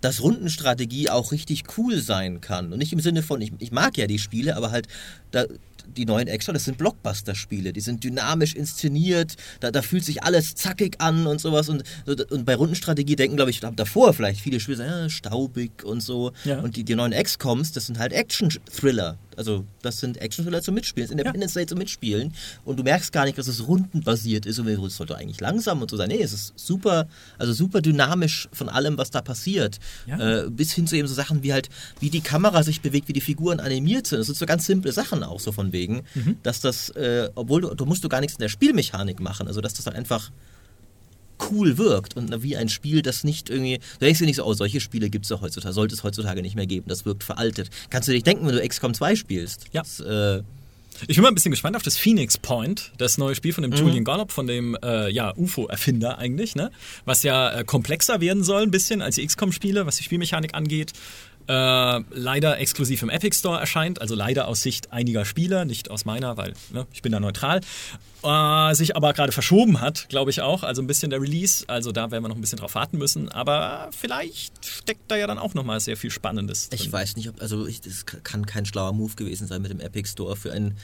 [0.00, 2.72] dass Rundenstrategie auch richtig cool sein kann.
[2.72, 4.86] Und nicht im Sinne von, ich, ich mag ja die Spiele, aber halt,
[5.30, 5.46] da,
[5.86, 7.72] die neuen Action, das sind Blockbuster-Spiele.
[7.72, 11.68] Die sind dynamisch inszeniert, da, da fühlt sich alles zackig an und sowas.
[11.68, 16.32] Und, und bei Rundenstrategie denken, glaube ich, davor vielleicht viele Spiele, ja, staubig und so.
[16.44, 16.60] Ja.
[16.60, 19.18] Und die, die neuen XCOMs, das sind halt Action-Thriller.
[19.36, 21.60] Also das sind Action-Thriller zum Mitspielen, das sind Independence ja.
[21.60, 22.32] Day zum Mitspielen.
[22.64, 25.90] Und du merkst gar nicht, dass es rundenbasiert ist und es sollte eigentlich langsam und
[25.90, 26.08] so sein.
[26.08, 27.08] Nee, es ist super,
[27.38, 29.78] also super dynamisch von allem, was da passiert.
[30.06, 30.44] Ja.
[30.44, 31.68] Äh, bis hin zu eben so Sachen wie halt,
[32.00, 34.18] wie die Kamera sich bewegt, wie die Figuren animiert sind.
[34.18, 36.36] Das sind so ganz simple Sachen auch so von wegen, mhm.
[36.42, 39.60] dass das, äh, obwohl du, du musst du gar nichts in der Spielmechanik machen, also
[39.60, 40.30] dass das dann einfach
[41.50, 43.78] cool wirkt und wie ein Spiel, das nicht irgendwie.
[43.98, 46.42] Du denkst dir nicht so, oh, solche Spiele gibt es doch heutzutage, sollte es heutzutage
[46.42, 46.86] nicht mehr geben.
[46.88, 47.70] Das wirkt veraltet.
[47.90, 49.66] Kannst du dich denken, wenn du XCOM 2 spielst?
[49.72, 49.82] Ja.
[49.82, 50.42] Das, äh,
[51.08, 53.72] ich bin mal ein bisschen gespannt auf das Phoenix Point, das neue Spiel von dem
[53.72, 53.78] mhm.
[53.78, 56.70] Julian Gollop, von dem äh, ja, UFO-Erfinder eigentlich, ne?
[57.04, 60.92] Was ja äh, komplexer werden soll ein bisschen als die XCOM-Spiele, was die Spielmechanik angeht
[61.48, 66.04] äh, leider exklusiv im Epic Store erscheint, also leider aus Sicht einiger Spieler, nicht aus
[66.04, 67.60] meiner, weil ne, ich bin da neutral,
[68.24, 71.92] äh, sich aber gerade verschoben hat, glaube ich auch, also ein bisschen der Release, also
[71.92, 75.38] da werden wir noch ein bisschen drauf warten müssen, aber vielleicht steckt da ja dann
[75.38, 76.80] auch nochmal sehr viel Spannendes drin.
[76.80, 79.80] Ich weiß nicht, ob, also ich, das kann kein schlauer Move gewesen sein mit dem
[79.80, 80.74] Epic Store für ein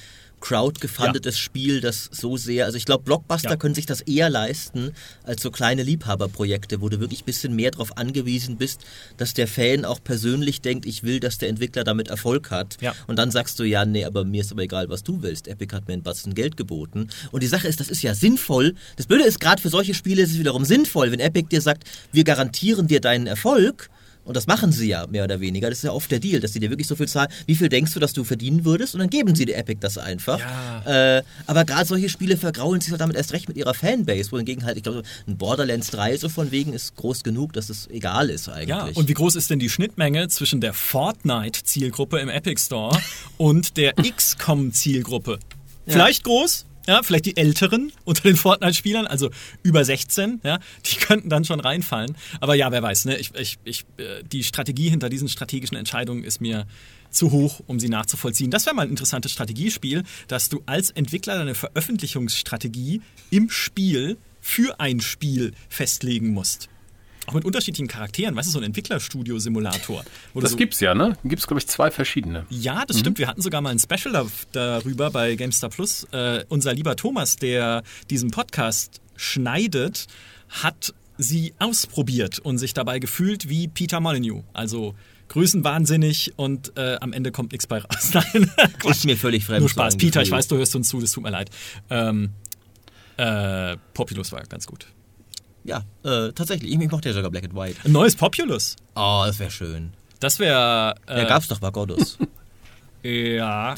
[0.41, 1.41] crowdgefundetes ja.
[1.41, 3.57] Spiel, das so sehr, also ich glaube, Blockbuster ja.
[3.57, 4.93] können sich das eher leisten
[5.23, 8.85] als so kleine Liebhaberprojekte, wo du wirklich ein bisschen mehr darauf angewiesen bist,
[9.17, 12.79] dass der Fan auch persönlich denkt, ich will, dass der Entwickler damit Erfolg hat.
[12.81, 12.95] Ja.
[13.07, 15.47] Und dann sagst du, ja, nee, aber mir ist aber egal, was du willst.
[15.47, 17.09] Epic hat mir ein Batzen Geld geboten.
[17.31, 18.74] Und die Sache ist, das ist ja sinnvoll.
[18.97, 21.85] Das Blöde ist, gerade für solche Spiele ist es wiederum sinnvoll, wenn Epic dir sagt,
[22.12, 23.90] wir garantieren dir deinen Erfolg
[24.24, 25.70] und das machen sie ja mehr oder weniger.
[25.70, 27.28] Das ist ja oft der Deal, dass sie dir wirklich so viel zahlen.
[27.47, 28.94] Wie viel denkst du, dass du verdienen würdest?
[28.94, 30.39] Und dann geben sie dir Epic das einfach.
[30.39, 31.16] Ja.
[31.16, 34.31] Äh, aber gerade solche Spiele vergraulen sich halt damit erst recht mit ihrer Fanbase.
[34.31, 37.89] Wohingegen halt, ich glaube, ein Borderlands 3 so von wegen ist groß genug, dass es
[37.89, 38.69] egal ist eigentlich.
[38.69, 42.97] Ja, und wie groß ist denn die Schnittmenge zwischen der Fortnite-Zielgruppe im Epic Store
[43.39, 45.39] und der XCOM-Zielgruppe?
[45.86, 49.31] Vielleicht groß, ja, vielleicht die Älteren unter den Fortnite-Spielern, also
[49.62, 52.16] über 16, ja, die könnten dann schon reinfallen.
[52.40, 53.19] Aber ja, wer weiß, ne?
[53.19, 56.66] Ich, ich, ich, äh, die Strategie hinter diesen strategischen Entscheidungen ist mir
[57.11, 58.51] zu hoch, um sie nachzuvollziehen.
[58.51, 64.81] Das wäre mal ein interessantes Strategiespiel, dass du als Entwickler deine Veröffentlichungsstrategie im Spiel für
[64.81, 66.70] ein Spiel festlegen musst
[67.31, 68.36] auch mit unterschiedlichen Charakteren.
[68.36, 70.05] Weißt du, so ein Entwicklerstudio-Simulator.
[70.35, 71.16] Das so gibt's ja, ne?
[71.24, 72.44] Gibt es, glaube ich, zwei verschiedene.
[72.51, 73.01] Ja, das mhm.
[73.01, 73.19] stimmt.
[73.19, 76.05] Wir hatten sogar mal ein Special darüber bei GameStar Plus.
[76.12, 80.07] Äh, unser lieber Thomas, der diesen Podcast schneidet,
[80.48, 84.43] hat sie ausprobiert und sich dabei gefühlt wie Peter Molyneux.
[84.52, 84.94] Also
[85.28, 88.11] größenwahnsinnig und äh, am Ende kommt nichts bei raus.
[88.12, 88.51] Nein,
[88.85, 89.61] ist mir völlig fremd.
[89.61, 89.97] Nur Spaß.
[89.97, 91.51] Peter, ich weiß, du hörst uns zu, das tut mir leid.
[91.90, 92.31] Ähm,
[93.16, 94.86] äh, Populus war ganz gut.
[95.65, 96.73] Ja, äh, tatsächlich.
[96.73, 97.77] Ich, ich mochte ja sogar Black and White.
[97.85, 98.77] Ein neues Populous.
[98.95, 99.93] Oh, das wäre schön.
[100.20, 100.95] Das wäre.
[101.07, 102.19] Äh, ja, gab's doch bei Godus.
[103.03, 103.74] ja.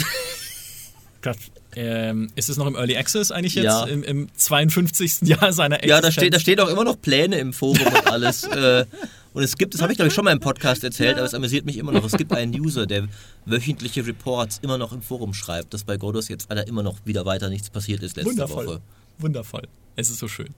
[1.23, 1.37] das,
[1.75, 3.65] ähm, ist es noch im Early Access eigentlich jetzt?
[3.65, 3.85] Ja.
[3.85, 5.23] Im, Im 52.
[5.23, 5.91] Jahr seiner Existenz?
[5.91, 8.45] Ja, da steht, da steht auch immer noch Pläne im Forum und alles.
[8.45, 8.85] äh,
[9.33, 11.33] und es gibt, das habe ich glaube ich schon mal im Podcast erzählt, aber es
[11.33, 12.05] amüsiert mich immer noch.
[12.05, 13.09] Es gibt einen User, der
[13.47, 17.25] wöchentliche Reports immer noch im Forum schreibt, dass bei Godus jetzt leider immer noch wieder
[17.25, 18.67] weiter nichts passiert ist letzte Wundervoll.
[18.67, 18.81] Woche.
[19.19, 19.63] Wundervoll.
[19.97, 20.55] Es ist so schön.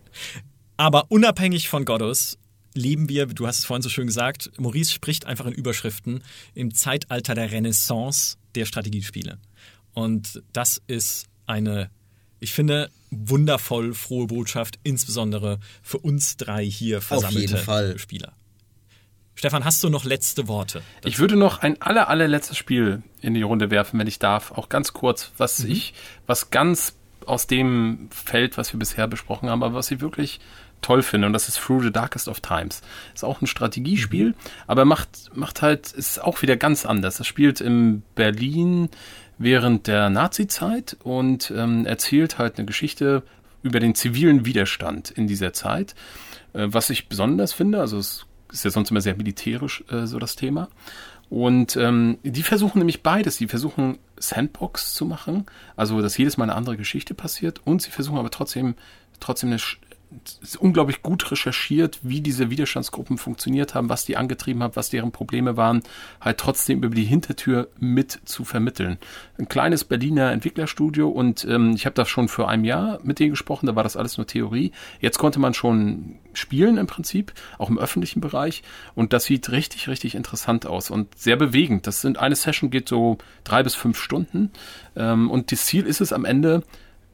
[0.77, 2.39] Aber unabhängig von Goddos
[2.75, 6.23] leben wir, du hast es vorhin so schön gesagt, Maurice spricht einfach in Überschriften
[6.55, 9.39] im Zeitalter der Renaissance der Strategiespiele.
[9.93, 11.91] Und das ist eine,
[12.41, 18.33] ich finde, wundervoll frohe Botschaft, insbesondere für uns drei hier versammelte Spieler.
[19.37, 20.83] Stefan, hast du noch letzte Worte?
[20.97, 21.09] Dazu?
[21.09, 24.53] Ich würde noch ein aller, allerletztes Spiel in die Runde werfen, wenn ich darf.
[24.53, 25.73] Auch ganz kurz, was mhm.
[25.73, 25.95] ich,
[26.27, 26.95] was ganz
[27.27, 30.41] aus dem Feld, was wir bisher besprochen haben, aber was ich wirklich
[30.85, 32.83] toll finde und das ist Through the Darkest of Times.
[33.15, 34.35] Ist auch ein Strategiespiel, mhm.
[34.67, 37.17] aber macht, macht halt, ist auch wieder ganz anders.
[37.17, 38.91] Das spielt in Berlin
[39.39, 43.23] während der Nazi-Zeit und ähm, erzählt halt eine Geschichte
[43.63, 45.95] über den zivilen Widerstand in dieser Zeit.
[46.53, 50.19] Äh, was ich besonders finde, also es ist ja sonst immer sehr militärisch äh, so
[50.19, 50.69] das Thema.
[51.31, 53.39] Und ähm, die versuchen nämlich beides.
[53.39, 57.91] Die versuchen Sandbox zu machen, also dass jedes Mal eine andere Geschichte passiert und sie
[57.91, 58.75] versuchen aber trotzdem
[59.21, 59.59] trotzdem eine
[60.43, 65.13] ist unglaublich gut recherchiert, wie diese Widerstandsgruppen funktioniert haben, was die angetrieben haben, was deren
[65.13, 65.83] Probleme waren,
[66.21, 68.99] halt trotzdem über die Hintertür mit zu vermitteln.
[69.39, 73.31] Ein kleines Berliner Entwicklerstudio und ähm, ich habe da schon vor einem Jahr mit denen
[73.31, 74.73] gesprochen, da war das alles nur Theorie.
[75.01, 78.63] Jetzt konnte man schon spielen im Prinzip, auch im öffentlichen Bereich
[78.95, 81.87] und das sieht richtig, richtig interessant aus und sehr bewegend.
[81.87, 84.51] Das sind eine Session geht so drei bis fünf Stunden
[84.97, 86.63] ähm, und das Ziel ist es am Ende,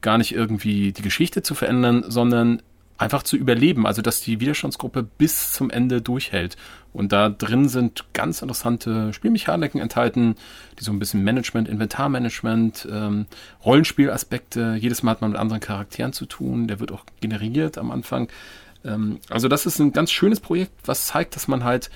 [0.01, 2.61] gar nicht irgendwie die Geschichte zu verändern, sondern
[3.01, 6.55] einfach zu überleben, also dass die Widerstandsgruppe bis zum Ende durchhält.
[6.93, 10.35] Und da drin sind ganz interessante Spielmechaniken enthalten,
[10.79, 13.25] die so ein bisschen Management, Inventarmanagement, ähm,
[13.65, 14.77] Rollenspielaspekte.
[14.79, 16.67] Jedes Mal hat man mit anderen Charakteren zu tun.
[16.67, 18.27] Der wird auch generiert am Anfang.
[18.85, 21.89] Ähm, also das ist ein ganz schönes Projekt, was zeigt, dass man halt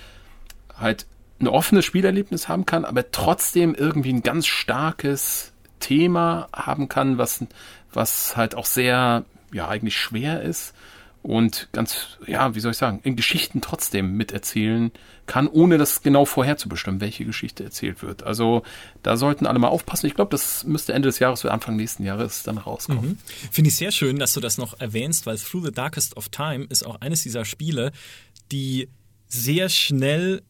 [0.76, 1.06] halt
[1.40, 7.46] ein offenes Spielerlebnis haben kann, aber trotzdem irgendwie ein ganz starkes Thema haben kann, was,
[7.94, 9.24] was halt auch sehr,
[9.54, 10.74] ja, eigentlich schwer ist
[11.26, 14.92] und ganz, ja, wie soll ich sagen, in Geschichten trotzdem miterzählen
[15.26, 18.22] kann, ohne das genau vorherzubestimmen, welche Geschichte erzählt wird.
[18.22, 18.62] Also
[19.02, 20.06] da sollten alle mal aufpassen.
[20.06, 23.10] Ich glaube, das müsste Ende des Jahres oder Anfang nächsten Jahres dann rauskommen.
[23.10, 23.18] Mhm.
[23.52, 26.68] Finde ich sehr schön, dass du das noch erwähnst, weil Through the Darkest of Time
[26.70, 27.92] ist auch eines dieser Spiele,
[28.52, 28.88] die
[29.28, 30.44] sehr schnell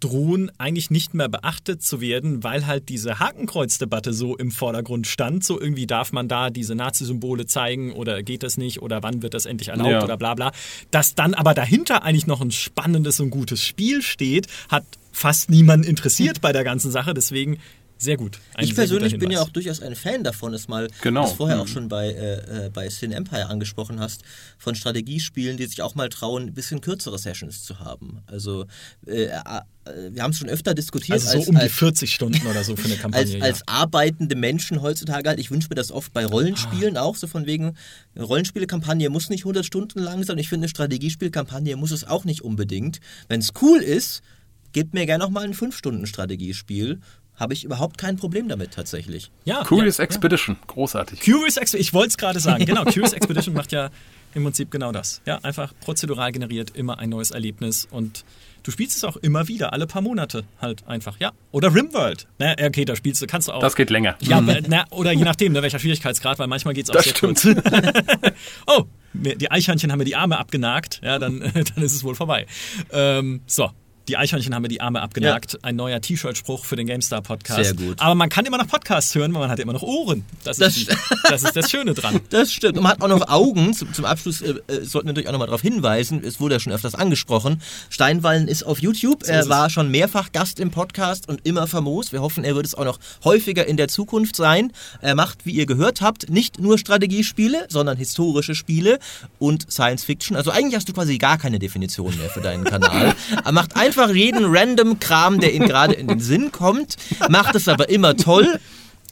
[0.00, 5.44] drohen eigentlich nicht mehr beachtet zu werden, weil halt diese Hakenkreuzdebatte so im Vordergrund stand.
[5.44, 9.34] So irgendwie darf man da diese Nazi-Symbole zeigen oder geht das nicht oder wann wird
[9.34, 10.04] das endlich erlaubt ja.
[10.04, 10.52] oder bla bla.
[10.90, 15.86] Dass dann aber dahinter eigentlich noch ein spannendes und gutes Spiel steht, hat fast niemand
[15.86, 17.14] interessiert bei der ganzen Sache.
[17.14, 17.58] Deswegen
[18.00, 18.38] sehr gut.
[18.54, 21.22] Ein ich persönlich bin ja auch durchaus ein Fan davon, das mal, genau.
[21.22, 21.62] das vorher mhm.
[21.62, 24.22] auch schon bei, äh, äh, bei Sin Empire angesprochen hast,
[24.56, 28.22] von Strategiespielen, die sich auch mal trauen, ein bisschen kürzere Sessions zu haben.
[28.26, 28.66] Also
[29.06, 29.40] äh, äh
[30.12, 31.12] wir haben es schon öfter diskutiert.
[31.12, 33.24] Also so als, um die 40 Stunden oder so für eine Kampagne.
[33.24, 33.40] Als, ja.
[33.40, 37.02] als arbeitende Menschen heutzutage halt, ich wünsche mir das oft bei Rollenspielen ah.
[37.02, 37.74] auch, so von wegen,
[38.14, 40.38] eine Rollenspielekampagne muss nicht 100 Stunden lang sein.
[40.38, 43.00] Ich finde, eine Strategiespielkampagne muss es auch nicht unbedingt.
[43.28, 44.22] Wenn es cool ist,
[44.72, 47.00] gebt mir gerne noch mal ein 5-Stunden-Strategiespiel
[47.40, 49.30] habe ich überhaupt kein Problem damit tatsächlich.
[49.44, 50.66] Ja, Curious ja, Expedition, ja.
[50.66, 51.20] großartig.
[51.20, 52.84] Curious Expedition, ich wollte es gerade sagen, genau.
[52.84, 53.90] Curious Expedition macht ja
[54.34, 55.22] im Prinzip genau das.
[55.26, 58.24] Ja, einfach prozedural generiert, immer ein neues Erlebnis und
[58.62, 61.32] du spielst es auch immer wieder, alle paar Monate halt einfach, ja.
[61.50, 62.28] Oder Rimworld.
[62.38, 63.60] Na, okay, da spielst du, kannst du auch.
[63.60, 64.16] Das geht länger.
[64.20, 64.64] Ja, mhm.
[64.68, 67.42] na, oder je nachdem, ne, welcher Schwierigkeitsgrad, weil manchmal geht es auch das sehr stimmt.
[67.42, 68.32] kurz.
[68.66, 68.84] oh,
[69.14, 72.46] die Eichhörnchen haben mir die Arme abgenagt, ja, dann, dann ist es wohl vorbei.
[72.92, 73.70] Ähm, so,
[74.10, 75.52] die Eichhörnchen haben mir die Arme abgenagt.
[75.52, 75.58] Ja.
[75.62, 77.64] Ein neuer T-Shirt-Spruch für den GameStar-Podcast.
[77.64, 78.00] Sehr gut.
[78.00, 80.24] Aber man kann immer noch Podcasts hören, weil man hat immer noch Ohren.
[80.42, 80.90] Das, das ist,
[81.28, 82.20] das, ist das Schöne dran.
[82.30, 82.76] Das stimmt.
[82.76, 83.72] Und man hat auch noch Augen.
[83.72, 86.22] Zum, zum Abschluss äh, äh sollten wir natürlich auch noch mal darauf hinweisen.
[86.24, 87.62] Es wurde ja schon öfters angesprochen.
[87.88, 89.22] Steinwallen ist auf YouTube.
[89.22, 92.10] So er war schon mehrfach Gast im Podcast und immer famos.
[92.10, 94.72] Wir hoffen, er wird es auch noch häufiger in der Zukunft sein.
[95.00, 98.98] Er macht, wie ihr gehört habt, nicht nur Strategiespiele, sondern historische Spiele
[99.38, 100.36] und Science Fiction.
[100.36, 103.14] Also eigentlich hast du quasi gar keine Definition mehr für deinen Kanal.
[103.44, 106.96] Er macht einfach einfach jeden random Kram, der ihm gerade in den Sinn kommt,
[107.28, 108.58] macht es aber immer toll.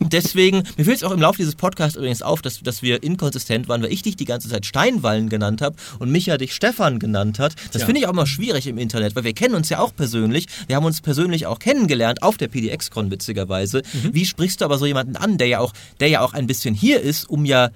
[0.01, 3.69] Deswegen, mir fällt es auch im Laufe dieses Podcasts übrigens auf, dass, dass wir inkonsistent
[3.69, 7.41] waren, weil ich dich die ganze Zeit Steinwallen genannt habe und Micha dich Stefan genannt
[7.41, 7.55] hat.
[7.73, 7.87] Das ja.
[7.87, 10.47] finde ich auch mal schwierig im Internet, weil wir kennen uns ja auch persönlich.
[10.69, 13.83] Wir haben uns persönlich auch kennengelernt auf der PDX-Con witzigerweise.
[13.93, 14.15] Mhm.
[14.15, 16.75] Wie sprichst du aber so jemanden an, der ja auch, der ja auch ein bisschen
[16.75, 17.71] hier ist, um ja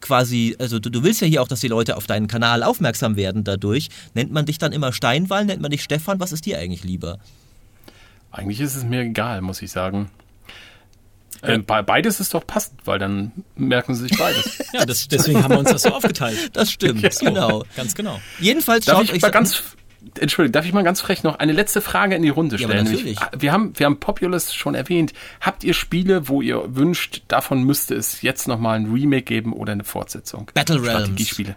[0.00, 3.16] quasi, also du, du, willst ja hier auch, dass die Leute auf deinen Kanal aufmerksam
[3.16, 3.88] werden dadurch.
[4.14, 6.20] Nennt man dich dann immer Steinwall, nennt man dich Stefan?
[6.20, 7.18] Was ist dir eigentlich lieber?
[8.30, 10.10] Eigentlich ist es mir egal, muss ich sagen.
[11.42, 14.58] Ähm, beides ist doch passend, weil dann merken sie sich beides.
[14.72, 16.50] ja, das, deswegen haben wir uns das so aufgeteilt.
[16.54, 17.14] Das stimmt, okay.
[17.20, 17.64] genau.
[17.76, 18.20] Ganz genau.
[18.40, 19.62] Jedenfalls schaut Darf ich euch mal ganz
[20.18, 22.70] Entschuldigung, darf ich mal ganz frech noch eine letzte Frage in die Runde stellen?
[22.70, 23.04] Ja, natürlich.
[23.04, 25.12] Nämlich, wir haben, wir haben Populous schon erwähnt.
[25.40, 29.72] Habt ihr Spiele, wo ihr wünscht, davon müsste es jetzt nochmal ein Remake geben oder
[29.72, 30.50] eine Fortsetzung?
[30.54, 30.90] Battle Realms.
[30.90, 31.56] Strategiespiele.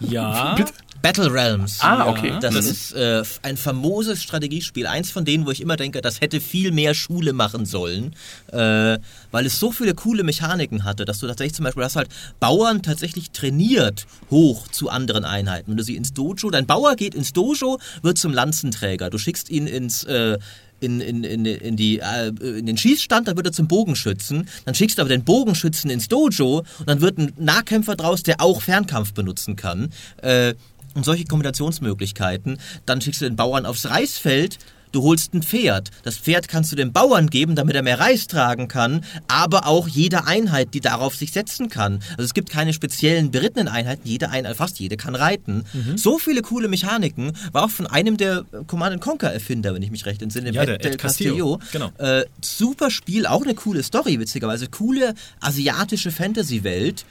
[0.00, 0.54] Ja.
[0.56, 0.72] Bitte?
[1.02, 1.78] Battle Realms.
[1.80, 2.34] Ah, okay.
[2.40, 2.60] Das mhm.
[2.60, 4.86] ist äh, ein famoses Strategiespiel.
[4.86, 8.14] Eins von denen, wo ich immer denke, das hätte viel mehr Schule machen sollen,
[8.52, 8.98] äh,
[9.30, 12.08] weil es so viele coole Mechaniken hatte, dass du tatsächlich zum Beispiel hast halt
[12.38, 15.70] Bauern tatsächlich trainiert hoch zu anderen Einheiten.
[15.70, 19.10] Wenn du sie ins Dojo, dein Bauer geht ins Dojo, wird zum Lanzenträger.
[19.10, 20.38] Du schickst ihn ins äh,
[20.80, 24.48] in, in, in, in, die, äh, in den Schießstand, dann wird er zum Bogenschützen.
[24.64, 28.40] Dann schickst du aber den Bogenschützen ins Dojo und dann wird ein Nahkämpfer draus, der
[28.40, 29.92] auch Fernkampf benutzen kann.
[30.22, 30.54] Äh,
[30.94, 32.58] und solche Kombinationsmöglichkeiten.
[32.86, 34.58] Dann schickst du den Bauern aufs Reisfeld,
[34.92, 35.90] Du holst ein Pferd.
[36.02, 39.86] Das Pferd kannst du dem Bauern geben, damit er mehr Reis tragen kann, aber auch
[39.86, 42.00] jede Einheit, die darauf sich setzen kann.
[42.10, 45.64] Also es gibt keine speziellen berittenen Einheiten, jede Einheit, fast jede kann reiten.
[45.72, 45.96] Mhm.
[45.96, 50.06] So viele coole Mechaniken war auch von einem der Command Conquer Erfinder, wenn ich mich
[50.06, 51.60] recht entsinne, ja, Del Castillo.
[51.72, 51.90] Genau.
[51.98, 54.66] Äh, super Spiel, auch eine coole Story, witzigerweise.
[54.66, 57.04] Coole asiatische Fantasy-Welt.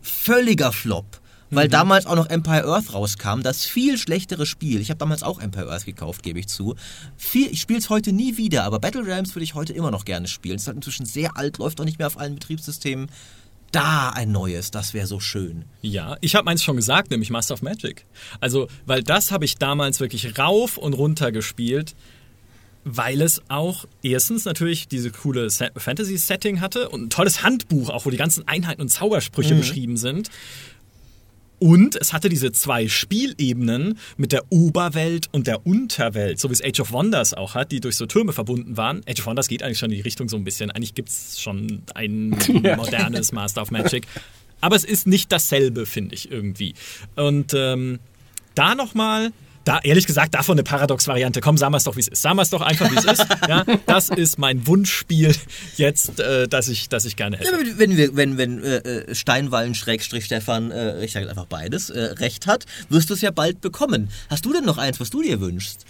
[0.00, 1.21] Völliger Flop
[1.52, 1.72] weil mhm.
[1.72, 4.80] damals auch noch Empire Earth rauskam, das viel schlechtere Spiel.
[4.80, 6.74] Ich habe damals auch Empire Earth gekauft, gebe ich zu.
[7.16, 10.04] Viel, ich spiele es heute nie wieder, aber Battle Realms würde ich heute immer noch
[10.04, 10.56] gerne spielen.
[10.56, 13.08] Es ist halt inzwischen sehr alt, läuft auch nicht mehr auf allen Betriebssystemen.
[13.70, 15.64] Da ein neues, das wäre so schön.
[15.80, 18.04] Ja, ich habe meins schon gesagt, nämlich Master of Magic.
[18.40, 21.94] Also, weil das habe ich damals wirklich rauf und runter gespielt
[22.84, 28.10] weil es auch erstens natürlich diese coole Fantasy-Setting hatte und ein tolles Handbuch, auch wo
[28.10, 29.58] die ganzen Einheiten und Zaubersprüche mhm.
[29.58, 30.30] beschrieben sind.
[31.62, 36.60] Und es hatte diese zwei Spielebenen mit der Oberwelt und der Unterwelt, so wie es
[36.60, 39.02] Age of Wonders auch hat, die durch so Türme verbunden waren.
[39.08, 40.72] Age of Wonders geht eigentlich schon in die Richtung so ein bisschen.
[40.72, 42.30] Eigentlich gibt es schon ein
[42.76, 44.08] modernes Master of Magic.
[44.60, 46.74] Aber es ist nicht dasselbe, finde ich irgendwie.
[47.14, 48.00] Und ähm,
[48.56, 49.30] da nochmal
[49.64, 51.40] da, ehrlich gesagt, davon eine Paradox-Variante.
[51.40, 52.22] Komm, sagen wir es doch, wie es ist.
[52.22, 53.26] Sagen wir es doch einfach, wie es ist.
[53.48, 55.34] Ja, das ist mein Wunschspiel
[55.76, 57.50] jetzt, äh, das, ich, das ich gerne hätte.
[57.50, 61.90] Ja, wenn, wir, wenn, wenn äh, äh Steinwallen, Schrägstrich Stefan, äh, ich sage einfach beides,
[61.90, 64.10] äh, recht hat, wirst du es ja bald bekommen.
[64.30, 65.84] Hast du denn noch eins, was du dir wünschst?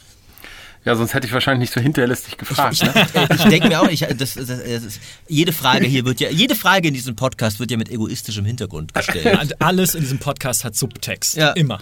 [0.85, 2.83] Ja, sonst hätte ich wahrscheinlich nicht so hinterlistig gefragt.
[2.83, 3.29] Ne?
[3.37, 6.89] ich denke mir auch, ich, das, das, das, jede Frage hier wird ja, jede Frage
[6.89, 9.55] in diesem Podcast wird ja mit egoistischem Hintergrund gestellt.
[9.61, 11.37] Alles in diesem Podcast hat Subtext.
[11.37, 11.53] Ja.
[11.53, 11.81] Immer.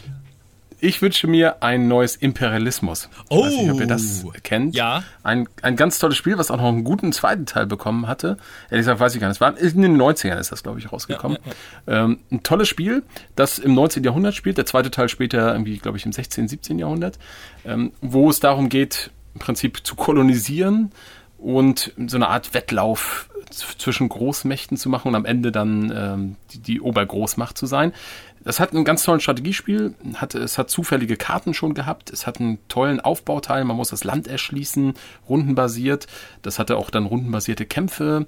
[0.80, 3.08] Ich wünsche mir ein neues Imperialismus.
[3.28, 3.40] Oh.
[3.40, 4.32] Ich weiß nicht, ob ihr das oh.
[4.42, 4.74] kennt.
[4.74, 5.02] Ja.
[5.22, 8.38] Ein, ein ganz tolles Spiel, was auch noch einen guten zweiten Teil bekommen hatte.
[8.70, 9.36] Ehrlich gesagt weiß ich gar nicht.
[9.36, 11.38] Es war in den 90ern ist das, glaube ich, rausgekommen.
[11.44, 11.52] Ja,
[11.86, 12.04] ja, ja.
[12.04, 13.02] Ähm, ein tolles Spiel,
[13.36, 14.04] das im 19.
[14.04, 14.58] Jahrhundert spielt.
[14.58, 16.78] Der zweite Teil später irgendwie, glaube ich, im 16., 17.
[16.78, 17.18] Jahrhundert.
[17.64, 20.92] Ähm, wo es darum geht, im Prinzip zu kolonisieren
[21.36, 26.58] und so eine Art Wettlauf zwischen Großmächten zu machen und am Ende dann ähm, die,
[26.60, 27.92] die Obergroßmacht zu sein.
[28.42, 29.94] Das hat einen ganz tollen Strategiespiel.
[30.14, 32.10] Hat, es hat zufällige Karten schon gehabt.
[32.10, 33.64] Es hat einen tollen Aufbauteil.
[33.64, 34.94] Man muss das Land erschließen,
[35.28, 36.06] rundenbasiert.
[36.42, 38.26] Das hatte auch dann rundenbasierte Kämpfe,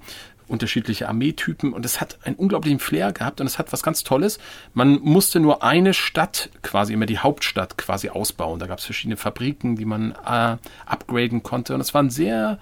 [0.48, 1.72] unterschiedliche Armeetypen.
[1.72, 3.40] Und es hat einen unglaublichen Flair gehabt.
[3.40, 4.38] Und es hat was ganz Tolles.
[4.74, 8.58] Man musste nur eine Stadt, quasi immer die Hauptstadt, quasi ausbauen.
[8.58, 11.74] Da gab es verschiedene Fabriken, die man äh, upgraden konnte.
[11.74, 12.58] Und es war ein sehr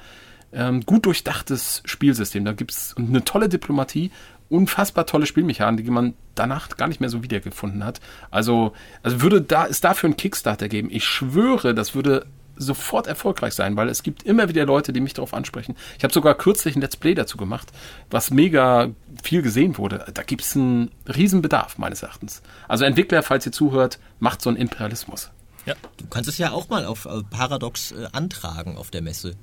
[0.52, 2.44] ähm, gut durchdachtes Spielsystem.
[2.44, 4.12] Da gibt es eine tolle Diplomatie
[4.50, 8.00] unfassbar tolle Spielmechanik, die man danach gar nicht mehr so wiedergefunden hat.
[8.30, 8.72] Also,
[9.02, 10.88] also würde da, es dafür einen Kickstarter geben.
[10.90, 15.14] Ich schwöre, das würde sofort erfolgreich sein, weil es gibt immer wieder Leute, die mich
[15.14, 15.76] darauf ansprechen.
[15.96, 17.72] Ich habe sogar kürzlich ein Let's Play dazu gemacht,
[18.10, 18.90] was mega
[19.22, 20.04] viel gesehen wurde.
[20.12, 22.42] Da gibt es einen Riesenbedarf, meines Erachtens.
[22.68, 25.30] Also Entwickler, falls ihr zuhört, macht so einen Imperialismus.
[25.64, 25.74] Ja.
[25.96, 29.36] Du kannst es ja auch mal auf äh, Paradox äh, antragen auf der Messe.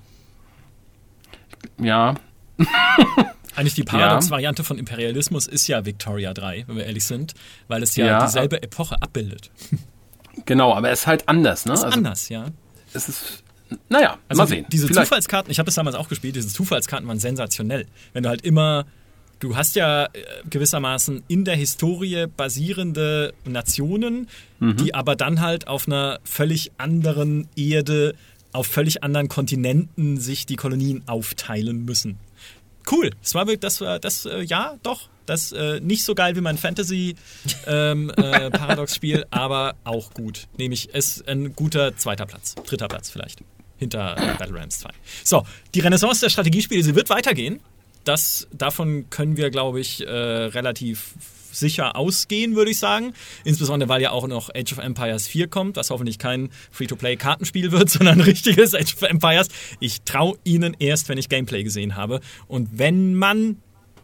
[1.79, 2.15] Ja.
[3.57, 7.33] Eigentlich die Paradox-Variante von Imperialismus ist ja Victoria 3, wenn wir ehrlich sind,
[7.67, 9.49] weil es ja, ja dieselbe Epoche abbildet.
[10.45, 11.73] Genau, aber es ist halt anders, ne?
[11.73, 12.45] Es ist also, anders, ja.
[12.93, 13.43] Es ist
[13.89, 14.67] naja, also mal sehen.
[14.71, 15.07] Diese Vielleicht.
[15.07, 17.87] Zufallskarten, ich habe das damals auch gespielt, diese Zufallskarten waren sensationell.
[18.13, 18.85] Wenn du halt immer,
[19.39, 20.09] du hast ja äh,
[20.47, 24.27] gewissermaßen in der Historie basierende Nationen,
[24.59, 24.77] mhm.
[24.77, 28.13] die aber dann halt auf einer völlig anderen Erde,
[28.51, 32.19] auf völlig anderen Kontinenten sich die Kolonien aufteilen müssen
[32.91, 33.11] cool.
[33.21, 35.09] Das war wirklich, das war das, äh, ja, doch.
[35.25, 40.47] Das äh, nicht so geil wie mein Fantasy-Paradox-Spiel, ähm, äh, aber auch gut.
[40.57, 43.41] Nämlich ist ein guter zweiter Platz, dritter Platz vielleicht.
[43.77, 44.89] Hinter äh, Battle Rams 2.
[45.25, 45.43] So,
[45.75, 47.59] die Renaissance der Strategiespiele, sie wird weitergehen.
[48.05, 51.15] Das, davon können wir, glaube ich, äh, relativ
[51.51, 53.13] sicher ausgehen, würde ich sagen.
[53.43, 57.89] Insbesondere, weil ja auch noch Age of Empires 4 kommt, was hoffentlich kein Free-to-Play-Kartenspiel wird,
[57.89, 59.47] sondern ein richtiges Age of Empires.
[59.79, 62.21] Ich traue ihnen erst, wenn ich Gameplay gesehen habe.
[62.47, 63.57] Und wenn man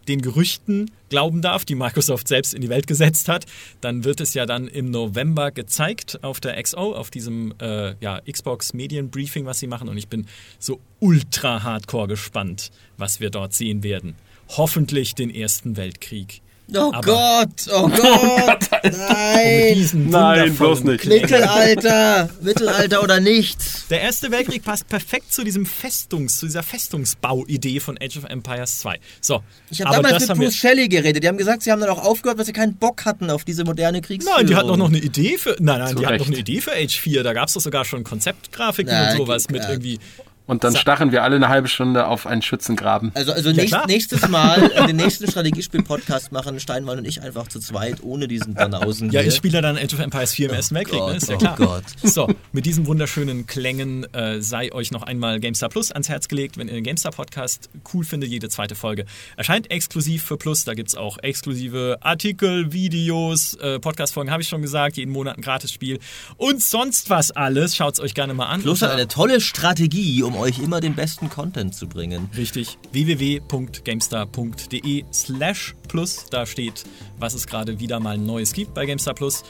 [0.08, 3.46] den Gerüchten glauben darf, die Microsoft selbst in die Welt gesetzt hat,
[3.82, 8.20] dann wird es ja dann im November gezeigt auf der XO, auf diesem äh, ja,
[8.30, 9.90] Xbox Medienbriefing, was sie machen.
[9.90, 10.28] Und ich bin
[10.60, 14.16] so ultra hardcore gespannt, was wir dort sehen werden.
[14.50, 16.42] Hoffentlich den Ersten Weltkrieg.
[16.76, 21.06] Oh Aber Gott, oh, oh Gott, nein, nein, bloß nicht.
[21.06, 23.88] Mittelalter, Mittelalter oder nichts.
[23.90, 28.80] Der Erste Weltkrieg passt perfekt zu diesem Festungs, zu dieser Festungsbauidee von Age of Empires
[28.80, 29.00] 2.
[29.20, 31.24] So, ich habe damals mit Bruce Shelley geredet.
[31.24, 33.66] Die haben gesagt, sie haben dann auch aufgehört, weil sie keinen Bock hatten auf diese
[33.66, 34.40] moderne Kriegsführung.
[34.40, 36.38] Nein, die hatten doch noch eine Idee für, nein, nein, Zu die hatten noch eine
[36.38, 37.24] Idee für Age 4.
[37.24, 40.00] Da gab es doch sogar schon Konzeptgrafiken Na, und sowas mit irgendwie
[40.46, 43.12] und dann starren wir alle eine halbe Stunde auf einen Schützengraben.
[43.14, 47.48] Also, also ja, nächst, nächstes Mal, äh, den nächsten Strategiespiel-Podcast machen Steinmann und ich einfach
[47.48, 49.10] zu zweit, ohne diesen Banausen.
[49.12, 51.16] Ja, ich spiele dann Age of Empires 4 im oh Ersten Weltkrieg, ne?
[51.16, 51.56] ist ja klar.
[51.60, 51.84] Oh Gott.
[52.04, 56.58] So, mit diesen wunderschönen Klängen äh, sei euch noch einmal GameStar Plus ans Herz gelegt.
[56.58, 59.06] Wenn ihr den GameStar-Podcast cool findet, jede zweite Folge
[59.38, 60.66] erscheint exklusiv für Plus.
[60.66, 65.38] Da gibt es auch exklusive Artikel, Videos, äh, Podcast-Folgen, habe ich schon gesagt, jeden Monat
[65.38, 66.00] ein Gratis-Spiel
[66.38, 67.76] und sonst was alles.
[67.76, 68.62] Schaut es euch gerne mal an.
[68.62, 72.30] Plus hat eine tolle Strategie, um euch immer den besten Content zu bringen.
[72.36, 72.78] Richtig.
[72.92, 76.26] www.gamestar.de slash plus.
[76.30, 76.84] Da steht,
[77.18, 79.44] was es gerade wieder mal Neues gibt bei GameStar Plus.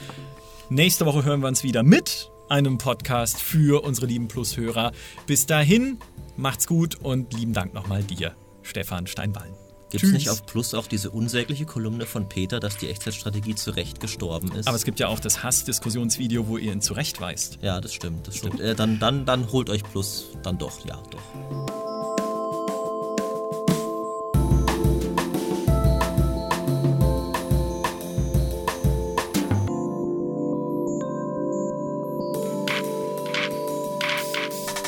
[0.70, 4.92] Nächste Woche hören wir uns wieder mit einem Podcast für unsere lieben Plus-Hörer.
[5.26, 5.98] Bis dahin,
[6.38, 9.63] macht's gut und lieben Dank nochmal dir, Stefan Steinballen.
[9.94, 13.70] Gibt es nicht auf Plus auch diese unsägliche Kolumne von Peter, dass die Echtzeitstrategie zu
[13.70, 14.68] Recht gestorben ist?
[14.68, 17.60] Aber es gibt ja auch das Hass-Diskussionsvideo, wo ihr ihn zurechtweist.
[17.62, 18.60] Ja, das stimmt, das stimmt.
[18.60, 21.22] Äh, dann, dann, dann holt euch Plus, dann doch, ja, doch.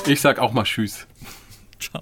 [0.08, 1.06] Ich sag auch mal Tschüss.
[1.80, 2.02] Ciao.